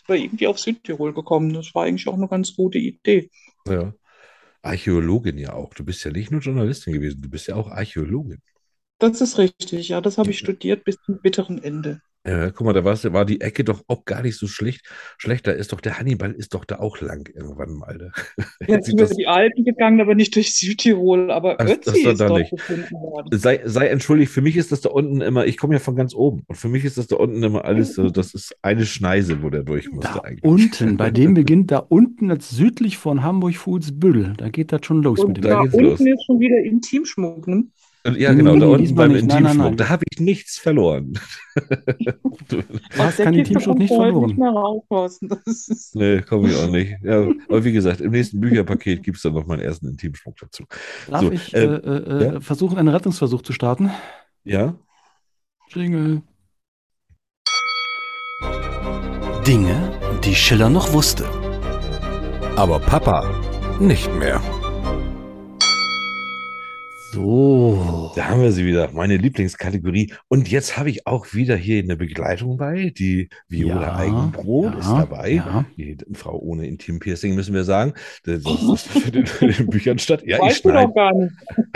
sind 0.06 0.14
wir 0.14 0.24
irgendwie 0.24 0.46
auf 0.46 0.58
Südtirol 0.58 1.12
gekommen. 1.12 1.52
Das 1.52 1.74
war 1.74 1.84
eigentlich 1.84 2.08
auch 2.08 2.14
eine 2.14 2.28
ganz 2.28 2.54
gute 2.54 2.78
Idee. 2.78 3.30
ja. 3.66 3.94
Archäologin 4.62 5.38
ja 5.38 5.54
auch. 5.54 5.74
Du 5.74 5.84
bist 5.84 6.04
ja 6.04 6.12
nicht 6.12 6.30
nur 6.30 6.40
Journalistin 6.40 6.92
gewesen, 6.92 7.20
du 7.20 7.28
bist 7.28 7.48
ja 7.48 7.56
auch 7.56 7.68
Archäologin. 7.68 8.40
Das 9.02 9.20
ist 9.20 9.36
richtig, 9.38 9.88
ja, 9.88 10.00
das 10.00 10.16
habe 10.16 10.30
ich 10.30 10.38
studiert 10.38 10.84
bis 10.84 10.96
zum 11.04 11.20
bitteren 11.20 11.62
Ende. 11.62 12.00
Ja, 12.24 12.50
guck 12.52 12.64
mal, 12.64 12.72
da 12.72 12.84
war 12.84 13.24
die 13.24 13.40
Ecke 13.40 13.64
doch 13.64 13.82
auch 13.88 14.04
gar 14.04 14.22
nicht 14.22 14.38
so 14.38 14.46
schlecht. 14.46 14.86
Schlecht, 15.18 15.44
da 15.48 15.50
ist 15.50 15.72
doch 15.72 15.80
der 15.80 15.98
Hannibal 15.98 16.30
ist 16.30 16.54
doch 16.54 16.64
da 16.64 16.78
auch 16.78 17.00
lang 17.00 17.28
irgendwann 17.34 17.72
mal. 17.72 17.96
Ne? 17.96 18.12
Jetzt 18.68 18.86
Sieht 18.86 18.94
über 18.94 19.08
das- 19.08 19.16
die 19.16 19.26
Alpen 19.26 19.64
gegangen, 19.64 20.00
aber 20.00 20.14
nicht 20.14 20.36
durch 20.36 20.54
Südtirol, 20.54 21.32
aber 21.32 21.56
Ach, 21.58 21.64
das 21.64 21.78
Ötzi 21.78 22.04
war 22.04 22.12
ist 22.12 22.20
da 22.20 22.28
dort 22.28 22.40
nicht. 22.42 22.50
gefunden 22.52 22.92
worden. 22.92 23.36
Sei, 23.36 23.60
sei 23.64 23.88
entschuldigt, 23.88 24.30
für 24.30 24.40
mich 24.40 24.56
ist 24.56 24.70
das 24.70 24.82
da 24.82 24.90
unten 24.90 25.20
immer, 25.20 25.46
ich 25.46 25.56
komme 25.56 25.74
ja 25.74 25.80
von 25.80 25.96
ganz 25.96 26.14
oben 26.14 26.44
und 26.46 26.54
für 26.54 26.68
mich 26.68 26.84
ist 26.84 26.96
das 26.96 27.08
da 27.08 27.16
unten 27.16 27.42
immer 27.42 27.64
alles 27.64 27.94
so, 27.96 28.08
das 28.08 28.34
ist 28.34 28.54
eine 28.62 28.86
Schneise, 28.86 29.42
wo 29.42 29.50
der 29.50 29.64
durch 29.64 29.90
musste 29.90 30.12
Da 30.14 30.20
eigentlich. 30.20 30.44
unten, 30.44 30.96
bei 30.96 31.10
dem 31.10 31.34
beginnt 31.34 31.72
da 31.72 31.78
unten, 31.78 32.30
als 32.30 32.50
südlich 32.50 32.98
von 32.98 33.24
Hamburg 33.24 33.56
Fuhlsbüttel. 33.56 34.34
Da 34.36 34.48
geht 34.48 34.70
das 34.70 34.82
schon 34.86 35.02
los 35.02 35.18
Und 35.18 35.26
mit 35.30 35.38
dem. 35.38 35.42
da 35.50 35.60
unten 35.62 35.80
los. 35.80 35.98
ist 35.98 36.24
schon 36.24 36.38
wieder 36.38 36.58
Intimschmuck, 36.58 37.48
ne? 37.48 37.64
Ja, 38.04 38.32
genau, 38.32 38.54
nee, 38.54 38.60
da 38.60 38.66
unten 38.66 38.94
beim 38.96 39.14
Intimschmuck, 39.14 39.56
nein. 39.56 39.76
da 39.76 39.88
habe 39.88 40.02
ich 40.10 40.18
nichts 40.18 40.58
verloren. 40.58 41.18
Du 42.48 42.62
hast 42.98 43.18
Kiste 43.18 43.22
Intimschmuck 43.22 43.64
kommt 43.64 43.78
nicht 43.78 43.94
verloren. 43.94 44.26
Nicht 44.26 44.38
mehr 44.38 44.50
raus, 44.50 44.82
Thorsten. 44.88 45.28
Das 45.28 45.68
ist 45.68 45.94
nee, 45.94 46.20
komme 46.22 46.50
ich 46.50 46.56
auch 46.56 46.68
nicht. 46.68 46.96
Ja, 47.02 47.28
aber 47.48 47.64
wie 47.64 47.72
gesagt, 47.72 48.00
im 48.00 48.10
nächsten 48.10 48.40
Bücherpaket 48.40 49.04
gibt 49.04 49.18
es 49.18 49.22
dann 49.22 49.34
noch 49.34 49.46
meinen 49.46 49.60
ersten 49.60 49.86
Intimschmuck 49.86 50.36
dazu. 50.38 50.64
Darf 51.08 51.20
So, 51.20 51.30
ich 51.30 51.54
äh, 51.54 51.64
äh, 51.64 51.76
äh, 51.76 52.24
ja? 52.24 52.40
versuchen, 52.40 52.76
einen 52.76 52.88
Rettungsversuch 52.88 53.42
zu 53.42 53.52
starten? 53.52 53.90
Ja? 54.44 54.74
Jingle. 55.68 56.22
Dinge, 59.46 59.92
die 60.24 60.34
Schiller 60.34 60.70
noch 60.70 60.92
wusste. 60.92 61.24
Aber 62.56 62.80
Papa 62.80 63.28
nicht 63.80 64.12
mehr. 64.18 64.40
So. 67.12 68.10
Da 68.16 68.30
haben 68.30 68.40
wir 68.40 68.52
sie 68.52 68.64
wieder, 68.64 68.90
meine 68.92 69.18
Lieblingskategorie. 69.18 70.14
Und 70.28 70.50
jetzt 70.50 70.78
habe 70.78 70.88
ich 70.88 71.06
auch 71.06 71.34
wieder 71.34 71.56
hier 71.56 71.82
eine 71.82 71.96
Begleitung 71.96 72.56
bei. 72.56 72.90
Die 72.96 73.28
Viola 73.48 73.82
Ja, 73.82 73.96
Eigenbrot 73.96 74.72
ja, 74.72 74.78
ist 74.78 74.88
dabei. 74.88 75.30
ja. 75.32 75.64
Die 75.76 75.96
Frau 76.14 76.38
ohne 76.38 76.66
Intim-Piercing, 76.66 77.34
müssen 77.34 77.54
wir 77.54 77.64
sagen. 77.64 77.92
Das, 78.24 78.42
das, 78.42 78.82
findet 78.84 79.42
in 79.42 79.48
den 79.52 79.66
Büchern 79.68 79.98
statt. 79.98 80.22
Ja, 80.24 80.36
ich 80.38 80.42
weißt 80.42 80.64
du 80.64 80.70
schneide. 80.70 80.86
doch 80.88 80.94
gar 80.94 81.14
nicht. 81.14 81.32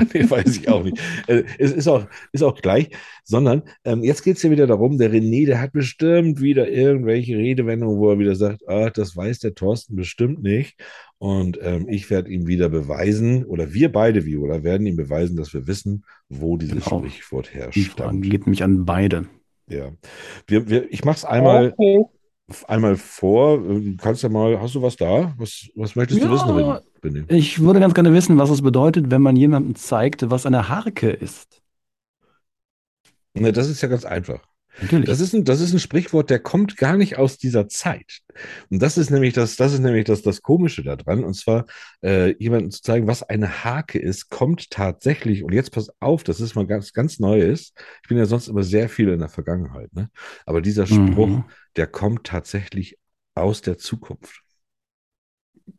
Nee, 0.15 0.31
weiß 0.31 0.57
ich 0.59 0.69
auch 0.69 0.85
nicht. 0.85 0.99
Äh, 1.27 1.43
es 1.59 1.73
ist 1.73 1.89
auch, 1.89 2.07
ist 2.33 2.43
auch 2.43 2.55
gleich, 2.61 2.91
sondern 3.25 3.63
ähm, 3.85 4.05
jetzt 4.05 4.23
geht 4.23 4.37
es 4.37 4.43
ja 4.43 4.51
wieder 4.51 4.67
darum, 4.67 4.99
der 4.99 5.11
René, 5.11 5.47
der 5.47 5.61
hat 5.61 5.73
bestimmt 5.73 6.41
wieder 6.41 6.69
irgendwelche 6.69 7.37
Redewendungen, 7.37 7.99
wo 7.99 8.11
er 8.11 8.19
wieder 8.19 8.37
sagt, 8.37 8.67
ah, 8.69 8.89
das 8.91 9.17
weiß 9.17 9.41
der 9.41 9.55
Thorsten 9.55 9.97
bestimmt 9.97 10.43
nicht. 10.43 10.77
Und 11.19 11.59
ähm, 11.63 11.89
ich 11.89 12.11
werde 12.11 12.31
ihm 12.31 12.47
wieder 12.47 12.69
beweisen, 12.69 13.45
oder 13.47 13.73
wir 13.73 13.91
beide, 13.91 14.27
Viola, 14.27 14.63
werden 14.63 14.87
ihm 14.87 14.97
beweisen, 14.97 15.37
dass 15.37 15.55
wir 15.55 15.67
wissen, 15.67 16.05
wo 16.29 16.57
dieses 16.59 16.85
Genau. 16.85 16.99
Sprichwort 17.01 17.51
Die 17.55 17.59
Frage 17.59 17.73
herstammt. 17.81 18.23
geht 18.31 18.47
mich 18.47 18.63
an 18.63 18.85
beide. 18.85 19.27
Ja. 19.69 19.91
Wir, 20.47 20.69
wir, 20.69 20.93
ich 20.93 21.05
mache 21.05 21.17
es 21.17 21.25
einmal, 21.25 21.73
Okay. 21.77 22.05
einmal 22.69 22.97
vor. 22.97 23.59
Du 23.59 23.97
kannst 23.97 24.23
ja 24.23 24.29
mal, 24.29 24.61
hast 24.61 24.75
du 24.75 24.83
was 24.83 24.97
da? 24.97 25.35
Was, 25.39 25.69
was 25.75 25.97
möchtest 25.97 26.21
du 26.23 26.27
Ja. 26.27 26.33
wissen, 26.33 26.49
René? 26.51 26.83
René? 27.03 27.33
Ich 27.33 27.61
würde 27.61 27.81
ganz 27.81 27.95
gerne 27.95 28.13
wissen, 28.13 28.37
was 28.39 28.51
es 28.51 28.61
bedeutet, 28.63 29.11
wenn 29.11 29.23
man 29.23 29.37
jemandem 29.37 29.75
zeigt, 29.75 30.29
was 30.31 30.45
eine 30.45 30.69
Harke 30.69 31.09
ist. 31.11 31.63
Ne, 33.35 33.53
das 33.53 33.69
ist 33.69 33.81
ja 33.83 33.89
ganz 33.89 34.05
einfach. 34.05 34.43
Natürlich. 34.81 35.07
Das 35.07 35.21
ist 35.21 35.35
ein, 35.35 35.45
das 35.45 35.61
ist 35.61 35.73
ein 35.73 35.79
Sprichwort, 35.79 36.29
der 36.31 36.39
kommt 36.39 36.77
gar 36.77 36.97
nicht 36.97 37.17
aus 37.17 37.39
dieser 37.39 37.67
Zeit. 37.69 38.21
Und 38.69 38.83
das 38.83 38.99
ist 38.99 39.11
nämlich 39.11 39.33
das, 39.33 39.57
das 39.57 39.73
ist 39.73 39.81
nämlich 39.81 40.05
das, 40.05 40.23
das 40.23 40.43
Komische 40.43 40.83
daran. 40.83 41.25
Und 41.25 41.35
zwar, 41.35 41.65
äh, 42.03 42.35
jemandem 42.39 42.71
zu 42.71 42.83
zeigen, 42.83 43.07
was 43.07 43.23
eine 43.23 43.65
Hake 43.65 43.99
ist, 43.99 44.29
kommt 44.29 44.71
tatsächlich, 44.71 45.43
und 45.45 45.53
jetzt 45.55 45.73
pass 45.73 45.91
auf, 46.01 46.23
das 46.25 46.41
ist 46.41 46.55
mal 46.55 46.67
ganz, 46.67 46.93
ganz 46.93 47.19
Neues. 47.19 47.73
Ich 48.03 48.09
bin 48.09 48.19
ja 48.19 48.27
sonst 48.27 48.49
immer 48.49 48.63
sehr 48.63 48.89
viel 48.89 49.09
in 49.09 49.21
der 49.21 49.29
Vergangenheit, 49.31 49.93
ne? 49.95 50.11
Aber 50.45 50.61
dieser 50.61 50.87
Spruch, 50.87 51.27
Mhm. 51.29 51.45
der 51.77 51.87
kommt 51.87 52.25
tatsächlich 52.25 52.99
aus 53.35 53.63
der 53.63 53.79
Zukunft. 53.79 54.43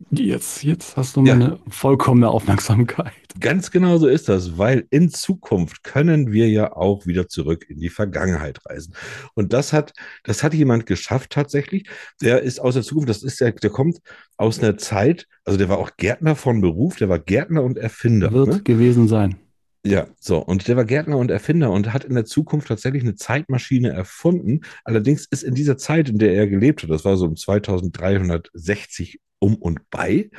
Jetzt, 0.10 0.64
jetzt 0.64 0.96
hast 0.98 1.16
du 1.16 1.26
Ja. 1.26 1.36
meine 1.36 1.60
vollkommene 1.70 2.30
Aufmerksamkeit. 2.30 3.12
Ganz 3.40 3.72
genau 3.72 3.98
so 3.98 4.08
ist 4.08 4.30
das, 4.30 4.58
weil 4.58 4.86
in 4.90 5.10
Zukunft 5.10 5.84
können 5.84 6.32
wir 6.32 6.50
ja 6.50 6.74
auch 6.76 7.06
wieder 7.06 7.28
zurück 7.28 7.66
in 7.70 7.80
die 7.80 7.90
Vergangenheit 7.90 8.60
reisen. 8.66 8.94
Und 9.34 9.54
das 9.54 9.74
hat, 9.74 9.94
das 10.24 10.44
hat 10.44 10.54
jemand 10.54 10.86
geschafft 10.86 11.32
tatsächlich. 11.32 11.88
Der 12.22 12.42
ist 12.42 12.60
aus 12.60 12.74
der 12.76 12.84
Zukunft, 12.84 13.10
das 13.10 13.22
ist 13.24 13.40
der, 13.42 13.52
der 13.52 13.70
kommt 13.70 14.00
aus 14.38 14.60
einer 14.60 14.78
Zeit, 14.78 15.28
also 15.46 15.58
der 15.58 15.70
war 15.70 15.78
auch 15.78 15.92
Gärtner 15.98 16.36
von 16.36 16.62
Beruf, 16.62 16.96
der 16.98 17.10
war 17.10 17.20
Gärtner 17.20 17.64
und 17.64 17.78
Erfinder. 17.78 18.32
Wird 18.32 18.48
Ne? 18.48 18.62
gewesen 18.64 19.08
sein. 19.08 19.36
Ja, 19.86 20.08
so. 20.20 20.40
Und 20.40 20.68
der 20.68 20.76
war 20.76 20.86
Gärtner 20.86 21.18
und 21.18 21.32
Erfinder 21.32 21.72
und 21.72 21.94
hat 21.94 22.04
in 22.04 22.16
der 22.16 22.26
Zukunft 22.26 22.68
tatsächlich 22.70 23.04
eine 23.04 23.16
Zeitmaschine 23.16 23.90
erfunden. 23.90 24.62
Allerdings 24.84 25.26
ist 25.30 25.44
in 25.44 25.54
dieser 25.54 25.78
Zeit, 25.78 26.10
in 26.10 26.18
der 26.18 26.34
er 26.34 26.48
gelebt 26.48 26.84
hat, 26.84 26.90
das 26.90 27.06
war 27.06 27.16
so 27.18 27.26
um 27.26 27.36
2360 27.36 29.20
um 29.40 29.56
und 29.56 29.90
bei, 29.90 30.30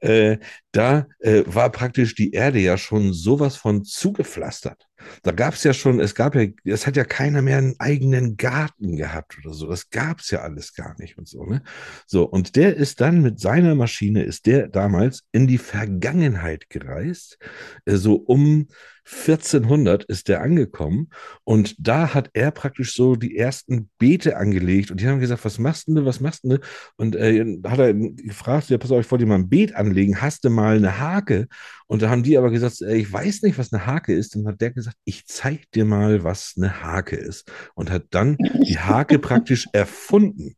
äh, 0.00 0.38
da 0.72 1.06
äh, 1.20 1.42
war 1.46 1.70
praktisch 1.70 2.14
die 2.14 2.32
Erde 2.32 2.58
ja 2.58 2.78
schon 2.78 3.12
sowas 3.12 3.56
von 3.56 3.84
zugepflastert. 3.84 4.86
Da 5.22 5.32
gab 5.32 5.54
es 5.54 5.64
ja 5.64 5.72
schon, 5.72 6.00
es 6.00 6.14
gab 6.14 6.34
ja, 6.34 6.46
es 6.64 6.86
hat 6.86 6.96
ja 6.96 7.04
keiner 7.04 7.42
mehr 7.42 7.58
einen 7.58 7.76
eigenen 7.78 8.36
Garten 8.36 8.96
gehabt 8.96 9.38
oder 9.38 9.54
so. 9.54 9.68
Das 9.68 9.90
gab 9.90 10.20
es 10.20 10.30
ja 10.30 10.40
alles 10.40 10.74
gar 10.74 10.98
nicht 10.98 11.18
und 11.18 11.28
so, 11.28 11.44
ne? 11.44 11.62
So, 12.06 12.24
und 12.24 12.56
der 12.56 12.76
ist 12.76 13.00
dann 13.00 13.22
mit 13.22 13.38
seiner 13.40 13.74
Maschine, 13.74 14.22
ist 14.22 14.46
der 14.46 14.68
damals 14.68 15.24
in 15.32 15.46
die 15.46 15.58
Vergangenheit 15.58 16.68
gereist, 16.68 17.38
äh, 17.84 17.96
so 17.96 18.14
um 18.14 18.68
1400 19.10 20.04
ist 20.04 20.28
der 20.28 20.42
angekommen 20.42 21.08
und 21.44 21.74
da 21.78 22.12
hat 22.12 22.30
er 22.34 22.50
praktisch 22.50 22.94
so 22.94 23.16
die 23.16 23.36
ersten 23.36 23.88
Beete 23.98 24.36
angelegt 24.36 24.90
und 24.90 25.00
die 25.00 25.08
haben 25.08 25.20
gesagt, 25.20 25.44
was 25.44 25.58
machst 25.58 25.88
denn 25.88 25.94
du, 25.94 26.04
was 26.04 26.20
machst 26.20 26.44
denn 26.44 26.50
du? 26.50 26.58
Und 26.96 27.16
äh, 27.16 27.58
hat 27.66 27.78
er 27.78 27.94
gefragt, 27.94 28.68
ja, 28.68 28.76
pass 28.76 28.92
auf, 28.92 29.00
ich 29.00 29.10
wollte 29.10 29.24
dir 29.24 29.28
mal 29.28 29.36
ein 29.36 29.48
Beet 29.48 29.74
anlegen, 29.74 30.20
hast 30.20 30.44
du 30.44 30.50
mal 30.50 30.76
eine 30.76 30.98
Hake? 30.98 31.48
Und 31.86 32.02
da 32.02 32.10
haben 32.10 32.22
die 32.22 32.36
aber 32.36 32.50
gesagt, 32.50 32.82
äh, 32.82 32.96
ich 32.96 33.10
weiß 33.10 33.42
nicht, 33.42 33.58
was 33.58 33.72
eine 33.72 33.86
Hake 33.86 34.12
ist. 34.12 34.34
Dann 34.34 34.46
hat 34.46 34.60
der 34.60 34.70
gesagt, 34.72 34.96
ich 35.04 35.26
zeig 35.26 35.70
dir 35.72 35.86
mal, 35.86 36.22
was 36.22 36.54
eine 36.56 36.82
Hake 36.82 37.16
ist. 37.16 37.50
Und 37.74 37.90
hat 37.90 38.04
dann 38.10 38.36
die 38.36 38.78
Hake 38.78 39.18
praktisch 39.18 39.68
erfunden. 39.72 40.54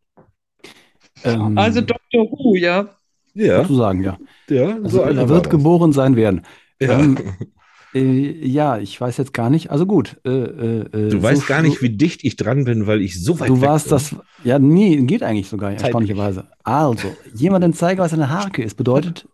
Ähm, 1.22 1.56
Also 1.56 1.82
Dr. 1.82 2.30
Who, 2.30 2.56
ja. 2.56 2.96
Ja, 3.32 3.64
zu 3.64 3.76
sagen, 3.76 4.02
ja. 4.02 4.18
ja, 4.48 4.76
Also, 4.82 4.88
so 4.98 5.02
er 5.02 5.28
wird 5.28 5.50
geboren 5.50 5.92
sein 5.92 6.16
werden. 6.16 6.42
Ja. 6.80 6.98
Ähm, 6.98 7.16
Äh, 7.94 8.46
ja, 8.46 8.78
ich 8.78 9.00
weiß 9.00 9.16
jetzt 9.16 9.32
gar 9.34 9.50
nicht. 9.50 9.70
Also 9.70 9.86
gut. 9.86 10.16
Äh, 10.24 10.30
äh, 10.30 10.80
äh, 10.80 11.10
Du 11.10 11.18
so 11.18 11.22
weißt 11.22 11.46
gar 11.46 11.62
nicht, 11.62 11.82
wie 11.82 11.90
dicht 11.90 12.24
ich 12.24 12.36
dran 12.36 12.64
bin, 12.64 12.86
weil 12.86 13.00
ich 13.02 13.22
so 13.22 13.38
weit 13.40 13.48
Du 13.48 13.60
weg 13.60 13.68
warst 13.68 13.86
bin. 13.86 13.90
das. 13.90 14.16
Ja, 14.44 14.58
nee, 14.58 14.96
geht 15.02 15.22
eigentlich 15.22 15.48
sogar, 15.48 15.72
erstaunlicherweise. 15.72 16.46
Also, 16.64 17.16
jemandem 17.34 17.72
zeigen, 17.72 18.00
was 18.00 18.12
eine 18.12 18.30
Harke 18.30 18.62
ist, 18.62 18.76
bedeutet, 18.76 19.26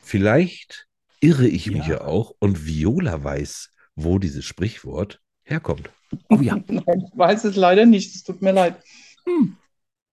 Vielleicht 0.00 0.86
irre 1.20 1.46
ich 1.46 1.70
mich 1.70 1.86
Ja. 1.86 1.94
ja 1.94 2.00
auch 2.02 2.32
und 2.38 2.66
Viola 2.66 3.22
weiß, 3.22 3.70
wo 3.94 4.18
dieses 4.18 4.44
Sprichwort 4.44 5.20
herkommt. 5.42 5.90
oh 6.30 6.40
ja, 6.40 6.56
Nein, 6.68 7.04
ich 7.12 7.18
weiß 7.18 7.44
es 7.44 7.56
leider 7.56 7.86
nicht. 7.86 8.14
Es 8.14 8.24
tut 8.24 8.42
mir 8.42 8.52
leid. 8.52 8.76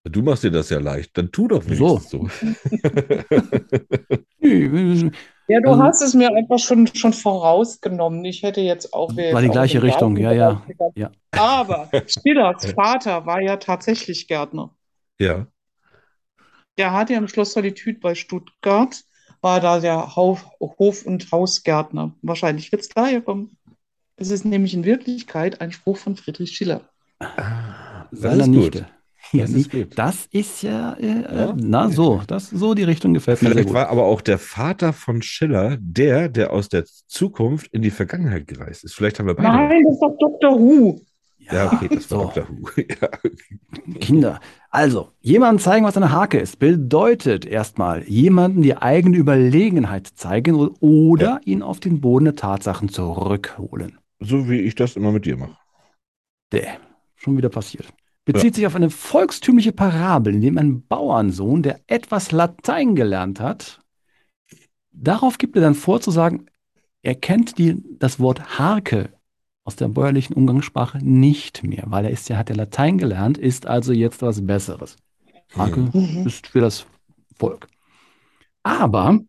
Du 0.04 0.22
machst 0.22 0.44
dir 0.44 0.52
das 0.52 0.70
ja 0.70 0.80
leicht, 0.80 1.18
dann 1.18 1.32
tu 1.32 1.48
doch 1.48 1.64
So. 1.68 1.70
wenigstens 1.70 2.10
so. 2.10 2.28
nee, 4.40 5.12
Ja, 5.48 5.60
du 5.60 5.70
Also- 5.70 5.84
hast 5.84 6.02
es 6.02 6.14
mir 6.14 6.34
einfach 6.34 6.60
schon, 6.60 6.88
schon 6.88 7.14
vorausgenommen. 7.14 8.26
Ich 8.26 8.42
hätte 8.44 8.62
jetzt 8.62 8.94
auch. 8.94 9.16
War 9.16 9.42
die 9.42 9.50
gleiche 9.50 9.82
Richtung, 9.84 10.18
ja, 10.18 10.32
ja, 10.32 10.62
ja. 10.96 11.12
Aber 11.32 11.90
Stillers 12.08 12.72
Vater 12.74 13.26
war 13.26 13.42
ja 13.42 13.58
tatsächlich 13.58 14.28
Gärtner. 14.28 14.74
Ja. 15.20 15.48
Der 16.78 16.92
hat 16.94 17.10
ja 17.10 17.18
im 17.18 17.28
Schloss 17.28 17.54
Solitude 17.54 18.00
bei 18.00 18.16
Stuttgart, 18.16 19.04
war 19.42 19.60
da 19.62 19.80
der 19.80 20.16
Hauf, 20.16 20.46
Hof- 20.60 21.06
und 21.06 21.32
Hausgärtner. 21.32 22.14
Wahrscheinlich 22.22 22.72
wird 22.72 22.82
es 22.82 22.90
daher 22.90 23.22
kommen. 23.22 23.58
Es 24.18 24.30
ist 24.32 24.46
nämlich 24.46 24.74
in 24.74 24.84
Wirklichkeit 24.84 25.62
ein 25.62 25.72
Spruch 25.72 25.98
von 25.98 26.16
Friedrich 26.16 26.52
Schiller. 26.56 26.82
Ah, 27.20 28.08
das 28.12 28.20
seiner 28.20 28.44
ist 28.44 28.50
Nichte. 28.50 28.88
Ja, 29.32 29.42
Das 29.44 29.52
ist 29.52 29.70
das 29.96 30.26
ist 30.32 30.62
ja, 30.64 30.94
äh, 30.94 31.06
äh, 31.08 31.36
Ja, 31.40 31.56
na 31.58 31.90
so, 31.90 32.22
das, 32.28 32.50
so 32.50 32.74
die 32.74 32.84
Richtung 32.84 33.14
gefällt 33.14 33.42
mir 33.42 33.48
sehr 33.50 33.54
Vielleicht 33.56 33.68
gut. 33.70 33.76
war 33.76 33.90
aber 33.90 34.04
auch 34.06 34.22
der 34.22 34.38
Vater 34.38 34.94
von 34.94 35.22
Schiller 35.22 35.78
der, 35.80 36.30
der 36.30 36.52
aus 36.54 36.70
der 36.70 36.86
Zukunft 37.08 37.68
in 37.74 37.82
die 37.82 37.92
Vergangenheit 37.92 38.48
gereist 38.48 38.84
ist. 38.84 38.94
Vielleicht 38.94 39.20
haben 39.20 39.28
wir 39.28 39.36
beide. 39.36 39.50
Nein, 39.50 39.84
das 39.84 39.94
ist 39.96 40.02
doch 40.02 40.18
Dr. 40.20 40.60
Who. 40.60 41.02
Ja, 41.40 41.72
okay, 41.74 41.90
das 41.94 42.10
war 42.12 42.34
so. 42.34 42.42
Dr. 42.42 42.48
Who. 42.50 42.70
Kinder. 44.00 44.40
Also, 44.72 45.12
jemandem 45.22 45.60
zeigen, 45.64 45.86
was 45.86 45.96
eine 45.96 46.12
Hake 46.12 46.40
ist, 46.40 46.60
bedeutet 46.60 47.46
erstmal, 47.46 48.04
jemanden 48.10 48.62
die 48.62 48.76
eigene 48.76 49.16
Überlegenheit 49.18 50.08
zeigen 50.08 50.56
oder 50.56 51.26
Ja. 51.26 51.40
ihn 51.46 51.62
auf 51.62 51.80
den 51.80 52.02
Boden 52.02 52.26
der 52.26 52.36
Tatsachen 52.36 52.90
zurückholen. 52.90 54.00
So 54.20 54.50
wie 54.50 54.60
ich 54.62 54.76
das 54.76 54.96
immer 54.96 55.12
mit 55.12 55.26
dir 55.26 55.38
mache. 55.38 55.56
Däh, 56.52 56.68
schon 57.16 57.38
wieder 57.38 57.50
passiert. 57.50 57.88
Bezieht 58.26 58.56
sich 58.56 58.66
auf 58.66 58.76
eine 58.76 58.90
volkstümliche 58.90 59.72
Parabel, 59.72 60.34
in 60.34 60.42
dem 60.42 60.58
ein 60.58 60.86
Bauernsohn, 60.86 61.62
der 61.62 61.80
etwas 61.88 62.32
Latein 62.32 62.96
gelernt 62.96 63.40
hat, 63.40 63.82
darauf 64.92 65.38
gibt 65.38 65.56
er 65.56 65.62
dann 65.62 65.76
vor 65.76 66.02
zu 66.02 66.12
sagen, 66.12 66.48
er 67.04 67.16
kennt 67.16 67.60
die, 67.60 67.84
das 68.00 68.20
Wort 68.20 68.58
Harke 68.58 69.10
aus 69.64 69.76
der 69.76 69.90
bäuerlichen 69.90 70.36
Umgangssprache 70.36 70.98
nicht 71.00 71.64
mehr, 71.64 71.84
weil 71.88 72.06
er 72.06 72.12
ist 72.12 72.28
ja, 72.30 72.38
hat 72.38 72.50
ja 72.50 72.56
Latein 72.56 72.98
gelernt, 72.98 73.38
ist 73.38 73.68
also 73.68 73.94
jetzt 73.94 74.22
was 74.22 74.46
Besseres. 74.46 74.96
Harke 75.56 75.82
Mhm. 75.94 76.26
ist 76.26 76.48
für 76.48 76.62
das 76.62 76.86
Volk. 77.36 77.68
Aber 78.64 79.20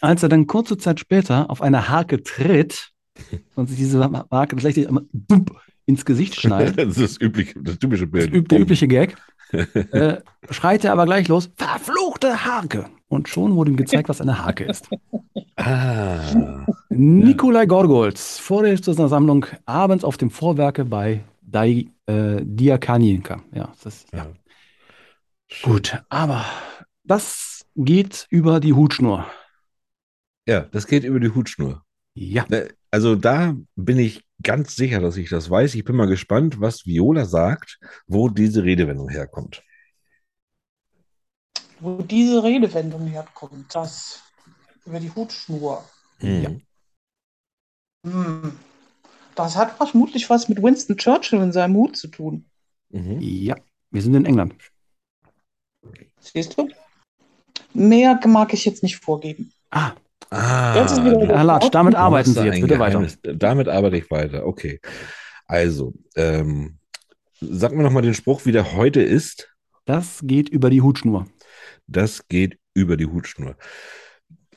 als 0.00 0.22
er 0.22 0.28
dann 0.28 0.46
kurze 0.46 0.76
Zeit 0.76 1.00
später 1.00 1.50
auf 1.50 1.62
eine 1.62 1.88
Hake 1.88 2.22
tritt 2.22 2.92
und 3.54 3.68
sich 3.68 3.78
diese 3.78 4.02
Hake 4.02 4.56
tatsächlich 4.56 4.88
einmal 4.88 5.04
bump 5.12 5.56
ins 5.86 6.04
Gesicht 6.04 6.40
schneidet, 6.40 6.78
Das 6.78 6.96
ist 6.96 7.00
das 7.00 7.20
übliche, 7.20 7.60
das 7.62 7.78
typische 7.78 8.06
das 8.06 8.12
Bild. 8.12 8.34
üb 8.34 8.48
der 8.48 8.60
übliche 8.60 8.88
Gag, 8.88 9.16
äh, 9.52 10.18
schreit 10.50 10.84
er 10.84 10.92
aber 10.92 11.04
gleich 11.06 11.28
los, 11.28 11.50
verfluchte 11.56 12.44
Hake! 12.44 12.86
Und 13.08 13.28
schon 13.28 13.54
wurde 13.54 13.70
ihm 13.70 13.76
gezeigt, 13.76 14.08
was 14.08 14.20
eine 14.20 14.44
Hake 14.44 14.64
ist. 14.64 14.88
Ah, 15.56 16.66
Nikolai 16.88 17.66
Gorgolz, 17.66 18.38
Vorleser 18.38 18.94
seiner 18.94 19.08
Sammlung 19.08 19.46
abends 19.66 20.04
auf 20.04 20.16
dem 20.16 20.30
Vorwerke 20.30 20.84
bei 20.84 21.22
Dai, 21.42 21.86
äh, 22.06 22.40
Diakanienka. 22.42 23.40
Ja, 23.52 23.72
das, 23.84 24.06
ja. 24.12 24.18
Ja. 24.18 24.26
Schön. 25.46 25.72
Gut, 25.72 26.02
aber 26.08 26.44
das 27.04 27.64
geht 27.76 28.26
über 28.30 28.58
die 28.58 28.72
Hutschnur. 28.72 29.26
Ja, 30.48 30.60
das 30.62 30.86
geht 30.86 31.04
über 31.04 31.20
die 31.20 31.30
Hutschnur. 31.30 31.82
Ja, 32.14 32.46
Ne, 32.48 32.68
Also 32.90 33.16
da 33.16 33.56
bin 33.76 33.98
ich 33.98 34.24
ganz 34.42 34.76
sicher, 34.76 35.00
dass 35.00 35.16
ich 35.16 35.28
das 35.28 35.50
weiß. 35.50 35.74
Ich 35.74 35.84
bin 35.84 35.96
mal 35.96 36.06
gespannt, 36.06 36.60
was 36.60 36.86
Viola 36.86 37.24
sagt, 37.24 37.78
wo 38.06 38.28
diese 38.28 38.62
Redewendung 38.62 39.08
herkommt. 39.08 39.62
Wo 41.80 42.02
diese 42.02 42.42
Redewendung 42.42 43.06
herkommt, 43.06 43.74
das 43.74 44.22
über 44.86 45.00
die 45.00 45.10
Hutschnur. 45.10 45.84
Ja. 46.20 46.50
Mhm. 46.50 46.62
Hm. 48.06 48.58
Das 49.34 49.56
hat 49.56 49.76
vermutlich 49.76 50.30
was 50.30 50.48
mit 50.48 50.62
Winston 50.62 50.96
Churchill 50.96 51.40
in 51.40 51.52
seinem 51.52 51.74
Hut 51.74 51.96
zu 51.96 52.08
tun. 52.08 52.44
Mhm. 52.90 53.20
ja, 53.20 53.56
wir 53.90 54.02
sind 54.02 54.14
in 54.14 54.24
England. 54.24 54.54
Siehst 56.20 56.56
du? 56.56 56.68
Mehr 57.72 58.20
mag 58.26 58.52
ich 58.52 58.64
jetzt 58.64 58.84
nicht 58.84 58.96
vorgeben. 58.96 59.52
Ah, 59.70 59.94
Ah, 60.34 60.74
Das 60.74 60.92
ist 60.92 61.04
wieder 61.04 61.14
du- 61.18 61.26
der- 61.26 61.36
Herr 61.38 61.44
Latsch, 61.44 61.68
damit 61.72 61.94
arbeiten 61.94 62.32
Sie 62.32 62.44
jetzt 62.44 62.60
bitte 62.60 62.78
weiter. 62.78 62.98
Geheimnis. 63.00 63.18
Damit 63.22 63.68
arbeite 63.68 63.96
ich 63.96 64.10
weiter. 64.10 64.46
Okay. 64.46 64.80
Also, 65.46 65.94
ähm, 66.16 66.78
sag 67.40 67.72
mir 67.74 67.82
nochmal 67.82 68.02
den 68.02 68.14
Spruch, 68.14 68.44
wie 68.46 68.52
der 68.52 68.74
heute 68.74 69.02
ist. 69.02 69.54
Das 69.84 70.20
geht 70.22 70.48
über 70.48 70.70
die 70.70 70.80
Hutschnur. 70.82 71.26
Das 71.86 72.26
geht 72.28 72.58
über 72.74 72.96
die 72.96 73.06
Hutschnur. 73.06 73.56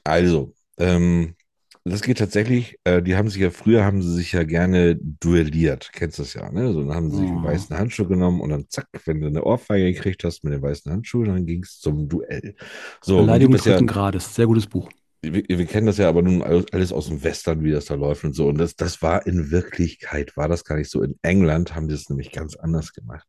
Also, 0.04 0.54
ähm, 0.78 1.36
das 1.84 2.02
geht 2.02 2.18
tatsächlich, 2.18 2.78
äh, 2.84 3.02
die 3.02 3.16
haben 3.16 3.30
sich 3.30 3.42
ja, 3.42 3.50
früher 3.50 3.84
haben 3.86 4.02
sie 4.02 4.14
sich 4.14 4.32
ja 4.34 4.44
gerne 4.44 4.98
duelliert. 4.98 5.90
Kennst 5.94 6.20
du 6.20 6.24
das 6.24 6.34
ja, 6.34 6.52
ne? 6.52 6.74
So, 6.74 6.82
dann 6.84 6.94
haben 6.96 7.12
sie 7.12 7.18
sich 7.18 7.28
einen 7.28 7.40
Mhm. 7.42 7.46
weißen 7.46 7.78
Handschuh 7.78 8.06
genommen 8.08 8.42
und 8.42 8.50
dann 8.50 8.66
zack, 8.70 8.88
wenn 9.06 9.22
du 9.22 9.28
eine 9.28 9.44
Ohrfeige 9.44 9.94
gekriegt 9.94 10.24
hast 10.24 10.44
mit 10.44 10.54
dem 10.54 10.62
weißen 10.62 10.92
Handschuh, 10.92 11.24
dann 11.24 11.46
ging 11.46 11.64
es 11.64 11.80
zum 11.80 12.08
Duell. 12.10 12.56
So, 13.02 13.18
Beleidigung 13.20 13.54
gibt 13.54 13.62
es 13.62 13.66
ja, 13.66 13.74
dritten 13.74 13.88
Grades. 13.88 14.36
Sehr 14.36 14.48
gutes 14.48 14.68
Buch. 14.68 14.90
Wir, 15.34 15.44
wir 15.48 15.66
kennen 15.66 15.88
das 15.88 15.98
ja 15.98 16.10
aber 16.10 16.22
nun 16.22 16.42
alles, 16.42 16.92
aus 16.92 17.08
dem 17.08 17.24
Western, 17.24 17.64
wie 17.64 17.72
das 17.72 17.86
da 17.86 17.96
läuft 17.96 18.24
und 18.24 18.34
so. 18.34 18.48
Und 18.48 18.58
das, 18.58 18.76
das 18.76 19.02
war 19.02 19.26
in 19.28 19.52
Wirklichkeit, 19.52 20.36
war 20.38 20.48
das 20.48 20.64
gar 20.64 20.78
nicht 20.78 20.90
so. 20.90 21.02
In 21.04 21.16
England 21.22 21.76
haben 21.76 21.88
die 21.88 21.94
es 21.96 22.10
nämlich 22.10 22.32
ganz 22.32 22.56
anders 22.56 22.94
gemacht. 22.94 23.28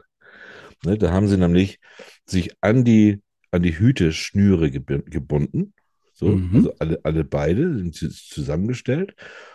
Ne, 0.84 0.96
da 0.96 1.11
haben 1.12 1.28
sie 1.28 1.36
nämlich 1.36 1.80
sich 2.26 2.53
an 2.61 2.84
die, 2.84 3.20
an 3.51 3.62
die 3.62 3.78
Hüteschnüre 3.78 4.66
geb- 4.66 5.11
gebunden. 5.11 5.72
So, 6.12 6.26
Mhm. 6.26 6.57
also 6.57 6.72
alle, 6.78 7.01
alle 7.05 7.24
beide 7.24 7.76
sind 7.78 7.94
sie 7.94 8.11
zusammengestellt. 8.11 9.14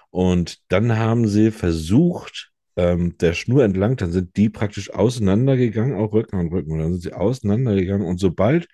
Und 0.09 0.59
dann 0.69 0.97
haben 0.97 1.27
sie 1.27 1.51
versucht, 1.51 2.51
ähm, 2.75 3.17
der 3.19 3.33
Schnur 3.33 3.63
entlang, 3.63 3.95
dann 3.97 4.11
sind 4.11 4.35
die 4.37 4.49
praktisch 4.49 4.93
auseinandergegangen, 4.93 5.95
auch 5.95 6.13
Rücken 6.13 6.37
an 6.37 6.47
Rücken. 6.47 6.71
Und 6.71 6.79
dann 6.79 6.91
sind 6.93 7.01
sie 7.01 7.13
auseinandergegangen. 7.13 8.07
Und 8.07 8.19
sobald 8.19 8.67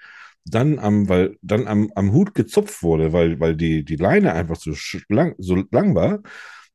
dann 0.46 0.80
am, 0.80 1.10
weil 1.10 1.38
dann 1.42 1.68
am, 1.68 1.92
am 1.96 2.12
Hut 2.12 2.34
gezupft 2.34 2.82
wurde, 2.84 3.14
weil, 3.14 3.40
weil 3.40 3.56
die, 3.56 3.84
die 3.84 3.96
Leine 3.96 4.34
einfach 4.34 4.56
so 4.56 4.74
lang, 5.10 5.36
so 5.38 5.64
lang 5.72 5.96
war, 5.96 6.20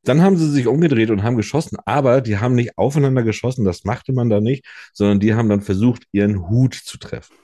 dann 0.04 0.22
haben 0.22 0.36
sie 0.36 0.50
sich 0.50 0.66
umgedreht 0.66 1.10
und 1.10 1.22
haben 1.22 1.36
geschossen, 1.36 1.78
aber 1.86 2.20
die 2.20 2.38
haben 2.38 2.54
nicht 2.54 2.76
aufeinander 2.76 3.22
geschossen, 3.22 3.64
das 3.64 3.84
machte 3.84 4.12
man 4.12 4.28
da 4.28 4.40
nicht, 4.40 4.64
sondern 4.92 5.18
die 5.18 5.34
haben 5.34 5.48
dann 5.48 5.62
versucht, 5.62 6.04
ihren 6.12 6.48
Hut 6.48 6.74
zu 6.74 6.98
treffen. 6.98 7.34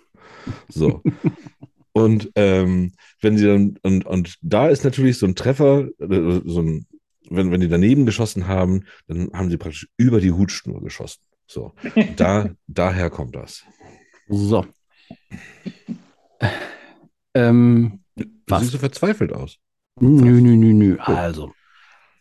So. 0.68 1.02
und 1.92 2.30
ähm, 2.34 2.92
wenn 3.20 3.38
sie 3.38 3.46
dann, 3.46 3.78
und, 3.82 4.06
und 4.06 4.36
da 4.42 4.68
ist 4.68 4.84
natürlich 4.84 5.18
so 5.18 5.26
ein 5.26 5.34
Treffer, 5.34 5.88
äh, 5.98 6.40
so 6.44 6.62
ein, 6.62 6.86
wenn, 7.30 7.50
wenn 7.50 7.60
die 7.60 7.68
daneben 7.68 8.06
geschossen 8.06 8.46
haben, 8.46 8.84
dann 9.06 9.30
haben 9.32 9.50
sie 9.50 9.56
praktisch 9.56 9.88
über 9.96 10.20
die 10.20 10.32
Hutschnur 10.32 10.82
geschossen. 10.82 11.20
So. 11.46 11.72
Da, 12.16 12.50
daher 12.66 13.10
kommt 13.10 13.36
das. 13.36 13.64
So. 14.28 14.66
Ähm, 17.34 18.00
Was? 18.48 18.60
siehst 18.60 18.72
so 18.72 18.78
verzweifelt 18.78 19.32
aus. 19.32 19.58
nö, 20.00 20.40
nö, 20.40 20.56
nö, 20.56 20.72
nö. 20.72 20.96
Also, 20.98 21.52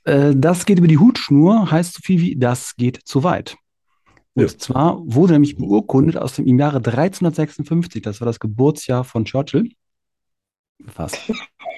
äh, 0.04 0.34
das 0.36 0.66
geht 0.66 0.78
über 0.80 0.88
die 0.88 0.98
Hutschnur, 0.98 1.72
heißt 1.72 1.94
so 1.94 2.00
viel 2.04 2.22
wie, 2.22 2.36
das 2.38 2.76
geht 2.76 3.00
zu 3.06 3.24
weit. 3.24 3.58
Und 4.36 4.44
Ja. 4.52 4.58
zwar 4.58 5.00
wurde 5.04 5.34
nämlich 5.34 5.58
beurkundet 5.58 6.18
aus 6.18 6.34
dem 6.34 6.46
im 6.46 6.60
Jahre 6.60 6.80
1356, 6.82 8.02
das 8.02 8.22
war 8.22 8.26
das 8.26 8.40
Geburtsjahr 8.40 9.04
von 9.04 9.26
Churchill. 9.26 9.72
Fast. 10.88 11.20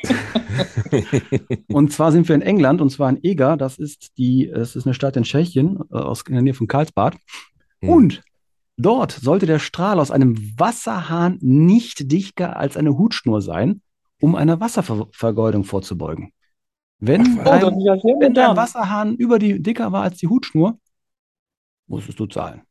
Und 1.69 1.91
zwar 1.93 2.11
sind 2.11 2.27
wir 2.27 2.35
in 2.35 2.41
England, 2.41 2.81
und 2.81 2.89
zwar 2.91 3.09
in 3.09 3.23
Eger, 3.23 3.57
das 3.57 3.77
ist 3.79 4.17
die, 4.17 4.47
es 4.47 4.75
ist 4.75 4.85
eine 4.85 4.93
Stadt 4.93 5.15
in 5.17 5.23
Tschechien, 5.23 5.79
äh, 5.91 5.95
aus, 5.97 6.21
in 6.27 6.33
der 6.33 6.43
Nähe 6.43 6.53
von 6.53 6.67
Karlsbad. 6.67 7.15
Hm. 7.81 7.89
Und 7.89 8.21
dort 8.77 9.11
sollte 9.11 9.45
der 9.45 9.59
Strahl 9.59 9.99
aus 9.99 10.11
einem 10.11 10.37
Wasserhahn 10.59 11.37
nicht 11.41 12.11
dichter 12.11 12.57
als 12.57 12.77
eine 12.77 12.97
Hutschnur 12.97 13.41
sein, 13.41 13.81
um 14.21 14.35
einer 14.35 14.59
Wasservergeudung 14.59 15.63
vorzubeugen. 15.63 16.31
Wenn, 16.99 17.39
Ach, 17.41 17.45
Oh, 17.63 17.67
ein, 17.67 17.79
ja 17.81 17.93
wenn 17.95 18.29
modern. 18.29 18.55
Wasserhahn 18.57 19.15
über 19.15 19.39
die 19.39 19.61
dicker 19.61 19.91
war 19.91 20.03
als 20.03 20.17
die 20.19 20.27
Hutschnur, 20.27 20.77
musstest 21.87 22.19
du 22.19 22.27
zahlen. 22.27 22.61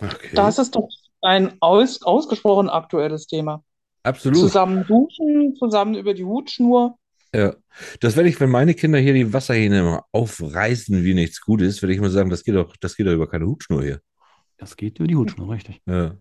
Okay. 0.00 0.30
Das 0.34 0.58
ist 0.58 0.74
doch 0.74 0.88
ein 1.20 1.52
aus, 1.60 2.02
ausgesprochen 2.02 2.68
aktuelles 2.68 3.26
Thema. 3.26 3.62
Absolut. 4.02 4.38
Zusammen 4.38 4.84
duschen, 4.86 5.54
zusammen 5.56 5.94
über 5.94 6.14
die 6.14 6.24
Hutschnur. 6.24 6.98
Ja, 7.34 7.54
das 8.00 8.16
werde 8.16 8.28
ich, 8.28 8.38
wenn 8.38 8.50
meine 8.50 8.74
Kinder 8.74 8.98
hier 8.98 9.14
die 9.14 9.32
Wasserhähne 9.32 9.80
immer 9.80 10.04
aufreißen 10.12 11.02
wie 11.04 11.14
nichts 11.14 11.40
Gutes, 11.40 11.82
werde 11.82 11.92
ich 11.94 12.00
mal 12.00 12.10
sagen, 12.10 12.30
das 12.30 12.44
geht 12.44 12.54
doch, 12.54 12.76
das 12.76 12.96
geht 12.96 13.06
doch 13.06 13.12
über 13.12 13.28
keine 13.28 13.46
Hutschnur 13.46 13.82
hier. 13.82 14.00
Das 14.64 14.76
geht 14.78 14.98
über 14.98 15.06
die 15.06 15.16
Hutschnur, 15.16 15.50
richtig. 15.52 15.82
Ja, 15.86 16.16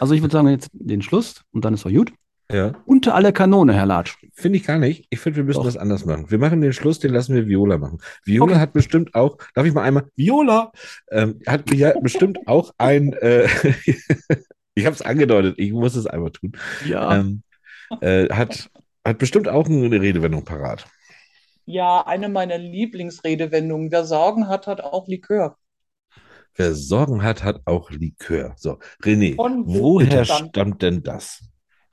Also 0.00 0.12
ich 0.14 0.22
würde 0.22 0.32
sagen, 0.32 0.48
jetzt 0.48 0.70
den 0.72 1.02
Schluss 1.02 1.44
und 1.52 1.64
dann 1.64 1.74
ist 1.74 1.84
doch 1.84 1.90
gut. 1.92 2.12
ja. 2.50 2.72
Unter 2.84 3.14
aller 3.14 3.30
Kanone, 3.30 3.74
Herr 3.74 3.86
Latsch. 3.86 4.16
Finde 4.34 4.58
ich 4.58 4.64
gar 4.66 4.78
nicht. 4.78 5.06
Ich 5.10 5.20
finde, 5.20 5.36
wir 5.36 5.44
müssen 5.44 5.58
Doch. 5.58 5.64
das 5.66 5.76
anders 5.76 6.04
machen. 6.04 6.28
Wir 6.32 6.38
machen 6.38 6.60
den 6.60 6.72
Schluss, 6.72 6.98
den 6.98 7.12
lassen 7.12 7.32
wir 7.36 7.46
Viola 7.46 7.78
machen. 7.78 7.98
Viola 8.24 8.52
Okay. 8.54 8.60
hat 8.60 8.72
bestimmt 8.72 9.14
auch, 9.14 9.38
darf 9.54 9.66
ich 9.66 9.72
mal 9.72 9.82
einmal, 9.84 10.08
Viola 10.16 10.72
ähm, 11.12 11.38
hat 11.46 11.72
ja 11.72 11.92
bestimmt 12.00 12.40
auch 12.48 12.72
ein, 12.76 13.12
äh, 13.12 13.46
ich 14.74 14.84
habe 14.84 14.94
es 14.96 15.02
angedeutet, 15.02 15.54
ich 15.58 15.70
muss 15.72 15.94
es 15.94 16.06
einmal 16.08 16.32
tun, 16.32 16.52
Ja. 16.84 17.18
ähm, 17.20 17.42
äh, 18.00 18.28
hat, 18.30 18.68
hat 19.06 19.18
bestimmt 19.18 19.48
auch 19.48 19.66
eine 19.68 20.00
Redewendung 20.00 20.44
parat. 20.44 20.86
Ja, 21.66 22.04
eine 22.04 22.28
meiner 22.28 22.58
Lieblingsredewendungen. 22.58 23.92
Wer 23.92 24.04
Sorgen 24.04 24.48
hat, 24.48 24.66
hat 24.66 24.80
auch 24.80 25.06
Likör. 25.06 25.56
Wer 26.60 26.74
Sorgen 26.74 27.22
hat, 27.22 27.42
hat 27.42 27.60
auch 27.64 27.90
Likör. 27.90 28.54
So, 28.56 28.78
René, 29.02 29.36
Von 29.36 29.66
wo 29.66 29.94
woher 30.00 30.24
stammt- 30.24 30.82
denn 30.82 31.02
das? 31.02 31.42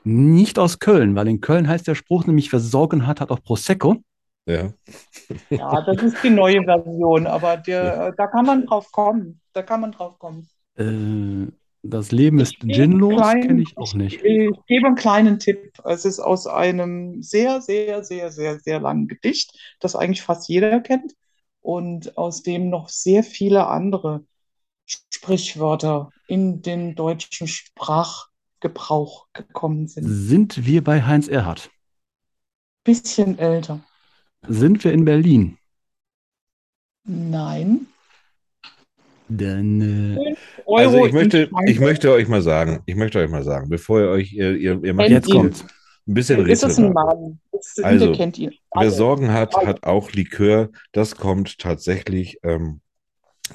Nicht 0.03 0.59
aus 0.59 0.80
Köln, 0.80 1.15
weil 1.15 1.28
in 1.28 1.41
Köln 1.41 1.68
heißt 1.68 1.88
der 1.88 1.95
Spruch 1.95 2.26
nämlich, 2.26 2.51
wer 2.51 2.59
Sorgen 2.59 3.07
hat, 3.07 3.20
hat 3.22 3.30
auch 3.32 3.41
Prosecco. 3.41 3.97
Ja. 4.45 4.72
Ja, 5.49 5.82
das 5.82 6.01
ist 6.01 6.24
die 6.24 6.30
neue 6.30 6.63
Version, 6.63 7.28
aber 7.28 7.57
der, 7.57 8.13
da 8.13 8.28
kann 8.28 8.45
man 8.45 8.65
drauf 8.65 8.91
kommen. 8.91 9.41
Da 9.53 9.61
kann 9.63 9.82
man 9.82 9.91
drauf 9.91 10.18
kommen. 10.20 10.47
Äh, 10.76 11.51
das 11.84 12.11
Leben 12.11 12.39
ist 12.39 12.53
Ich 12.53 12.59
ginlos, 12.59 13.22
kenne 13.22 13.61
ich 13.61 13.78
auch 13.78 13.93
nicht. 13.93 14.22
Ich 14.24 14.49
gebe 14.68 14.88
einen 14.88 14.95
kleinen 14.95 15.39
Tipp. 15.39 15.72
Es 15.84 16.05
ist 16.05 16.20
aus 16.20 16.47
einem 16.47 17.22
sehr, 17.22 17.61
sehr, 17.61 18.03
sehr, 18.03 18.32
sehr, 18.32 18.59
sehr 18.59 18.80
langen 18.80 19.07
Gedicht, 19.07 19.57
das 19.80 19.95
eigentlich 19.95 20.22
fast 20.22 20.47
jeder 20.47 20.80
kennt 20.80 21.13
und 21.61 22.18
aus 22.18 22.43
dem 22.43 22.70
noch 22.70 22.88
sehr 22.89 23.24
viele 23.24 23.68
andere 23.68 24.24
Sprichwörter 24.88 26.10
in 26.28 26.62
den 26.62 26.96
deutschen 26.96 27.48
Sprachgebrauch 27.48 29.28
gekommen 29.34 29.88
sind. 29.88 30.06
Sind 30.08 30.66
wir 30.66 30.84
bei 30.84 31.04
Heinz 31.04 31.28
Erhardt? 31.28 31.70
Bisschen 32.84 33.38
älter. 33.38 33.82
Sind 34.48 34.84
wir 34.84 34.94
in 34.94 35.04
Berlin? 35.06 35.58
Nein. 37.04 37.88
Dann, 39.30 39.82
äh, 40.18 40.36
Also 40.66 41.06
ich 41.06 41.12
möchte, 41.12 41.50
ich 41.66 41.80
möchte 41.80 42.12
euch 42.12 42.28
mal 42.30 42.42
sagen, 42.42 42.82
ich 42.86 42.96
möchte 42.96 43.20
euch 43.20 43.30
mal 43.30 43.44
sagen, 43.44 43.68
bevor 43.70 44.00
ihr 44.00 44.10
euch, 44.10 44.32
ihr, 44.32 44.56
ihr, 44.56 44.82
ihr 44.84 44.94
macht 44.94 45.10
jetzt 45.10 45.28
ihn. 45.28 45.36
kommt's. 45.36 45.66
ein 46.08 46.14
bisschen 46.14 46.46
Ist 46.48 46.64
es 46.64 46.78
ein. 46.78 46.94
Mann? 46.94 47.40
Ist, 47.52 47.84
Also, 47.84 48.06
ihr 48.12 48.16
kennt 48.16 48.38
ihn. 48.38 48.54
Wer. 48.74 48.92
Sorgen 48.92 49.32
hat, 49.34 49.54
hat 49.58 49.84
auch 49.84 50.12
Likör. 50.12 50.70
Das 50.94 51.16
kommt 51.18 51.60
tatsächlich, 51.60 52.40
ähm, 52.44 52.80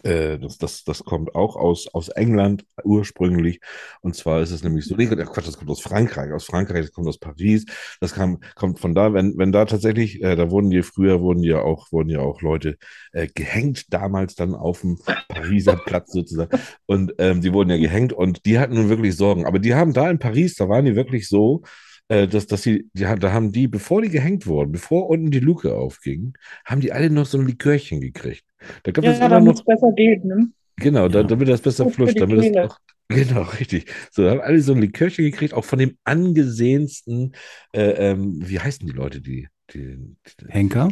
äh, 0.05 0.39
das, 0.39 0.59
das, 0.59 0.85
das 0.85 1.05
kommt 1.05 1.35
auch 1.35 1.57
aus, 1.57 1.89
aus 1.93 2.09
England 2.09 2.65
ursprünglich. 2.85 3.61
Und 4.01 4.17
zwar 4.17 4.41
ist 4.41 4.51
es 4.51 4.63
nämlich 4.63 4.87
so, 4.87 4.97
nee, 4.97 5.07
Quatsch, 5.07 5.47
das 5.47 5.57
kommt 5.57 5.71
aus 5.71 5.81
Frankreich, 5.81 6.33
aus 6.33 6.45
Frankreich, 6.45 6.83
das 6.83 6.93
kommt 6.93 7.09
aus 7.09 7.19
Paris. 7.19 7.65
Das 8.01 8.15
kam, 8.15 8.41
kommt 8.55 8.81
von 8.81 8.95
da, 8.95 9.13
wenn, 9.13 9.37
wenn 9.39 9.53
da 9.53 9.65
tatsächlich, 9.65 10.23
äh, 10.23 10.37
da 10.37 10.51
wurden 10.51 10.71
die, 10.71 10.83
früher 10.83 11.21
wurden 11.21 11.43
ja 11.43 11.61
auch, 11.61 11.91
wurden 11.93 12.11
ja 12.11 12.21
auch 12.21 12.43
Leute 12.43 12.77
äh, 13.13 13.29
gehängt, 13.35 13.93
damals 13.93 14.35
dann 14.35 14.55
auf 14.55 14.81
dem 14.81 14.99
Pariser 15.29 15.77
Platz 15.87 16.13
sozusagen. 16.13 16.59
Und 16.87 17.15
ähm, 17.19 17.41
die 17.41 17.53
wurden 17.53 17.71
ja 17.71 17.79
gehängt 17.79 18.13
und 18.13 18.45
die 18.47 18.59
hatten 18.59 18.75
nun 18.75 18.89
wirklich 18.89 19.17
Sorgen. 19.17 19.47
Aber 19.47 19.59
die 19.59 19.75
haben 19.75 19.93
da 19.93 20.11
in 20.11 20.19
Paris, 20.19 20.55
da 20.55 20.69
waren 20.69 20.85
die 20.85 20.97
wirklich 20.97 21.29
so, 21.29 21.63
äh, 22.09 22.29
dass, 22.29 22.47
dass 22.47 22.63
sie, 22.63 22.91
die, 22.95 23.03
da 23.05 23.33
haben 23.33 23.53
die, 23.53 23.69
bevor 23.69 24.03
die 24.03 24.11
gehängt 24.11 24.47
wurden, 24.47 24.73
bevor 24.73 25.09
unten 25.09 25.31
die 25.31 25.41
Luke 25.41 25.75
aufging, 25.75 26.35
haben 26.65 26.81
die 26.81 26.93
alle 26.93 27.11
noch 27.11 27.27
so 27.27 27.39
ein 27.39 27.47
Likörchen 27.47 28.01
gekriegt. 28.01 28.45
Da 28.85 28.93
gab 28.93 29.05
es 29.07 29.19
Ja, 29.19 29.27
immer 29.27 29.29
damit 29.29 29.55
es 29.57 29.61
noch, 29.61 29.65
besser 29.65 29.93
geht, 29.93 30.25
ne? 30.25 30.51
genau, 30.77 31.09
da, 31.09 31.21
Ja. 31.21 31.27
damit 31.29 31.49
das 31.49 31.61
besser 31.63 31.85
Gut 31.85 31.99
die 32.11 32.15
damit 32.15 32.39
es 32.39 32.45
Kehle. 32.47 32.65
auch, 32.65 32.79
genau, 33.09 33.43
richtig. 33.43 33.87
So, 34.11 34.25
da 34.25 34.31
haben 34.33 34.41
alle 34.41 34.61
so 34.61 34.73
ein 34.73 34.81
Likörchen 34.81 35.25
gekriegt, 35.25 35.55
auch 35.55 35.65
von 35.65 35.79
dem 35.79 35.97
angesehensten, 36.05 37.35
äh, 37.73 38.11
ähm, 38.13 38.41
wie 38.49 38.59
heißen 38.61 38.87
die 38.87 38.93
Leute, 38.93 39.21
die, 39.21 39.49
die, 39.73 39.97
die 40.41 40.47
Henker? 40.49 40.89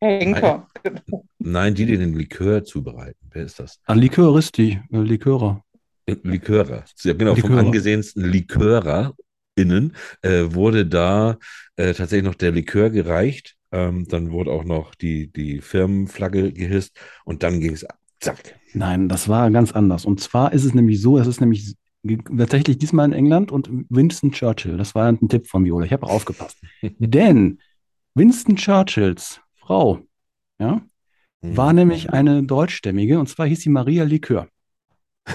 Henker. 0.00 0.66
Nein, 1.38 1.74
die, 1.74 1.86
die 1.86 1.96
den 1.96 2.14
Likör 2.14 2.64
zubereiten. 2.64 3.18
Wer 3.32 3.44
ist 3.44 3.58
das? 3.58 3.80
An 3.86 3.98
Liköristi, 3.98 4.80
äh, 4.92 4.98
Likörer. 4.98 5.64
Likörer. 6.22 6.84
Ja, 7.02 7.12
genau, 7.12 7.34
vom 7.36 7.50
Likörer. 8.14 9.14
LikörerInnen 9.58 9.94
äh, 10.22 10.54
wurde 10.54 10.86
da 10.86 11.38
äh, 11.76 11.94
tatsächlich 11.94 12.24
noch 12.24 12.34
der 12.34 12.52
Likör 12.52 12.90
gereicht. 12.90 13.56
Ähm, 13.70 14.06
dann 14.08 14.30
wurde 14.30 14.50
auch 14.50 14.64
noch 14.64 14.94
die, 14.94 15.30
die 15.30 15.60
Firmenflagge 15.60 16.52
gehisst 16.52 16.98
und 17.24 17.42
dann 17.42 17.60
ging 17.60 17.72
es 17.72 17.84
ab. 17.84 17.98
Zack. 18.20 18.58
Nein, 18.72 19.08
das 19.08 19.28
war 19.28 19.50
ganz 19.50 19.72
anders. 19.72 20.04
Und 20.04 20.20
zwar 20.20 20.52
ist 20.52 20.64
es 20.64 20.74
nämlich 20.74 21.00
so, 21.00 21.18
es 21.18 21.26
ist 21.26 21.40
nämlich 21.40 21.74
tatsächlich 22.36 22.78
diesmal 22.78 23.06
in 23.06 23.12
England 23.12 23.52
und 23.52 23.68
Winston 23.90 24.32
Churchill. 24.32 24.76
Das 24.76 24.94
war 24.94 25.06
ein 25.06 25.28
Tipp 25.28 25.46
von 25.46 25.64
Viola. 25.64 25.84
Ich 25.84 25.92
habe 25.92 26.06
aufgepasst. 26.06 26.58
Denn 26.98 27.58
Winston 28.14 28.56
Churchills 28.56 29.40
Frau, 29.56 30.00
ja, 30.58 30.80
war 31.40 31.72
nämlich 31.72 32.10
eine 32.10 32.42
deutschstämmige 32.42 33.20
und 33.20 33.28
zwar 33.28 33.46
hieß 33.46 33.60
sie 33.60 33.68
Maria 33.68 34.04
Likör. 34.04 34.48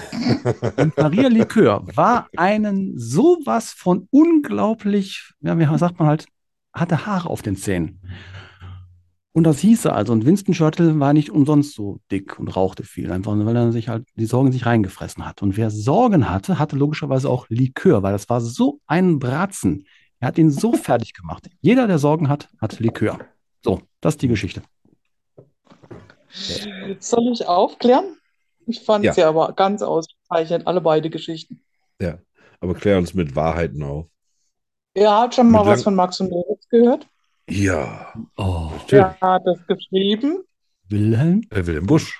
Und 0.76 0.96
Maria 0.96 1.28
Likör 1.28 1.86
war 1.94 2.28
einen 2.36 2.98
sowas 2.98 3.72
von 3.72 4.08
unglaublich, 4.10 5.32
ja, 5.40 5.58
wie 5.58 5.78
sagt 5.78 5.98
man 5.98 6.08
halt, 6.08 6.26
hatte 6.72 7.06
Haare 7.06 7.30
auf 7.30 7.42
den 7.42 7.56
Zähnen. 7.56 8.00
Und 9.36 9.44
das 9.44 9.58
hieße 9.58 9.92
also, 9.92 10.12
und 10.12 10.26
Winston 10.26 10.54
Churchill 10.54 11.00
war 11.00 11.12
nicht 11.12 11.30
umsonst 11.30 11.74
so 11.74 11.98
dick 12.12 12.38
und 12.38 12.54
rauchte 12.54 12.84
viel, 12.84 13.10
einfach 13.10 13.32
weil 13.36 13.56
er 13.56 13.72
sich 13.72 13.88
halt 13.88 14.06
die 14.14 14.26
Sorgen 14.26 14.52
sich 14.52 14.64
reingefressen 14.64 15.26
hat. 15.26 15.42
Und 15.42 15.56
wer 15.56 15.70
Sorgen 15.70 16.30
hatte, 16.30 16.60
hatte 16.60 16.76
logischerweise 16.76 17.28
auch 17.28 17.46
Likör, 17.48 18.04
weil 18.04 18.12
das 18.12 18.28
war 18.28 18.40
so 18.40 18.80
ein 18.86 19.18
Bratzen. 19.18 19.86
Er 20.20 20.28
hat 20.28 20.38
ihn 20.38 20.50
so 20.50 20.72
fertig 20.74 21.14
gemacht. 21.14 21.50
Jeder, 21.60 21.88
der 21.88 21.98
Sorgen 21.98 22.28
hat, 22.28 22.48
hat 22.60 22.78
Likör. 22.78 23.18
So, 23.64 23.82
das 24.00 24.14
ist 24.14 24.22
die 24.22 24.28
Geschichte. 24.28 24.62
Soll 27.00 27.32
ich 27.32 27.46
aufklären? 27.46 28.16
Ich 28.66 28.80
fand 28.84 29.04
Ja. 29.04 29.10
es 29.10 29.16
ja 29.16 29.28
aber 29.28 29.52
ganz 29.52 29.82
ausgezeichnet, 29.82 30.66
alle 30.66 30.80
beide 30.80 31.10
Geschichten. 31.10 31.62
Ja, 32.00 32.18
aber 32.60 32.74
klär 32.74 32.98
uns 32.98 33.14
mit 33.14 33.36
Wahrheiten 33.36 33.82
auf. 33.82 34.06
Ihr 34.96 35.10
habt 35.10 35.34
schon 35.34 35.50
mal 35.50 35.60
Mit 35.60 35.68
was 35.68 35.78
lang- 35.80 35.84
von 35.84 35.94
Max 35.96 36.20
und 36.20 36.30
Moritz 36.30 36.68
gehört? 36.68 37.06
Ja, 37.48 38.12
Oh. 38.36 38.70
Wer 38.88 39.18
hat 39.20 39.42
das 39.44 39.58
geschrieben? 39.66 40.44
Wilhelm? 40.88 41.42
Äh, 41.50 41.66
Wilhelm 41.66 41.86
Busch. 41.86 42.18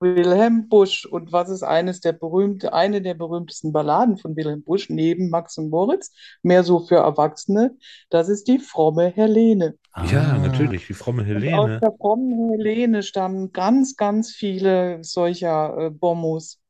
Wilhelm 0.00 0.68
Busch. 0.68 1.06
Und 1.06 1.32
was 1.32 1.48
ist 1.50 1.62
eines 1.62 2.00
der 2.00 2.12
berühmte, 2.12 2.72
eine 2.72 3.00
der 3.02 3.14
berühmtesten 3.14 3.72
Balladen 3.72 4.18
von 4.18 4.36
Wilhelm 4.36 4.62
Busch 4.62 4.90
neben 4.90 5.30
Max 5.30 5.58
und 5.58 5.70
Moritz? 5.70 6.12
Mehr 6.42 6.62
so 6.64 6.80
für 6.80 6.96
Erwachsene. 6.96 7.76
Das 8.10 8.28
ist 8.28 8.48
die 8.48 8.58
fromme 8.58 9.08
Helene. 9.10 9.78
Ja, 10.10 10.22
Ah, 10.22 10.38
natürlich, 10.38 10.86
die 10.86 10.94
fromme 10.94 11.22
Und 11.34 11.52
aus 11.52 11.70
Helene. 11.70 11.80
der 11.80 11.92
frommen 11.92 12.50
Helene 12.50 13.02
stammen 13.02 13.52
ganz, 13.52 13.96
ganz 13.96 14.32
viele 14.32 15.02
solcher 15.04 15.76
äh, 15.86 15.90
Bombos. 15.90 16.60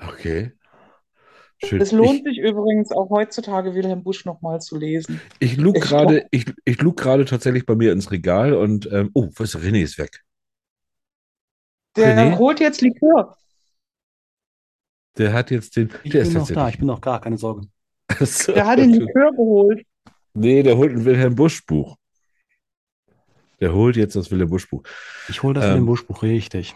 Okay. 0.00 0.52
Schön. 1.58 1.80
Es 1.80 1.92
lohnt 1.92 2.24
sich 2.24 2.38
übrigens 2.38 2.92
auch 2.92 3.10
heutzutage 3.10 3.74
Wilhelm 3.74 4.02
Busch 4.04 4.24
nochmal 4.24 4.60
zu 4.60 4.76
lesen. 4.76 5.20
Ich, 5.40 5.52
ich 5.52 5.56
lug 5.58 5.74
Ich 5.76 5.82
gerade, 5.82 6.26
ich, 6.30 6.46
ich 6.64 6.80
lug 6.80 6.96
gerade 6.96 7.24
tatsächlich 7.24 7.66
bei 7.66 7.74
mir 7.74 7.92
ins 7.92 8.10
Regal 8.10 8.54
und 8.54 8.88
ähm, 8.92 9.10
oh, 9.14 9.28
was 9.36 9.54
ist 9.54 9.62
René 9.62 9.82
ist 9.82 9.98
weg. 9.98 10.24
Der 11.98 12.16
René? 12.16 12.38
holt 12.38 12.60
jetzt 12.60 12.80
Likör. 12.80 13.36
Der 15.16 15.32
hat 15.32 15.50
jetzt 15.50 15.76
den. 15.76 15.90
Ich 16.04 16.12
der 16.12 16.20
bin 16.22 16.28
ist 16.28 16.34
noch 16.34 16.48
da, 16.50 16.68
ich 16.68 16.78
bin 16.78 16.86
noch 16.86 17.00
gar, 17.00 17.20
keine 17.20 17.38
Sorge. 17.38 17.66
So. 18.20 18.52
Der 18.52 18.66
hat 18.66 18.78
den 18.78 18.90
Likör 18.94 19.32
geholt. 19.32 19.84
Nee, 20.32 20.62
der 20.62 20.76
holt 20.76 20.92
ein 20.92 21.04
Wilhelm 21.04 21.34
Busch 21.34 21.64
Buch. 21.66 21.96
Der 23.60 23.74
holt 23.74 23.96
jetzt 23.96 24.14
das 24.16 24.30
Wilhelm 24.30 24.50
Busch 24.50 24.68
Buch. 24.70 24.82
Ich 25.28 25.42
hole 25.42 25.54
das 25.54 25.64
Ähm, 25.64 25.70
in 25.70 25.76
den 25.78 25.86
Buschbuch, 25.86 26.22
richtig. 26.22 26.74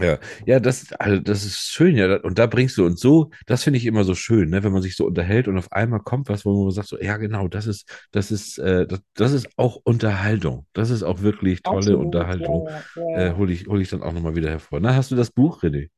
Ja, 0.00 0.18
ja, 0.44 0.60
das, 0.60 0.92
also 0.92 1.20
das 1.20 1.44
ist 1.44 1.58
schön, 1.58 1.96
ja. 1.96 2.16
Und 2.20 2.38
da 2.38 2.46
bringst 2.46 2.76
du 2.76 2.84
uns 2.84 3.00
so, 3.00 3.30
das 3.46 3.64
finde 3.64 3.78
ich 3.78 3.86
immer 3.86 4.04
so 4.04 4.14
schön, 4.14 4.50
ne, 4.50 4.62
wenn 4.62 4.72
man 4.72 4.82
sich 4.82 4.96
so 4.96 5.06
unterhält 5.06 5.48
und 5.48 5.58
auf 5.58 5.72
einmal 5.72 6.00
kommt 6.00 6.28
was, 6.28 6.44
wo 6.44 6.64
man 6.64 6.72
sagt, 6.72 6.88
so, 6.88 6.98
ja, 7.00 7.16
genau, 7.16 7.48
das 7.48 7.66
ist, 7.66 7.88
das 8.12 8.30
ist, 8.30 8.58
äh, 8.58 8.86
das, 8.86 9.00
das 9.14 9.32
ist 9.32 9.48
auch 9.56 9.76
Unterhaltung. 9.84 10.66
Das 10.72 10.90
ist 10.90 11.02
auch 11.02 11.22
wirklich 11.22 11.62
tolle 11.62 11.78
Absolut, 11.78 12.06
Unterhaltung. 12.06 12.68
ja, 12.68 12.82
ja, 12.96 13.10
ja. 13.10 13.26
Äh, 13.26 13.36
hole 13.36 13.52
ich, 13.52 13.66
hol 13.66 13.80
ich 13.80 13.88
dann 13.90 14.02
auch 14.02 14.12
nochmal 14.12 14.36
wieder 14.36 14.50
hervor. 14.50 14.80
Na, 14.80 14.94
hast 14.94 15.10
du 15.10 15.16
das 15.16 15.30
Buch, 15.30 15.62
René? 15.62 15.88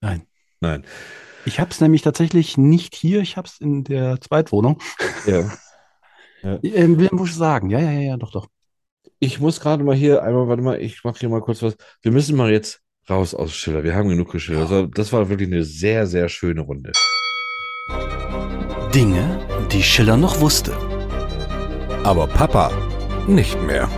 Nein. 0.00 0.22
Nein. 0.60 0.84
Ich 1.44 1.60
habe 1.60 1.70
es 1.70 1.80
nämlich 1.80 2.02
tatsächlich 2.02 2.58
nicht 2.58 2.94
hier, 2.94 3.20
ich 3.20 3.36
habe 3.36 3.46
es 3.46 3.60
in 3.60 3.84
der 3.84 4.20
Zweitwohnung. 4.20 4.80
Ja. 5.26 5.50
Ähm, 6.42 6.96
Wilhelm 6.96 7.16
Busch 7.16 7.32
sagen, 7.32 7.70
ja, 7.70 7.80
ja, 7.80 7.90
ja, 7.90 8.00
ja, 8.00 8.16
doch, 8.16 8.30
doch. 8.30 8.46
Ich 9.18 9.40
muss 9.40 9.58
gerade 9.58 9.82
mal 9.82 9.96
hier, 9.96 10.22
einmal, 10.22 10.46
warte 10.46 10.62
mal, 10.62 10.80
ich 10.80 11.02
mache 11.02 11.18
hier 11.18 11.28
mal 11.28 11.40
kurz 11.40 11.60
was. 11.62 11.76
Wir 12.02 12.12
müssen 12.12 12.36
mal 12.36 12.52
jetzt 12.52 12.82
raus 13.08 13.34
aus 13.34 13.54
Schiller. 13.54 13.84
Wir 13.84 13.94
haben 13.94 14.08
genug 14.08 14.32
geschildert. 14.32 14.64
Das 14.64 14.70
war, 14.70 14.86
das 14.88 15.12
war 15.12 15.28
wirklich 15.28 15.48
eine 15.48 15.64
sehr, 15.64 16.06
sehr 16.06 16.28
schöne 16.28 16.60
Runde. 16.60 16.92
Dinge, 18.94 19.40
die 19.70 19.82
Schiller 19.82 20.16
noch 20.16 20.40
wusste. 20.40 20.72
Aber 22.02 22.26
Papa 22.26 22.70
nicht 23.26 23.60
mehr. 23.62 23.88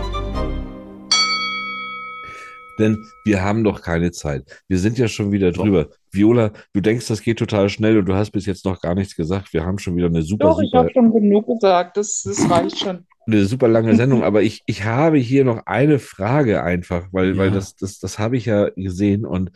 Denn 2.77 3.05
wir 3.25 3.43
haben 3.43 3.63
doch 3.63 3.81
keine 3.81 4.11
Zeit. 4.11 4.45
Wir 4.67 4.79
sind 4.79 4.97
ja 4.97 5.07
schon 5.07 5.31
wieder 5.31 5.51
drüber. 5.51 5.89
Viola, 6.11 6.51
du 6.73 6.79
denkst, 6.79 7.07
das 7.07 7.21
geht 7.21 7.37
total 7.37 7.69
schnell 7.69 7.97
und 7.97 8.05
du 8.05 8.15
hast 8.15 8.31
bis 8.31 8.45
jetzt 8.45 8.63
noch 8.65 8.79
gar 8.79 8.95
nichts 8.95 9.15
gesagt. 9.15 9.53
Wir 9.53 9.65
haben 9.65 9.79
schon 9.79 9.97
wieder 9.97 10.07
eine 10.07 10.21
super, 10.21 10.45
Doch, 10.45 10.59
ich 10.61 10.69
super, 10.69 10.79
habe 10.79 10.91
schon 10.93 11.11
genug 11.11 11.45
gesagt. 11.47 11.97
Das, 11.97 12.23
das 12.23 12.49
reicht 12.49 12.79
schon. 12.79 13.05
Eine 13.31 13.45
super 13.45 13.67
lange 13.67 13.95
Sendung. 13.95 14.23
Aber 14.23 14.41
ich, 14.41 14.63
ich 14.65 14.85
habe 14.85 15.17
hier 15.17 15.45
noch 15.45 15.65
eine 15.65 15.99
Frage 15.99 16.63
einfach, 16.63 17.07
weil, 17.11 17.37
weil 17.37 17.49
Ja. 17.49 17.53
das, 17.55 17.75
das, 17.75 17.99
das 17.99 18.19
habe 18.19 18.37
ich 18.37 18.45
ja 18.45 18.69
gesehen 18.75 19.25
und 19.25 19.51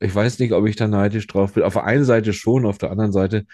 ich 0.00 0.14
weiß 0.14 0.38
nicht, 0.40 0.52
ob 0.52 0.66
ich 0.66 0.76
da 0.76 0.88
neidisch 0.88 1.26
drauf 1.28 1.52
bin. 1.54 1.62
Auf 1.62 1.74
der 1.74 1.84
einen 1.84 2.04
Seite 2.04 2.32
schon, 2.32 2.66
auf 2.66 2.78
der 2.78 2.90
anderen 2.90 3.12
Seite, 3.12 3.46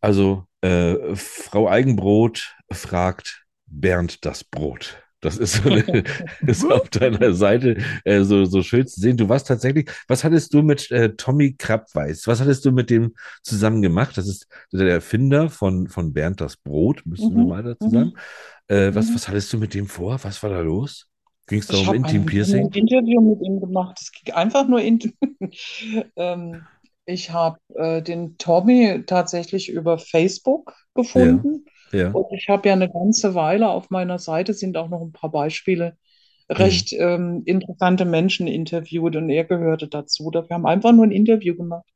also 0.00 0.46
äh, 0.62 1.14
Frau 1.14 1.68
Eigenbrot 1.68 2.54
fragt 2.70 3.44
Bernd 3.66 4.24
das 4.24 4.42
Brot. 4.44 5.02
Das 5.20 5.36
ist, 5.36 5.54
so 5.62 5.68
eine, 5.70 5.84
ist 6.46 6.70
auf 6.70 6.88
deiner 6.90 7.34
Seite 7.34 7.76
äh, 8.04 8.22
so, 8.22 8.44
so 8.46 8.62
schön 8.62 8.86
zu 8.86 9.00
sehen. 9.00 9.16
Du 9.16 9.28
warst 9.28 9.46
tatsächlich, 9.48 9.90
was 10.08 10.24
hattest 10.24 10.54
du 10.54 10.62
mit 10.62 10.90
äh, 10.90 11.14
Tommy 11.16 11.54
Krabweis? 11.56 12.26
Was 12.26 12.40
hattest 12.40 12.64
du 12.64 12.72
mit 12.72 12.90
dem 12.90 13.14
zusammen 13.42 13.82
gemacht? 13.82 14.16
Das 14.16 14.26
ist 14.28 14.46
der 14.72 14.88
Erfinder 14.88 15.50
von, 15.50 15.88
von 15.88 16.12
Bernd 16.12 16.40
das 16.40 16.56
Brot, 16.56 17.04
müssen 17.06 17.36
wir 17.36 17.44
Mhm, 17.44 17.46
mal 17.46 17.62
dazu 17.62 17.90
sagen. 17.90 18.12
Äh, 18.68 18.94
was, 18.94 19.08
Mhm. 19.08 19.14
was 19.14 19.28
hattest 19.28 19.52
du 19.52 19.58
mit 19.58 19.74
dem 19.74 19.86
vor? 19.88 20.22
Was 20.24 20.42
war 20.42 20.50
da 20.50 20.60
los? 20.60 21.08
Ging 21.48 21.60
es 21.60 21.68
da 21.68 21.76
Ich 21.76 21.78
um 21.78 21.92
habe 21.92 21.94
Intim 21.94 22.24
ein, 22.24 22.26
Piercing? 22.26 22.66
ein 22.66 22.72
Interview 22.72 23.20
mit 23.20 23.40
ihm 23.42 23.60
gemacht. 23.60 23.98
Es 24.00 24.12
ging 24.12 24.34
einfach 24.34 24.66
nur 24.68 24.80
in. 24.80 25.00
ähm, 26.16 26.68
ich 27.06 27.30
habe 27.30 27.58
äh, 27.74 28.02
den 28.02 28.36
Tommy 28.38 29.02
tatsächlich 29.06 29.68
über 29.70 29.98
Facebook 29.98 30.74
gefunden. 30.94 31.64
Ja. 31.64 31.70
Und 32.12 32.26
ich 32.32 32.48
habe 32.48 32.68
ja 32.68 32.74
eine 32.74 32.90
ganze 32.90 33.34
Weile 33.34 33.68
auf 33.70 33.90
meiner 33.90 34.18
Seite 34.18 34.54
sind 34.54 34.76
auch 34.76 34.88
noch 34.88 35.02
ein 35.02 35.12
paar 35.12 35.30
Beispiele 35.30 35.96
recht 36.48 36.92
ähm, 36.92 37.42
interessante 37.46 38.04
Menschen 38.04 38.46
interviewt 38.48 39.16
und 39.16 39.30
er 39.30 39.44
gehörte 39.44 39.88
dazu. 39.88 40.30
Wir 40.32 40.46
haben 40.50 40.66
einfach 40.66 40.92
nur 40.92 41.06
ein 41.06 41.12
Interview 41.12 41.56
gemacht. 41.56 41.86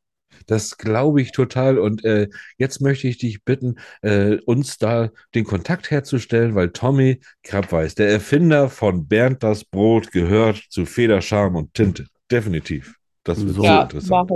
Das 0.46 0.76
glaube 0.78 1.22
ich 1.22 1.32
total. 1.32 1.78
Und 1.78 2.04
äh, 2.04 2.28
jetzt 2.58 2.80
möchte 2.80 3.08
ich 3.08 3.18
dich 3.18 3.44
bitten, 3.44 3.76
äh, 4.02 4.36
uns 4.46 4.78
da 4.78 5.10
den 5.34 5.44
Kontakt 5.44 5.90
herzustellen, 5.90 6.54
weil 6.54 6.70
Tommy 6.70 7.20
Krabweis, 7.42 7.94
der 7.94 8.10
Erfinder 8.10 8.68
von 8.68 9.06
Bernd 9.06 9.42
das 9.42 9.64
Brot, 9.64 10.12
gehört 10.12 10.62
zu 10.70 10.86
Feder, 10.86 11.20
Charme 11.20 11.56
und 11.56 11.74
Tinte. 11.74 12.06
Definitiv. 12.30 12.96
Das 13.22 13.40
wird 13.40 13.54
So. 13.54 13.62
so 13.62 13.64
ja, 13.64 13.82
interessant. 13.82 14.30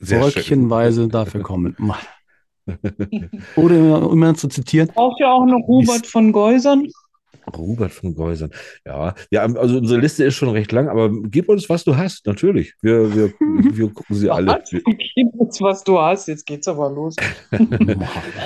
Sehr 0.00 0.22
schön. 0.22 0.32
Bröckchenweise 0.32 1.08
dafür 1.08 1.42
kommen. 1.42 1.76
Oder 3.56 4.06
um 4.06 4.12
immer 4.12 4.34
zu 4.34 4.48
zitieren, 4.48 4.88
Braucht 4.88 5.20
ja 5.20 5.32
auch 5.32 5.44
noch 5.44 5.66
Hubert 5.66 6.06
von 6.06 6.32
Geusern. 6.32 6.88
Robert 7.56 7.92
von 7.92 8.14
Geusern. 8.14 8.50
Ja, 8.84 9.14
ja, 9.30 9.42
also 9.42 9.78
unsere 9.78 10.00
Liste 10.00 10.24
ist 10.24 10.34
schon 10.34 10.50
recht 10.50 10.72
lang, 10.72 10.88
aber 10.88 11.10
gib 11.24 11.48
uns, 11.48 11.68
was 11.68 11.84
du 11.84 11.96
hast, 11.96 12.26
natürlich. 12.26 12.74
Wir, 12.82 13.14
wir, 13.14 13.32
wir 13.72 13.88
gucken 13.90 14.16
sie 14.16 14.30
alle. 14.30 14.48
Was? 14.48 14.70
Gib 15.14 15.34
uns, 15.34 15.60
was 15.60 15.84
du 15.84 15.98
hast. 15.98 16.28
Jetzt 16.28 16.46
geht's 16.46 16.68
aber 16.68 16.90
los. 16.90 17.16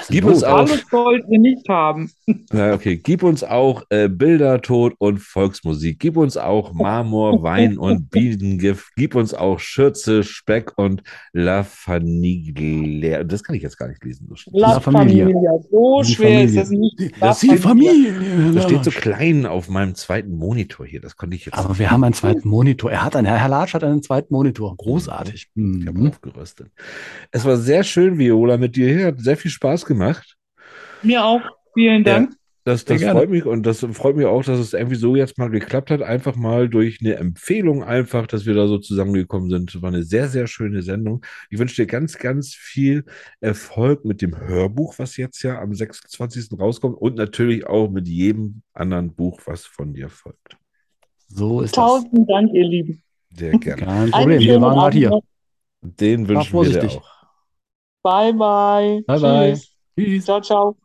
Gib 0.08 0.24
uns 0.24 0.42
auch, 0.44 0.58
Alles 0.58 0.84
sollten 0.90 1.30
wir 1.30 1.38
nicht 1.38 1.68
haben. 1.68 2.10
na, 2.52 2.74
okay, 2.74 2.96
gib 2.96 3.22
uns 3.22 3.42
auch 3.44 3.82
äh, 3.90 4.08
Bilder, 4.08 4.60
Tod 4.62 4.94
und 4.98 5.18
Volksmusik. 5.20 5.98
Gib 5.98 6.16
uns 6.16 6.36
auch 6.36 6.72
Marmor, 6.72 7.42
Wein 7.42 7.78
und 7.78 8.10
Bienengift. 8.10 8.88
Gib 8.96 9.14
uns 9.14 9.34
auch 9.34 9.58
Schürze, 9.58 10.22
Speck 10.22 10.72
und 10.76 11.02
La 11.32 11.62
Familia. 11.64 13.24
Das 13.24 13.42
kann 13.42 13.56
ich 13.56 13.62
jetzt 13.62 13.76
gar 13.78 13.88
nicht 13.88 14.02
lesen. 14.04 14.26
so 14.28 14.36
schnell. 14.36 14.60
La 14.60 14.80
Familia. 14.80 15.26
Familia. 15.26 15.50
So 15.70 16.02
Die 16.02 16.12
schwer 16.14 16.44
ist 16.44 16.54
Familie. 16.56 16.60
das 16.60 16.70
nicht. 16.70 17.20
La 17.20 17.26
Das 17.28 17.40
Die 17.40 17.56
Familie. 17.56 18.52
Das 18.54 18.64
steht 18.64 18.84
so 18.84 18.90
klein 18.96 19.46
auf 19.46 19.68
meinem 19.68 19.94
zweiten 19.94 20.36
Monitor 20.36 20.86
hier. 20.86 21.00
Das 21.00 21.16
konnte 21.16 21.36
ich 21.36 21.44
jetzt 21.46 21.54
Aber 21.56 21.78
wir 21.78 21.90
haben 21.90 22.02
einen 22.04 22.14
zweiten 22.14 22.48
Monitor. 22.48 22.90
Er 22.90 23.04
hat 23.04 23.14
einen, 23.16 23.26
Herr 23.26 23.48
Latsch 23.48 23.74
hat 23.74 23.84
einen 23.84 24.02
zweiten 24.02 24.32
Monitor. 24.32 24.76
Großartig. 24.76 25.48
Ich 25.54 25.86
habe 25.86 25.98
Mhm. 25.98 26.08
aufgerüstet. 26.08 26.70
Es 27.30 27.44
war 27.44 27.56
sehr 27.56 27.84
schön, 27.84 28.18
Viola, 28.18 28.56
mit 28.56 28.76
dir 28.76 28.88
hier. 28.92 29.06
Hat 29.06 29.20
sehr 29.20 29.36
viel 29.36 29.50
Spaß 29.50 29.84
gemacht. 29.84 30.36
Mir 31.02 31.24
auch. 31.24 31.42
Vielen 31.74 32.04
Dank. 32.04 32.32
Das, 32.66 32.84
das 32.84 33.00
freut 33.00 33.30
mich 33.30 33.46
und 33.46 33.64
das 33.64 33.86
freut 33.92 34.16
mich 34.16 34.26
auch, 34.26 34.42
dass 34.42 34.58
es 34.58 34.72
irgendwie 34.72 34.96
so 34.96 35.14
jetzt 35.14 35.38
mal 35.38 35.48
geklappt 35.50 35.88
hat. 35.92 36.02
Einfach 36.02 36.34
mal 36.34 36.68
durch 36.68 36.98
eine 37.00 37.14
Empfehlung, 37.14 37.84
einfach, 37.84 38.26
dass 38.26 38.44
wir 38.44 38.54
da 38.54 38.66
so 38.66 38.78
zusammengekommen 38.78 39.48
sind. 39.50 39.80
War 39.82 39.90
eine 39.90 40.02
sehr, 40.02 40.26
sehr 40.26 40.48
schöne 40.48 40.82
Sendung. 40.82 41.24
Ich 41.48 41.60
wünsche 41.60 41.76
dir 41.76 41.86
ganz, 41.86 42.18
ganz 42.18 42.54
viel 42.54 43.04
Erfolg 43.40 44.04
mit 44.04 44.20
dem 44.20 44.36
Hörbuch, 44.36 44.98
was 44.98 45.16
jetzt 45.16 45.44
ja 45.44 45.60
am 45.60 45.74
26. 45.74 46.58
rauskommt 46.58 46.98
und 46.98 47.14
natürlich 47.14 47.68
auch 47.68 47.88
mit 47.88 48.08
jedem 48.08 48.62
anderen 48.72 49.14
Buch, 49.14 49.42
was 49.44 49.64
von 49.64 49.94
dir 49.94 50.08
folgt. 50.08 50.56
So 51.28 51.60
ist 51.60 51.76
das. 51.76 51.84
Tausend 51.84 52.28
Dank, 52.28 52.52
ihr 52.52 52.66
Lieben. 52.66 53.00
Sehr 53.30 53.52
gerne. 53.52 53.82
Kein 53.82 54.10
Problem. 54.10 54.40
Wir 54.40 54.60
waren 54.60 54.74
gerade 54.74 54.86
Abend 54.86 54.94
hier. 54.94 55.20
Den 55.82 56.26
wünschen 56.26 56.60
wir 56.60 56.80
dir 56.80 56.90
auch. 56.90 57.28
Bye, 58.02 58.32
bye. 58.32 59.02
Bye, 59.06 59.20
bye. 59.20 59.52
Tschüss. 59.52 59.70
Tschüss. 59.96 60.24
Ciao, 60.24 60.40
ciao. 60.40 60.76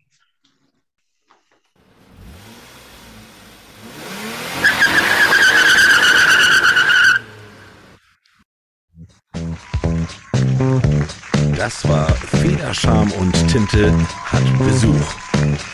Das 11.62 11.88
war 11.88 12.08
Federscham 12.16 13.12
und 13.12 13.34
Tinte 13.48 13.94
hat 14.26 14.42
Besuch. 14.58 15.14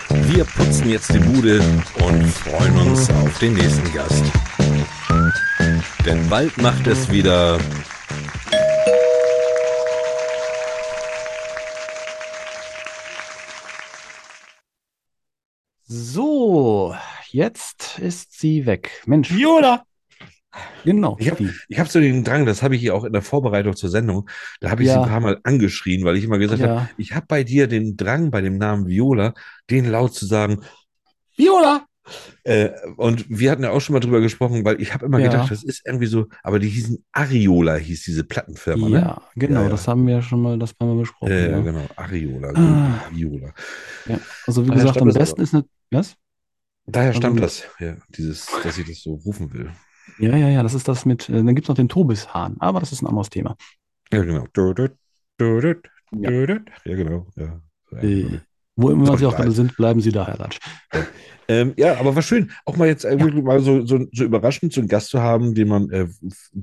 Wir 0.10 0.44
putzen 0.44 0.90
jetzt 0.90 1.14
die 1.14 1.20
Bude 1.20 1.62
und 2.04 2.28
freuen 2.28 2.90
uns 2.90 3.10
auf 3.10 3.40
den 3.40 3.54
nächsten 3.54 3.94
Gast. 3.94 4.22
Denn 6.06 6.28
bald 6.28 6.58
macht 6.58 6.88
es 6.88 7.10
wieder 7.10 7.58
So, 15.86 16.98
jetzt 17.30 17.98
ist 18.00 18.38
sie 18.38 18.66
weg. 18.66 19.04
Mensch, 19.06 19.34
Viola. 19.34 19.87
Genau. 20.84 21.18
Ich 21.20 21.30
hab- 21.30 21.40
habe 21.40 21.90
so 21.90 22.00
den 22.00 22.24
Drang, 22.24 22.46
das 22.46 22.64
habe 22.64 22.76
ich 22.76 22.82
hier 22.82 22.96
auch 22.96 23.04
in 23.04 23.14
der 23.14 23.22
Vorbereitung 23.22 23.76
zur 23.76 23.90
Sendung, 23.90 24.30
da 24.60 24.70
habe 24.72 24.84
ich 24.84 24.90
sie 24.90 24.96
Ja. 24.96 25.04
ein 25.04 25.10
paar 25.10 25.20
Mal 25.20 25.40
angeschrien, 25.44 26.04
weil 26.06 26.18
ich 26.18 26.24
immer 26.24 26.38
gesagt 26.40 26.62
habe, 26.62 26.74
Ja. 26.74 26.90
ich 26.98 27.14
habe 27.16 27.26
bei 27.28 27.44
dir 27.44 27.68
den 27.68 27.98
Drang, 27.98 28.32
bei 28.32 28.42
dem 28.42 28.58
Namen 28.58 28.88
Viola, 28.88 29.34
den 29.70 29.86
laut 29.90 30.14
zu 30.14 30.26
sagen, 30.26 30.62
Viola! 31.36 31.86
Äh, 32.46 32.70
und 32.96 33.26
wir 33.30 33.52
hatten 33.52 33.64
ja 33.64 33.72
auch 33.72 33.82
schon 33.82 33.92
mal 33.92 34.00
drüber 34.00 34.22
gesprochen, 34.22 34.64
weil 34.64 34.82
ich 34.82 34.94
habe 34.94 35.06
immer 35.06 35.20
Ja. 35.20 35.26
gedacht, 35.30 35.52
das 35.52 35.62
ist 35.62 35.82
irgendwie 35.86 36.06
so, 36.06 36.28
aber 36.42 36.58
die 36.58 36.70
hießen 36.70 37.04
Ariola, 37.12 37.76
hieß 37.76 38.04
diese 38.06 38.24
Plattenfirma, 38.24 38.88
ne? 38.88 39.00
Ja, 39.00 39.22
genau, 39.36 39.64
Ja, 39.64 39.70
das 39.70 39.90
haben 39.90 40.08
wir 40.08 40.14
ja 40.16 40.22
schon 40.22 40.42
mal, 40.42 40.58
das 40.58 40.74
haben 40.80 40.90
wir 40.96 41.02
besprochen. 41.02 41.34
Äh, 41.34 41.52
ja. 41.52 41.60
genau, 41.60 41.86
Ariola, 41.98 42.54
Ah. 42.56 43.02
Viola. 43.12 43.54
Also 44.46 44.64
wie 44.64 44.70
Daher 44.70 44.82
gesagt, 44.84 45.02
am 45.02 45.10
besten 45.14 45.42
ist 45.42 45.54
eine, 45.54 45.66
was? 45.92 46.16
Daher 46.86 47.14
stammt 47.14 47.42
Also- 47.42 47.64
das, 47.68 47.80
ja, 47.86 47.98
dieses, 48.18 48.48
dass 48.64 48.78
ich 48.78 48.88
das 48.88 49.02
so 49.04 49.16
rufen 49.16 49.52
will. 49.52 49.70
Ja, 50.20 50.36
ja, 50.36 50.50
ja, 50.50 50.64
das 50.64 50.74
ist 50.74 50.88
das 50.88 51.06
mit, 51.06 51.30
äh, 51.30 51.34
dann 51.34 51.56
gibt 51.56 51.66
es 51.66 51.70
noch 51.70 51.76
den 51.76 51.90
Tobishahn, 51.90 52.56
aber 52.60 52.80
das 52.80 52.92
ist 52.92 53.02
ein 53.02 53.08
anderes 53.08 53.30
Thema. 53.30 53.56
Ja, 54.12 54.24
genau. 54.24 54.46
Dudut, 54.54 54.94
dudut, 55.38 55.90
Ja. 56.12 56.30
dudut. 56.30 56.62
Ja, 56.86 56.96
genau. 56.96 57.28
Ja. 57.36 57.62
Äh, 58.02 58.40
wo 58.76 58.92
immer 58.92 59.18
Sie 59.18 59.26
auch 59.26 59.36
gerade 59.36 59.52
sind, 59.52 59.76
bleiben 59.76 60.02
Sie 60.02 60.12
da, 60.12 60.28
Herr 60.28 60.38
Latsch. 60.38 60.60
Ähm, 61.50 61.74
ja, 61.78 61.98
aber 61.98 62.14
war 62.14 62.22
schön, 62.22 62.52
auch 62.66 62.76
mal 62.76 62.88
jetzt 62.90 63.06
irgendwie 63.06 63.42
mal 63.42 63.62
so, 63.62 63.86
so, 63.86 64.06
so 64.12 64.24
überraschend 64.26 64.74
so 64.74 64.82
einen 64.82 64.90
Gast 64.90 65.10
zu 65.10 65.22
haben, 65.22 65.56
den 65.56 65.70
man, 65.70 65.90
äh, 65.92 66.08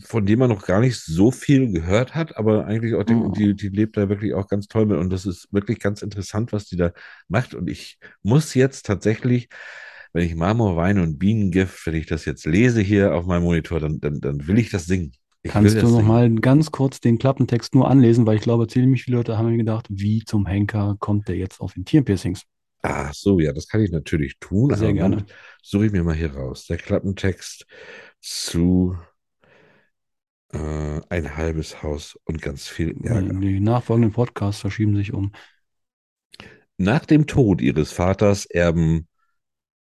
von 0.04 0.26
dem 0.26 0.38
man 0.38 0.50
noch 0.50 0.66
gar 0.66 0.80
nicht 0.80 1.00
so 1.00 1.30
viel 1.30 1.72
gehört 1.72 2.14
hat, 2.14 2.36
aber 2.36 2.66
eigentlich 2.66 2.94
auch, 2.94 3.04
Mhm. 3.08 3.32
die, 3.32 3.54
die, 3.54 3.70
die 3.70 3.76
lebt 3.76 3.96
da 3.96 4.08
wirklich 4.10 4.34
auch 4.34 4.46
ganz 4.46 4.68
toll 4.68 4.84
mit 4.86 4.98
und 4.98 5.10
das 5.10 5.24
ist 5.26 5.48
wirklich 5.52 5.80
ganz 5.80 6.02
interessant, 6.02 6.52
was 6.52 6.66
die 6.66 6.76
da 6.76 6.92
macht 7.28 7.54
und 7.54 7.68
ich 7.68 7.98
muss 8.22 8.52
jetzt 8.54 8.84
tatsächlich, 8.86 9.48
wenn 10.14 10.24
ich 10.24 10.36
Marmor, 10.36 10.76
Wein 10.76 11.00
und 11.00 11.18
Bienengift, 11.18 11.84
wenn 11.86 11.94
ich 11.94 12.06
das 12.06 12.24
jetzt 12.24 12.46
lese 12.46 12.80
hier 12.80 13.14
auf 13.14 13.26
meinem 13.26 13.42
Monitor, 13.42 13.80
dann, 13.80 13.98
dann, 13.98 14.20
dann 14.20 14.46
will 14.46 14.58
ich 14.58 14.70
das 14.70 14.86
singen. 14.86 15.12
Ich 15.42 15.50
Kannst 15.50 15.74
du 15.74 15.80
das 15.80 15.90
noch 15.90 15.96
singen. 15.98 16.08
mal 16.08 16.34
ganz 16.36 16.70
kurz 16.70 17.00
den 17.00 17.18
Klappentext 17.18 17.74
nur 17.74 17.90
anlesen, 17.90 18.24
weil 18.24 18.36
ich 18.36 18.42
glaube, 18.42 18.68
ziemlich 18.68 19.02
viele 19.02 19.18
Leute 19.18 19.36
haben 19.36 19.50
mir 19.50 19.58
gedacht, 19.58 19.86
wie 19.90 20.24
zum 20.24 20.46
Henker 20.46 20.96
kommt 21.00 21.26
der 21.28 21.36
jetzt 21.36 21.60
auf 21.60 21.74
den 21.74 21.84
Tierpiercings? 21.84 22.42
Ach 22.82 23.12
so, 23.12 23.40
ja, 23.40 23.52
das 23.52 23.66
kann 23.66 23.80
ich 23.82 23.90
natürlich 23.90 24.38
tun. 24.38 24.72
Sehr 24.74 24.92
gerne. 24.92 25.24
Suche 25.62 25.86
ich 25.86 25.92
mir 25.92 26.04
mal 26.04 26.14
hier 26.14 26.32
raus. 26.32 26.66
Der 26.66 26.76
Klappentext 26.76 27.66
zu 28.20 28.96
äh, 30.52 31.00
ein 31.08 31.36
halbes 31.36 31.82
Haus 31.82 32.16
und 32.24 32.40
ganz 32.40 32.68
viel 32.68 32.94
Ärger. 33.02 33.34
Die 33.34 33.58
nachfolgenden 33.58 34.12
Podcasts 34.12 34.60
verschieben 34.60 34.94
sich 34.94 35.12
um. 35.12 35.32
Nach 36.76 37.04
dem 37.04 37.26
Tod 37.26 37.60
ihres 37.60 37.90
Vaters 37.90 38.46
erben 38.46 39.08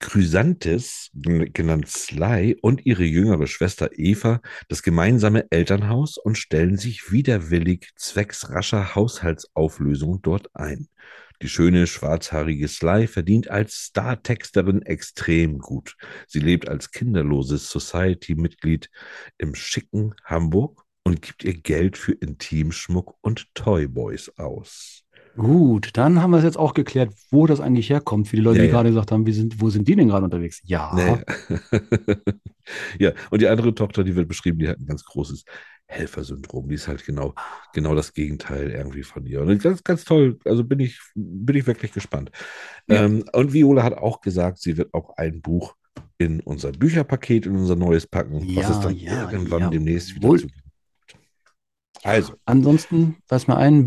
Chrysanthis, 0.03 1.11
genannt 1.15 1.89
Sly, 1.89 2.59
und 2.61 2.85
ihre 2.85 3.05
jüngere 3.05 3.47
Schwester 3.47 3.89
Eva 3.95 4.43
das 4.69 4.83
gemeinsame 4.83 5.47
Elternhaus 5.51 6.19
und 6.19 6.37
stellen 6.37 6.77
sich 6.77 7.13
widerwillig 7.13 7.93
zwecks 7.97 8.51
rascher 8.51 8.95
Haushaltsauflösung 8.97 10.21
dort 10.21 10.51
ein. 10.55 10.89
Die 11.41 11.49
schöne 11.49 11.87
schwarzhaarige 11.87 12.67
Sly 12.69 13.07
verdient 13.07 13.49
als 13.49 13.85
Star-Texterin 13.85 14.83
extrem 14.83 15.59
gut. 15.59 15.97
Sie 16.27 16.41
lebt 16.41 16.69
als 16.69 16.91
kinderloses 16.91 17.71
Society-Mitglied 17.71 18.91
im 19.39 19.55
schicken 19.55 20.15
Hamburg 20.25 20.83
und 21.05 21.23
gibt 21.23 21.45
ihr 21.45 21.55
Geld 21.55 21.97
für 21.97 22.13
Intimschmuck 22.13 23.15
und 23.23 23.55
Toyboys 23.55 24.31
aus. 24.37 25.05
Gut, 25.37 25.91
dann 25.97 26.21
haben 26.21 26.31
wir 26.33 26.39
es 26.39 26.45
jetzt 26.45 26.59
auch 26.59 26.75
geklärt, 26.75 27.15
wo 27.31 27.47
das 27.47 27.61
eigentlich 27.61 27.89
herkommt. 27.89 28.29
Für 28.29 28.37
die 28.37 28.43
Leute, 28.43 28.59
Ja, 28.59 28.63
die 28.63 28.69
ja. 28.69 28.73
gerade 28.75 28.91
gesagt 28.91 29.13
haben, 29.13 29.31
sind, 29.33 29.61
wo 29.61 29.71
sind 29.71 29.89
die 29.89 29.97
denn 29.97 30.09
gerade 30.09 30.25
unterwegs? 30.25 30.61
Ja, 30.65 30.95
Nee. 30.95 31.25
ja, 32.99 33.13
und 33.31 33.41
die 33.43 33.49
andere 33.49 33.75
Tochter, 33.75 34.05
die 34.05 34.15
wird 34.17 34.29
beschrieben, 34.29 34.59
die 34.59 34.69
hat 34.69 34.79
ein 34.79 34.87
ganz 34.87 35.05
großes 35.05 35.45
Helfersyndrom. 35.87 36.69
Die 36.69 36.75
ist 36.75 36.89
halt 36.89 37.05
genau, 37.05 37.35
genau 37.73 37.95
das 37.95 38.13
Gegenteil 38.13 38.71
irgendwie 38.71 39.03
von 39.03 39.27
ihr. 39.27 39.43
Und 39.43 39.63
ganz, 39.63 39.83
ganz 39.85 40.05
toll. 40.05 40.39
Also 40.45 40.65
bin 40.65 40.81
ich, 40.81 41.01
bin 41.15 41.57
ich 41.57 41.67
wirklich 41.67 41.93
gespannt. 41.93 42.31
Ja. 42.89 43.05
Ähm, 43.05 43.25
und 43.33 43.53
Viola 43.53 43.83
hat 43.83 43.95
auch 43.95 44.21
gesagt, 44.21 44.59
sie 44.59 44.77
wird 44.77 44.93
auch 44.95 45.17
ein 45.17 45.41
Buch 45.43 45.75
in 46.19 46.41
unser 46.41 46.73
Bücherpaket, 46.73 47.47
in 47.47 47.57
unser 47.57 47.77
neues 47.77 48.07
packen, 48.07 48.51
was 48.55 48.55
Ja, 48.55 48.71
es 48.71 48.81
dann 48.81 48.97
ja, 48.97 49.31
irgendwann 49.31 49.71
demnächst 49.71 50.15
wieder 50.15 50.35
zu 50.37 50.47
geben 50.49 50.63
wird. 50.65 50.65
Also, 52.05 52.35
Ansonsten, 52.45 53.17
weiß 53.29 53.47
mir 53.49 53.57
ein, 53.57 53.87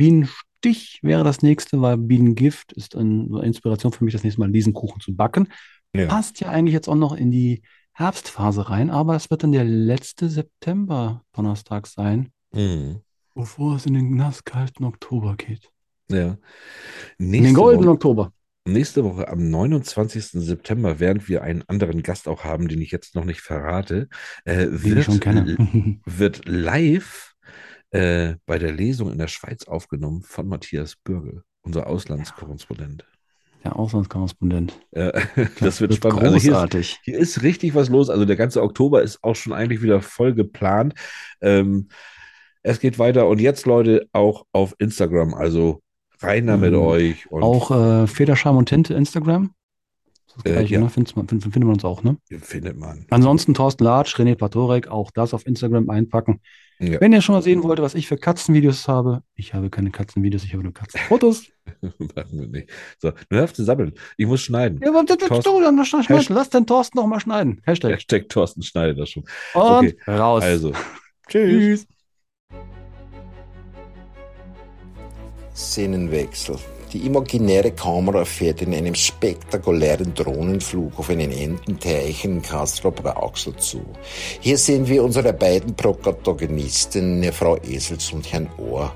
Bienenstich 0.65 0.99
wäre 1.03 1.23
das 1.23 1.41
nächste, 1.43 1.79
weil 1.81 1.97
Bienengift 1.97 2.73
ist 2.73 2.95
eine 2.95 3.43
Inspiration 3.43 3.91
für 3.91 4.03
mich, 4.03 4.13
das 4.13 4.23
nächste 4.23 4.41
Mal 4.41 4.51
diesen 4.51 4.73
Kuchen 4.73 4.99
zu 4.99 5.15
backen. 5.15 5.47
ja. 5.95 6.07
Passt 6.07 6.39
ja 6.39 6.49
eigentlich 6.49 6.73
jetzt 6.73 6.87
auch 6.89 6.95
noch 6.95 7.15
in 7.15 7.29
die 7.29 7.61
Herbstphase 7.93 8.67
rein, 8.69 8.89
aber 8.89 9.15
es 9.15 9.29
wird 9.29 9.43
dann 9.43 9.51
der 9.51 9.63
letzte 9.63 10.27
September-Donnerstag 10.27 11.85
sein, 11.87 12.29
Mhm. 12.53 13.01
bevor 13.35 13.75
es 13.75 13.85
in 13.85 13.93
den 13.93 14.15
nasskalten 14.15 14.85
Oktober 14.85 15.35
geht. 15.37 15.69
ja. 16.09 16.37
In 17.19 17.31
den 17.31 17.41
Nächste 17.41 17.53
goldenen 17.53 17.85
Woche, 17.87 17.93
Oktober. 17.93 18.33
nächste 18.67 19.03
Woche 19.03 19.27
am 19.27 19.49
29. 19.49 20.41
September, 20.41 20.99
während 20.99 21.29
wir 21.29 21.43
einen 21.43 21.61
anderen 21.67 22.01
Gast 22.01 22.27
auch 22.27 22.43
haben, 22.43 22.67
den 22.67 22.81
ich 22.81 22.89
jetzt 22.91 23.13
noch 23.15 23.25
nicht 23.25 23.41
verrate, 23.41 24.07
äh, 24.45 24.65
wird 24.71 25.07
wird 26.05 26.47
live 26.47 27.34
äh, 27.95 28.35
bei 28.45 28.59
der 28.59 28.71
Lesung 28.71 29.11
in 29.11 29.17
der 29.17 29.27
Schweiz 29.27 29.65
aufgenommen 29.67 30.21
von 30.23 30.47
Matthias 30.47 30.95
Bürgel, 30.95 31.43
unser 31.61 31.87
Auslandskorrespondent. 31.87 33.05
Der 33.63 33.77
Auslandskorrespondent. 33.77 34.79
Äh, 34.91 35.11
das 35.59 35.81
wird 35.81 35.91
Wird 35.91 35.95
spannend. 35.95 36.21
Also 36.23 36.37
hier, 36.37 36.51
ist, 36.51 36.55
großartig. 36.55 36.99
hier 37.03 37.17
ist 37.17 37.41
richtig 37.41 37.73
was 37.75 37.89
los. 37.89 38.09
Also 38.09 38.25
der 38.25 38.35
ganze 38.35 38.61
Oktober 38.61 39.01
ist 39.01 39.23
auch 39.23 39.35
schon 39.35 39.53
eigentlich 39.53 39.81
wieder 39.81 40.01
voll 40.01 40.33
geplant. 40.33 40.93
Ähm, 41.41 41.89
es 42.61 42.79
geht 42.79 42.97
weiter 42.99 43.27
und 43.27 43.39
jetzt, 43.41 43.65
Leute, 43.65 44.07
auch 44.11 44.45
auf 44.51 44.75
Instagram. 44.79 45.33
Also 45.33 45.81
rein 46.19 46.47
da 46.47 46.57
mit 46.57 46.73
Mhm. 46.73 46.79
euch. 46.79 47.31
Auch 47.31 47.71
äh, 47.71 48.07
Federscham 48.07 48.57
und 48.57 48.69
Tinte 48.69 48.93
Instagram. 48.93 49.53
Das 50.35 50.45
Äh, 50.45 50.51
gleiche, 50.53 50.73
ja. 50.75 50.79
ne? 50.81 50.89
Findet 50.89 51.15
man, 51.15 51.27
findet, 51.27 51.43
findet 51.43 51.63
man 51.63 51.73
uns 51.75 51.85
auch, 51.85 52.03
ne? 52.03 52.17
Findet 52.41 52.77
man. 52.77 53.05
Ansonsten 53.09 53.53
Thorsten 53.53 53.83
Latsch, 53.83 54.15
René 54.19 54.35
Patorek, 54.35 54.87
auch 54.89 55.11
das 55.11 55.33
auf 55.33 55.45
Instagram 55.47 55.89
einpacken. 55.89 56.41
Ja. 56.79 56.99
Wenn 56.99 57.13
ihr 57.13 57.21
schon 57.21 57.35
mal 57.35 57.41
sehen 57.41 57.63
wollt, 57.63 57.79
was 57.81 57.95
ich 57.95 58.07
für 58.07 58.17
Katzenvideos 58.17 58.87
habe, 58.89 59.23
ich 59.35 59.53
habe 59.53 59.69
keine 59.69 59.91
Katzenvideos, 59.91 60.43
ich 60.43 60.53
habe 60.53 60.63
nur 60.63 60.73
Katzenfotos. 60.73 61.45
Machen 61.81 62.39
wir 62.39 62.47
nicht. 62.47 62.69
So, 62.99 63.11
du 63.29 63.35
hörst 63.37 63.55
zu 63.55 63.63
sammeln. 63.63 63.93
Ich 64.17 64.27
muss 64.27 64.41
schneiden. 64.41 64.79
ja, 64.83 64.89
aber 64.89 65.03
das 65.05 65.17
du, 65.17 65.61
dann 65.61 65.83
schneid- 65.85 66.09
Hasht- 66.09 66.29
lass 66.29 66.49
den 66.49 66.65
Thorsten 66.67 66.97
noch 66.97 67.07
mal 67.07 67.19
schneiden. 67.21 67.61
Hashtag. 67.65 67.93
Hashtag 67.93 68.27
Thorsten 68.29 68.61
schneidet 68.61 68.99
das 68.99 69.09
schon. 69.09 69.23
Und 69.53 69.61
okay, 69.63 69.95
raus. 70.07 70.43
Also, 70.43 70.73
tschüss. 71.29 71.87
Tschüss. 71.87 71.87
Szenenwechsel. 75.55 76.57
Die 76.93 77.05
imaginäre 77.05 77.71
Kamera 77.71 78.23
fährt 78.25 78.61
in 78.61 78.73
einem 78.73 78.95
spektakulären 78.95 80.13
Drohnenflug 80.13 80.97
auf 80.99 81.09
einen 81.09 81.31
Ententeich 81.31 82.23
in 82.25 82.41
Castro 82.41 82.91
Brauxel 82.91 83.55
zu. 83.57 83.81
Hier 84.39 84.57
sehen 84.57 84.87
wir 84.87 85.03
unsere 85.03 85.33
beiden 85.33 85.75
Protagonisten, 85.75 87.23
Frau 87.33 87.57
Esels 87.57 88.11
und 88.13 88.31
Herrn 88.31 88.49
Ohr. 88.57 88.93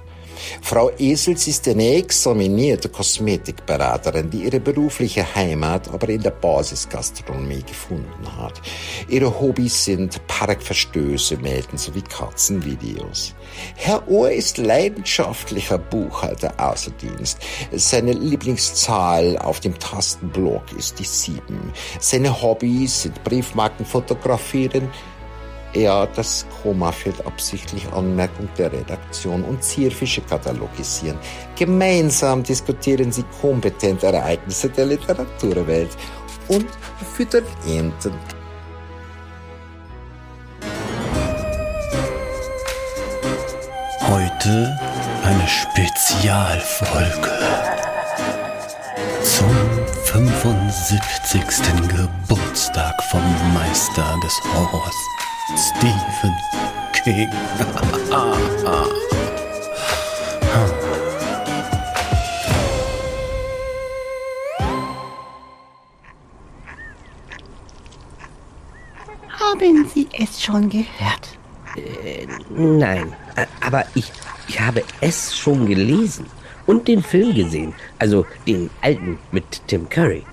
Frau 0.62 0.92
Esels 0.98 1.48
ist 1.48 1.68
eine 1.68 1.96
examinierte 1.96 2.90
Kosmetikberaterin, 2.90 4.30
die 4.30 4.44
ihre 4.44 4.60
berufliche 4.60 5.26
Heimat 5.36 5.88
aber 5.94 6.10
in 6.10 6.22
der 6.22 6.32
Basisgastronomie 6.32 7.64
gefunden 7.64 8.38
hat. 8.38 8.62
Ihre 9.08 9.40
Hobbys 9.40 9.86
sind 9.86 10.26
Parkverstöße 10.28 11.38
melden 11.38 11.78
sowie 11.78 12.02
Katzenvideos. 12.02 13.34
Herr 13.76 14.08
Ohr 14.08 14.32
ist 14.32 14.58
leidenschaftlicher 14.58 15.78
Buchhalter 15.78 16.54
außer 16.58 16.92
Dienst. 16.92 17.40
Seine 17.72 18.14
Lieblingszahl 18.14 19.38
auf 19.38 19.60
dem 19.60 19.78
Tastenblock 19.78 20.72
ist 20.78 21.00
die 21.00 21.06
sieben. 21.06 21.74
Seine 22.00 22.42
Hobbys 22.42 23.04
sind 23.04 23.24
Briefmarken 23.24 23.86
fotografieren, 23.86 24.90
ja, 25.74 26.06
das 26.08 26.46
Komma 26.62 26.92
fehlt 26.92 27.26
absichtlich 27.26 27.88
Anmerkung 27.94 28.50
der 28.58 28.72
Redaktion 28.72 29.44
und 29.44 29.64
Zierfische 29.64 30.22
katalogisieren. 30.22 31.18
Gemeinsam 31.56 32.44
diskutieren 32.44 33.12
sie 33.12 33.24
kompetent 33.42 34.04
Ereignisse 34.04 34.70
der 34.70 34.88
Literaturwelt 34.88 35.92
und 36.48 36.68
füttern 37.16 37.46
Enten. 37.68 38.14
Heute 44.02 44.80
eine 45.24 45.48
Spezialfolge 45.48 47.30
zum 49.22 49.56
75. 50.06 51.42
Geburtstag 51.88 52.96
vom 53.12 53.22
Meister 53.54 54.18
des 54.24 54.42
Horrors, 54.54 54.96
Stephen 55.58 56.36
King. 56.94 57.30
Haben 69.40 69.88
Sie 69.94 70.08
es 70.18 70.42
schon 70.42 70.70
gehört? 70.70 71.38
Nein, 72.50 73.14
a- 73.36 73.66
aber 73.66 73.86
ich, 73.96 74.12
ich 74.48 74.60
habe 74.60 74.84
es 75.02 75.36
schon 75.38 75.66
gelesen 75.68 76.26
und 76.66 76.88
den 76.88 77.04
Film 77.04 77.34
gesehen. 77.34 77.74
Also 78.00 78.26
den 78.48 78.70
alten 78.82 79.18
mit 79.32 79.62
Tim 79.68 79.88
Curry. 79.88 80.24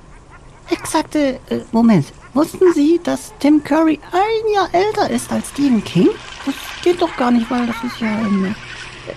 Exakte, 0.70 1.38
äh, 1.50 1.60
Moment. 1.72 2.12
Wussten 2.36 2.70
Sie, 2.74 3.00
dass 3.02 3.32
Tim 3.38 3.64
Curry 3.64 3.98
ein 4.12 4.52
Jahr 4.52 4.68
älter 4.72 5.08
ist 5.08 5.32
als 5.32 5.48
Stephen 5.48 5.82
King? 5.82 6.10
Das 6.44 6.54
geht 6.82 7.00
doch 7.00 7.16
gar 7.16 7.30
nicht, 7.30 7.50
weil 7.50 7.66
das 7.66 7.76
ist 7.82 7.98
ja 7.98 8.08
ein... 8.08 8.54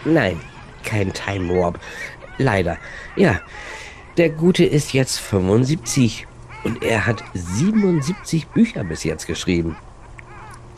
Nein, 0.05 0.39
kein 0.85 1.11
Time 1.11 1.53
Warp. 1.53 1.81
Leider. 2.37 2.77
Ja, 3.17 3.41
der 4.15 4.29
Gute 4.29 4.63
ist 4.63 4.93
jetzt 4.93 5.19
75 5.19 6.27
und 6.63 6.81
er 6.81 7.05
hat 7.05 7.21
77 7.33 8.47
Bücher 8.47 8.85
bis 8.85 9.03
jetzt 9.03 9.27
geschrieben. 9.27 9.75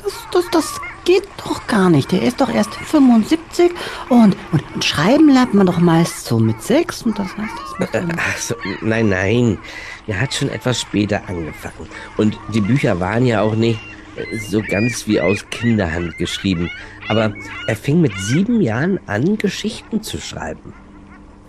Das, 0.03 0.13
das, 0.31 0.45
das 0.49 0.81
geht 1.05 1.27
doch 1.37 1.67
gar 1.67 1.91
nicht. 1.91 2.11
Der 2.11 2.23
ist 2.23 2.41
doch 2.41 2.49
erst 2.49 2.73
75 2.73 3.71
und, 4.09 4.35
und, 4.51 4.63
und 4.73 4.83
schreiben 4.83 5.29
lernt 5.29 5.53
man 5.53 5.67
doch 5.67 5.77
meist 5.77 6.25
so 6.25 6.39
mit 6.39 6.63
sechs 6.63 7.03
und 7.03 7.19
das 7.19 7.37
heißt, 7.37 7.53
das 7.91 8.03
Ach 8.17 8.37
so, 8.37 8.55
nein, 8.81 9.09
nein. 9.09 9.59
Er 10.07 10.19
hat 10.19 10.33
schon 10.33 10.49
etwas 10.49 10.81
später 10.81 11.21
angefangen. 11.27 11.87
Und 12.17 12.37
die 12.53 12.61
Bücher 12.61 12.99
waren 12.99 13.25
ja 13.25 13.41
auch 13.41 13.55
nicht 13.55 13.79
äh, 14.15 14.37
so 14.37 14.61
ganz 14.61 15.07
wie 15.07 15.21
aus 15.21 15.45
Kinderhand 15.49 16.17
geschrieben. 16.17 16.69
Aber 17.07 17.33
er 17.67 17.75
fing 17.75 18.01
mit 18.01 18.17
sieben 18.17 18.61
Jahren 18.61 18.99
an, 19.07 19.37
Geschichten 19.37 20.01
zu 20.01 20.19
schreiben. 20.19 20.73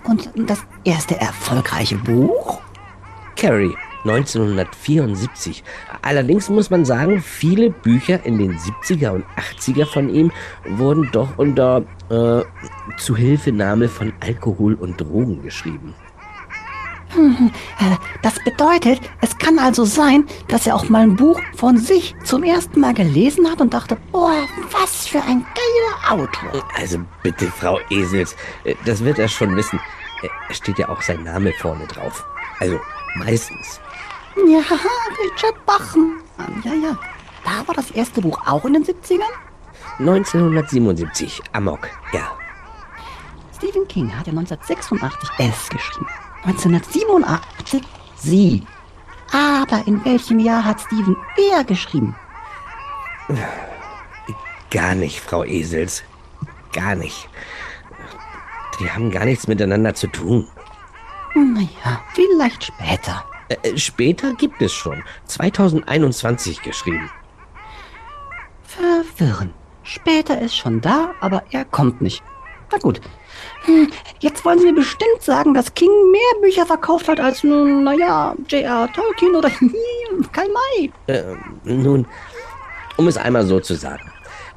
Und 0.05 0.31
das 0.37 0.59
erste 0.85 1.19
erfolgreiche 1.21 1.97
Buch? 1.97 2.61
Carrie, 3.37 3.75
1974. 4.05 5.63
Allerdings 6.03 6.49
muss 6.49 6.71
man 6.71 6.85
sagen, 6.85 7.21
viele 7.21 7.71
Bücher 7.71 8.25
in 8.25 8.39
den 8.39 8.59
70er 8.59 9.11
und 9.11 9.25
80er 9.37 9.87
von 9.87 10.09
ihm 10.09 10.33
wurden 10.67 11.09
doch 11.13 11.39
unter 11.39 11.85
äh, 12.11 12.43
Zuhilfenahme 12.99 13.89
von 13.89 14.13
Alkohol 14.21 14.75
und 14.75 15.01
Drogen 15.01 15.43
geschrieben. 15.43 15.95
Hm, 17.15 17.51
äh, 17.79 17.97
Das 18.23 18.35
bedeutet, 18.45 19.01
es 19.21 19.37
kann 19.39 19.59
also 19.59 19.85
sein, 19.85 20.27
dass 20.49 20.67
er 20.67 20.75
auch 20.77 20.89
mal 20.89 21.03
ein 21.03 21.17
Buch 21.17 21.41
von 21.57 21.77
sich 21.77 22.15
zum 22.25 22.43
ersten 22.45 22.81
Mal 22.81 22.95
gelesen 22.95 23.51
hat 23.51 23.61
und 23.61 23.75
dachte, 23.75 23.97
boah, 24.13 24.47
was 24.71 25.09
für 25.09 25.21
ein 25.23 25.45
geiler 25.55 26.13
Autor. 26.23 26.65
Also 26.77 26.99
bitte, 27.23 27.47
Frau 27.51 27.79
Esels, 27.91 28.37
äh, 28.65 28.75
das 28.85 29.05
wird 29.05 29.19
er 29.19 29.29
schon 29.29 29.55
wissen. 29.57 29.79
Äh, 30.23 30.55
steht 30.55 30.79
ja 30.79 30.89
auch 30.89 31.03
sein 31.03 31.23
Name 31.25 31.53
vorne 31.59 31.87
drauf. 31.87 32.25
Also 32.61 32.79
meistens. 33.17 33.81
Ja, 34.37 34.61
Richard 35.25 35.67
Bachmann. 35.67 36.23
Ja, 36.65 36.73
ja. 36.75 36.99
Da 37.45 37.67
war 37.67 37.75
das 37.75 37.91
erste 37.91 38.21
Buch 38.21 38.41
auch 38.47 38.65
in 38.65 38.75
den 38.75 38.85
70ern? 38.85 39.21
1977, 39.99 41.43
Amok, 41.53 41.89
ja. 42.13 42.31
Stephen 43.57 43.87
King 43.89 44.07
hat 44.17 44.27
ja 44.27 44.33
1986 44.33 45.31
S 45.39 45.69
geschrieben. 45.69 46.07
1987 46.45 47.83
Sie. 48.17 48.63
Aber 49.33 49.87
in 49.87 50.05
welchem 50.05 50.39
Jahr 50.39 50.65
hat 50.65 50.81
Stephen 50.81 51.17
er 51.51 51.65
geschrieben? 51.65 52.15
Gar 54.71 54.95
nicht, 54.95 55.21
Frau 55.21 55.45
Esels. 55.45 56.03
Gar 56.73 56.95
nicht. 56.95 57.29
Die 58.79 58.91
haben 58.91 59.11
gar 59.11 59.25
nichts 59.25 59.47
miteinander 59.47 59.95
zu 59.95 60.07
tun. 60.07 60.49
Naja, 61.35 62.01
vielleicht 62.15 62.65
später. 62.65 63.25
Äh, 63.49 63.57
äh, 63.63 63.79
später 63.79 64.35
gibt 64.35 64.61
es 64.61 64.73
schon. 64.73 65.03
2021 65.27 66.63
geschrieben. 66.63 67.11
Verwirrend. 68.63 69.55
Später 69.83 70.41
ist 70.41 70.57
schon 70.57 70.81
da, 70.81 71.15
aber 71.21 71.43
er 71.51 71.65
kommt 71.65 72.01
nicht. 72.01 72.23
Na 72.71 72.79
gut. 72.79 73.01
Hm, 73.65 73.91
Jetzt 74.21 74.45
wollen 74.45 74.59
Sie 74.59 74.67
mir 74.67 74.75
bestimmt 74.75 75.21
sagen, 75.21 75.55
dass 75.55 75.75
King 75.75 75.91
mehr 76.11 76.41
Bücher 76.43 76.67
verkauft 76.67 77.09
hat 77.09 77.21
als 77.21 77.43
nun, 77.43 77.85
naja, 77.85 78.35
J.R. 78.49 78.89
Tolkien 78.93 79.35
oder 79.35 79.51
Karl 80.33 80.49
May. 80.49 80.93
Äh, 81.09 81.35
nun, 81.65 82.07
um 82.97 83.09
es 83.09 83.17
einmal 83.17 83.45
so 83.47 83.61
zu 83.61 83.75
sagen. 83.75 84.11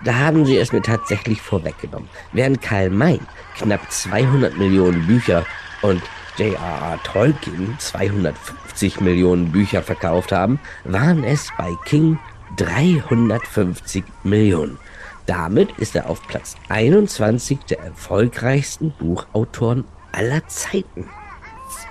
Da 0.03 0.13
haben 0.13 0.45
sie 0.45 0.57
es 0.57 0.71
mir 0.71 0.81
tatsächlich 0.81 1.41
vorweggenommen. 1.41 2.09
Während 2.33 2.61
Karl 2.61 2.89
May 2.89 3.19
knapp 3.57 3.91
200 3.91 4.57
Millionen 4.57 5.07
Bücher 5.07 5.45
und 5.81 6.01
J.R.R. 6.37 6.99
Tolkien 7.03 7.75
250 7.79 8.99
Millionen 8.99 9.51
Bücher 9.51 9.81
verkauft 9.81 10.31
haben, 10.31 10.59
waren 10.83 11.23
es 11.23 11.47
bei 11.57 11.71
King 11.85 12.19
350 12.57 14.03
Millionen. 14.23 14.77
Damit 15.25 15.71
ist 15.79 15.95
er 15.95 16.07
auf 16.09 16.21
Platz 16.27 16.55
21 16.69 17.59
der 17.69 17.79
erfolgreichsten 17.79 18.91
Buchautoren 18.91 19.85
aller 20.11 20.45
Zeiten. 20.47 21.09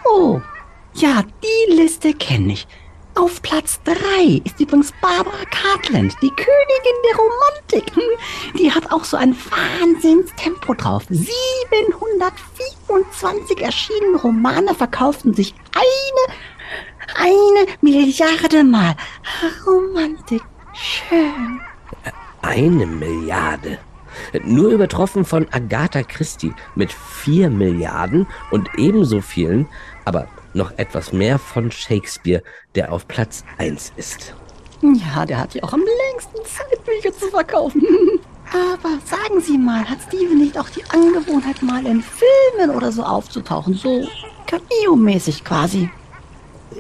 Oh, 0.05 0.41
ja, 0.95 1.25
die 1.43 1.73
Liste 1.75 2.13
kenne 2.15 2.53
ich. 2.53 2.69
Auf 3.17 3.43
Platz 3.43 3.81
3 3.85 4.43
ist 4.45 4.59
übrigens 4.59 4.93
Barbara 5.01 5.45
Cartland, 5.51 6.17
die 6.21 6.31
Königin 6.31 6.97
der 7.09 7.17
Romantik. 7.17 7.95
Hm, 7.95 8.03
Die 8.59 8.73
hat 8.73 8.91
auch 8.91 9.05
so 9.05 9.17
ein 9.17 9.37
Wahnsinnstempo 9.37 10.75
drauf. 10.75 11.05
724 11.09 13.63
erschienene 13.63 14.19
Romane 14.19 14.75
verkauften 14.75 15.33
sich 15.33 15.55
eine, 15.75 16.27
eine 17.15 17.67
Milliarde 17.83 18.65
Mal. 18.65 18.97
Romantik, 19.65 20.43
schön. 20.73 21.61
Eine 22.47 22.85
Milliarde. 22.85 23.79
Nur 24.45 24.71
übertroffen 24.71 25.25
von 25.25 25.47
Agatha 25.51 26.03
Christie 26.03 26.53
mit 26.75 26.93
4 26.93 27.49
Milliarden 27.49 28.27
und 28.51 28.69
ebenso 28.77 29.23
vielen, 29.23 29.67
aber 30.05 30.29
noch 30.53 30.73
etwas 30.77 31.13
mehr 31.13 31.39
von 31.39 31.71
Shakespeare, 31.71 32.43
der 32.75 32.93
auf 32.93 33.09
Platz 33.09 33.45
1 33.57 33.95
ist. 33.97 34.35
Ja, 34.83 35.25
der 35.25 35.39
hat 35.39 35.55
ja 35.55 35.63
auch 35.63 35.73
am 35.73 35.81
längsten 35.81 36.37
Zeit, 36.45 36.85
Bücher 36.85 37.17
zu 37.17 37.29
verkaufen. 37.29 37.83
Aber 38.53 38.99
sagen 39.05 39.41
Sie 39.41 39.57
mal, 39.57 39.89
hat 39.89 39.99
Steven 40.07 40.39
nicht 40.39 40.57
auch 40.59 40.69
die 40.69 40.85
Angewohnheit, 40.91 41.61
mal 41.63 41.85
in 41.87 42.03
Filmen 42.03 42.77
oder 42.77 42.93
so 42.93 43.03
aufzutauchen? 43.03 43.75
So 43.75 44.07
Cameo-mäßig 44.47 45.43
quasi. 45.43 45.91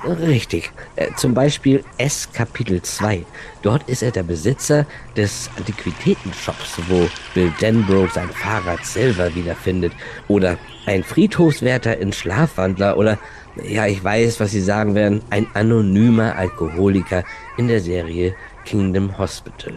Richtig. 0.02 0.72
Äh, 0.96 1.12
zum 1.16 1.34
Beispiel 1.34 1.84
S 1.98 2.28
Kapitel 2.32 2.82
2. 2.82 3.24
Dort 3.62 3.88
ist 3.88 4.02
er 4.02 4.10
der 4.10 4.22
Besitzer 4.22 4.86
des 5.16 5.50
Antiquitätenshops, 5.56 6.78
wo 6.88 7.08
Bill 7.34 7.52
Denbrough 7.60 8.12
sein 8.12 8.28
Fahrrad 8.30 8.84
Silver 8.84 9.34
wiederfindet. 9.34 9.92
Oder 10.28 10.58
ein 10.86 11.04
Friedhofswärter 11.04 11.98
in 11.98 12.12
Schlafwandler. 12.12 12.96
Oder, 12.96 13.18
ja, 13.62 13.86
ich 13.86 14.02
weiß, 14.02 14.40
was 14.40 14.50
Sie 14.50 14.60
sagen 14.60 14.94
werden, 14.94 15.22
ein 15.30 15.46
anonymer 15.54 16.36
Alkoholiker 16.36 17.24
in 17.56 17.68
der 17.68 17.80
Serie 17.80 18.34
Kingdom 18.64 19.16
Hospital. 19.18 19.74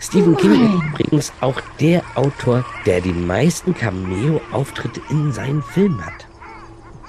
Stephen 0.00 0.36
King 0.36 0.52
ist 0.52 0.84
übrigens 0.84 1.32
auch 1.40 1.60
der 1.80 2.02
Autor, 2.14 2.64
der 2.84 3.00
die 3.00 3.12
meisten 3.12 3.74
Cameo-Auftritte 3.74 5.00
in 5.08 5.32
seinen 5.32 5.62
Filmen 5.62 6.04
hat. 6.04 6.26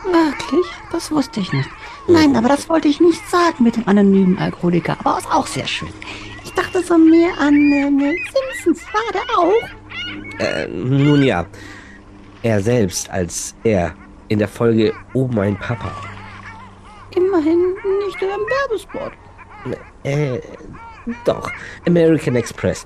Wirklich? 0.03 0.65
Das 0.91 1.11
wusste 1.11 1.39
ich 1.39 1.51
nicht. 1.51 1.69
Nein, 2.07 2.35
aber 2.35 2.49
das 2.49 2.69
wollte 2.69 2.87
ich 2.87 2.99
nicht 2.99 3.27
sagen 3.29 3.63
mit 3.63 3.75
dem 3.75 3.87
anonymen 3.87 4.37
Alkoholiker. 4.37 4.97
Aber 4.99 5.17
ist 5.17 5.31
auch 5.31 5.47
sehr 5.47 5.65
schön. 5.65 5.89
Ich 6.43 6.53
dachte 6.53 6.83
so 6.83 6.97
mehr 6.97 7.31
an 7.39 7.55
äh, 7.71 8.15
Simpsons. 8.63 8.85
War 8.93 9.11
der 9.13 9.37
auch? 9.37 10.39
Äh, 10.39 10.67
nun 10.67 11.23
ja. 11.23 11.45
Er 12.43 12.61
selbst 12.61 13.09
als 13.09 13.55
er 13.63 13.95
in 14.27 14.39
der 14.39 14.47
Folge 14.47 14.93
Oh 15.13 15.27
mein 15.33 15.57
Papa. 15.57 15.91
Immerhin 17.15 17.73
nicht 18.05 18.21
in 18.21 18.29
einem 18.29 18.43
Werbespot. 18.43 19.11
Äh, 20.03 20.39
doch. 21.25 21.51
American 21.87 22.35
Express. 22.35 22.85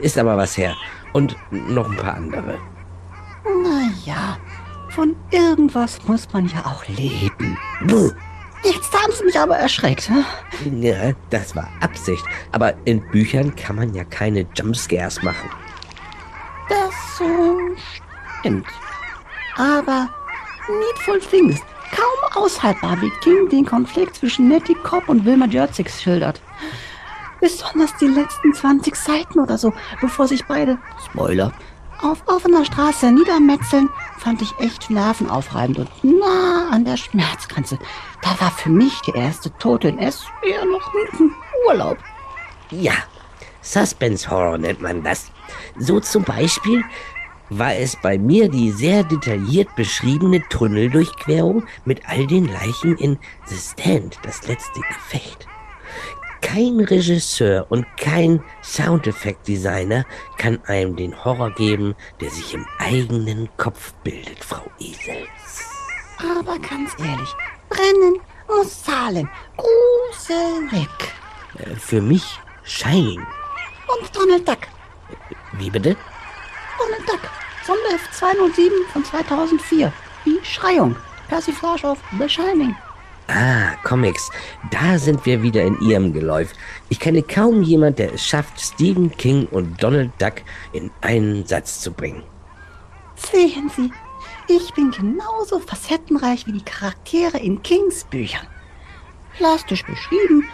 Ist 0.00 0.16
aber 0.16 0.36
was 0.36 0.56
her. 0.56 0.74
Und 1.12 1.36
noch 1.50 1.90
ein 1.90 1.96
paar 1.96 2.14
andere. 2.14 2.58
Naja, 3.44 4.38
von 4.90 5.14
irgendwas 5.30 5.98
muss 6.06 6.26
man 6.32 6.46
ja 6.48 6.64
auch 6.64 6.86
leben. 6.88 7.58
Buh. 7.86 8.10
Jetzt 8.64 8.92
haben 8.92 9.12
sie 9.12 9.24
mich 9.24 9.38
aber 9.38 9.56
erschreckt. 9.56 10.08
Hm? 10.08 10.82
Ja, 10.82 11.12
das 11.30 11.54
war 11.54 11.68
Absicht. 11.80 12.24
Aber 12.52 12.74
in 12.84 13.00
Büchern 13.10 13.54
kann 13.54 13.76
man 13.76 13.94
ja 13.94 14.04
keine 14.04 14.46
Jumpscares 14.54 15.22
machen. 15.22 15.50
Das 16.68 17.20
äh, 17.20 18.40
stimmt. 18.40 18.66
Aber 19.56 20.08
Needful 20.68 21.20
Things 21.20 21.60
kaum 21.92 22.42
aushaltbar, 22.42 23.00
wie 23.00 23.10
King 23.20 23.48
den 23.48 23.64
Konflikt 23.64 24.16
zwischen 24.16 24.48
Nettie 24.48 24.74
Cobb 24.74 25.08
und 25.08 25.24
Wilma 25.24 25.46
Jertzix 25.46 26.02
schildert. 26.02 26.40
Besonders 27.40 27.94
die 28.00 28.06
letzten 28.06 28.52
20 28.52 28.96
Seiten 28.96 29.40
oder 29.40 29.58
so, 29.58 29.72
bevor 30.00 30.26
sich 30.26 30.44
beide, 30.46 30.78
Spoiler, 31.04 31.52
auf 32.02 32.22
offener 32.26 32.64
Straße 32.64 33.10
niedermetzeln, 33.12 33.88
fand 34.18 34.42
ich 34.42 34.58
echt 34.58 34.90
nervenaufreibend 34.90 35.78
und 35.78 36.04
nah 36.04 36.68
an 36.70 36.84
der 36.84 36.96
Schmerzgrenze. 36.96 37.78
Da 38.22 38.40
war 38.40 38.50
für 38.50 38.70
mich 38.70 39.00
der 39.02 39.16
erste 39.16 39.50
Tote 39.58 39.88
in 39.88 39.98
S 39.98 40.24
eher 40.42 40.64
noch 40.64 40.92
ein 40.94 41.30
Urlaub. 41.66 41.98
Ja, 42.70 42.94
Suspense 43.62 44.30
Horror 44.30 44.58
nennt 44.58 44.80
man 44.80 45.02
das. 45.02 45.30
So 45.78 46.00
zum 46.00 46.22
Beispiel 46.22 46.84
war 47.50 47.74
es 47.74 47.96
bei 47.96 48.18
mir 48.18 48.48
die 48.48 48.72
sehr 48.72 49.04
detailliert 49.04 49.74
beschriebene 49.76 50.42
Tunneldurchquerung 50.48 51.64
mit 51.84 52.08
all 52.08 52.26
den 52.26 52.46
Leichen 52.46 52.96
in 52.96 53.18
The 53.46 53.56
Stand, 53.56 54.18
das 54.22 54.46
letzte 54.46 54.80
Gefecht. 54.80 55.45
Kein 56.40 56.80
Regisseur 56.80 57.66
und 57.70 57.86
kein 57.96 58.42
Soundeffektdesigner 58.62 60.04
kann 60.38 60.58
einem 60.66 60.96
den 60.96 61.24
Horror 61.24 61.50
geben, 61.50 61.94
der 62.20 62.30
sich 62.30 62.54
im 62.54 62.66
eigenen 62.78 63.48
Kopf 63.56 63.92
bildet, 64.04 64.44
Frau 64.44 64.64
Esels. 64.78 65.64
Aber 66.18 66.58
ganz 66.58 66.92
ehrlich, 66.98 67.34
brennen 67.68 68.20
muss 68.48 68.82
zahlen. 68.82 69.28
Gruselig. 69.56 70.88
Äh, 71.58 71.74
Für 71.76 72.00
mich 72.00 72.38
Shining. 72.64 73.20
Und 73.20 74.16
Donald 74.16 74.48
Duck. 74.48 74.58
Wie 75.52 75.70
bitte? 75.70 75.96
Donald 76.78 77.08
Duck. 77.08 77.30
Sonderheft 77.64 78.14
207 78.14 78.72
von 78.92 79.04
2004. 79.04 79.92
Die 80.24 80.38
Schreiung. 80.44 80.96
Persiflage 81.28 81.88
auf 81.88 81.98
The 82.18 82.28
Shining. 82.28 82.74
Ah, 83.28 83.74
Comics. 83.82 84.30
Da 84.70 84.98
sind 84.98 85.26
wir 85.26 85.42
wieder 85.42 85.62
in 85.62 85.80
ihrem 85.80 86.12
Geläuf. 86.12 86.52
Ich 86.88 87.00
kenne 87.00 87.22
kaum 87.22 87.62
jemand, 87.62 87.98
der 87.98 88.14
es 88.14 88.24
schafft, 88.24 88.60
Stephen 88.60 89.10
King 89.16 89.46
und 89.50 89.82
Donald 89.82 90.10
Duck 90.18 90.34
in 90.72 90.90
einen 91.00 91.44
Satz 91.44 91.80
zu 91.80 91.92
bringen. 91.92 92.22
Sehen 93.16 93.70
Sie, 93.74 93.90
ich 94.48 94.72
bin 94.74 94.90
genauso 94.92 95.58
facettenreich 95.58 96.46
wie 96.46 96.52
die 96.52 96.64
Charaktere 96.64 97.38
in 97.38 97.62
Kings 97.62 98.04
Büchern. 98.04 98.46
Plastisch 99.36 99.84
beschrieben, 99.84 100.44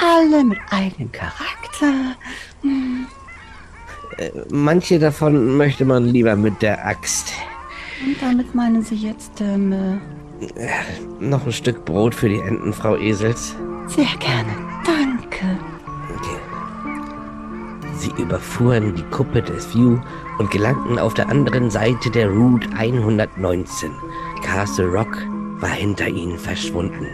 alle 0.00 0.42
mit 0.44 0.58
eigenem 0.70 1.12
Charakter. 1.12 2.16
Hm, 2.62 3.06
Äh, 4.18 4.30
manche 4.50 4.98
davon 4.98 5.56
möchte 5.56 5.86
man 5.86 6.04
lieber 6.04 6.36
mit 6.36 6.60
der 6.60 6.84
Axt. 6.86 7.32
Und 8.04 8.20
damit 8.20 8.54
meinen 8.54 8.82
Sie 8.82 8.94
jetzt, 8.94 9.40
ähm, 9.40 10.00
äh, 10.56 10.68
Noch 11.20 11.46
ein 11.46 11.52
Stück 11.52 11.84
Brot 11.84 12.14
für 12.14 12.28
die 12.28 12.40
Enten, 12.40 12.72
Frau 12.72 12.96
Esels. 12.96 13.54
sehr 13.86 14.04
gerne. 14.18 14.52
Danke. 14.84 15.58
Sie 17.94 18.10
überfuhren 18.20 18.94
die 18.96 19.02
Kuppe 19.04 19.42
des 19.42 19.72
View 19.74 19.98
und 20.38 20.50
gelangten 20.50 20.98
auf 20.98 21.14
der 21.14 21.28
anderen 21.28 21.70
Seite 21.70 22.10
der 22.10 22.28
Route 22.30 22.68
119. 22.76 23.92
Castle 24.42 24.86
Rock 24.88 25.18
war 25.60 25.70
hinter 25.70 26.08
ihnen 26.08 26.36
verschwunden. 26.38 27.06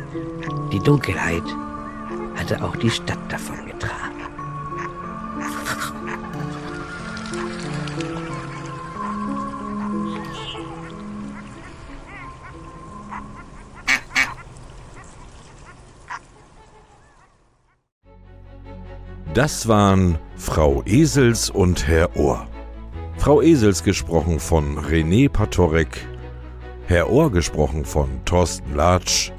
Die 0.73 0.79
Dunkelheit 0.79 1.43
hatte 2.37 2.65
auch 2.65 2.77
die 2.77 2.89
Stadt 2.91 3.19
davongetragen. 3.29 4.18
Das 19.39 19.69
waren 19.69 20.19
Frau 20.35 20.83
Esels 20.85 21.49
und 21.49 21.87
Herr 21.87 22.17
Ohr. 22.17 22.49
Frau 23.19 23.41
Esels 23.41 23.85
gesprochen 23.85 24.41
von 24.41 24.77
René 24.81 25.29
Patorek, 25.31 26.09
Herr 26.89 27.09
Ohr 27.09 27.31
gesprochen 27.31 27.85
von 27.85 28.09
Thorsten 28.25 28.75
Latsch 28.75 29.31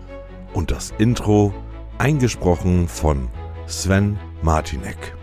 und 0.54 0.72
das 0.72 0.94
Intro 1.00 1.54
eingesprochen 1.98 2.88
von 2.88 3.28
Sven 3.68 4.18
Martinek. 4.42 5.18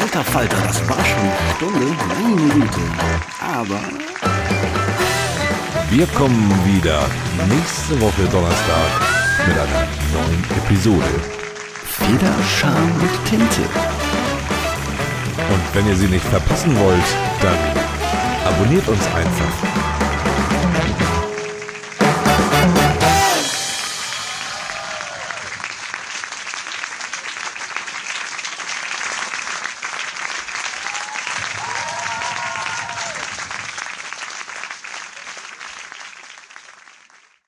Alter 0.00 0.24
Falter, 0.24 0.56
das 0.66 0.88
war 0.88 1.04
schon 1.04 1.20
eine 1.20 1.54
Stunde. 1.54 1.86
Meine 2.08 2.54
Güte. 2.54 2.80
Aber 3.42 3.80
Wir 5.90 6.06
kommen 6.06 6.50
wieder 6.64 7.10
nächste 7.46 8.00
Woche 8.00 8.22
Donnerstag 8.32 9.13
mit 9.46 9.58
einer 9.58 9.86
neuen 10.12 10.44
Episode. 10.56 11.04
Feder, 11.84 12.32
Charme 12.58 12.92
und 13.00 13.24
Tinte. 13.28 13.62
Und 15.52 15.74
wenn 15.74 15.86
ihr 15.86 15.96
sie 15.96 16.06
nicht 16.06 16.24
verpassen 16.24 16.78
wollt, 16.78 17.04
dann 17.42 17.58
abonniert 18.46 18.86
uns 18.88 19.06
einfach 19.14 19.83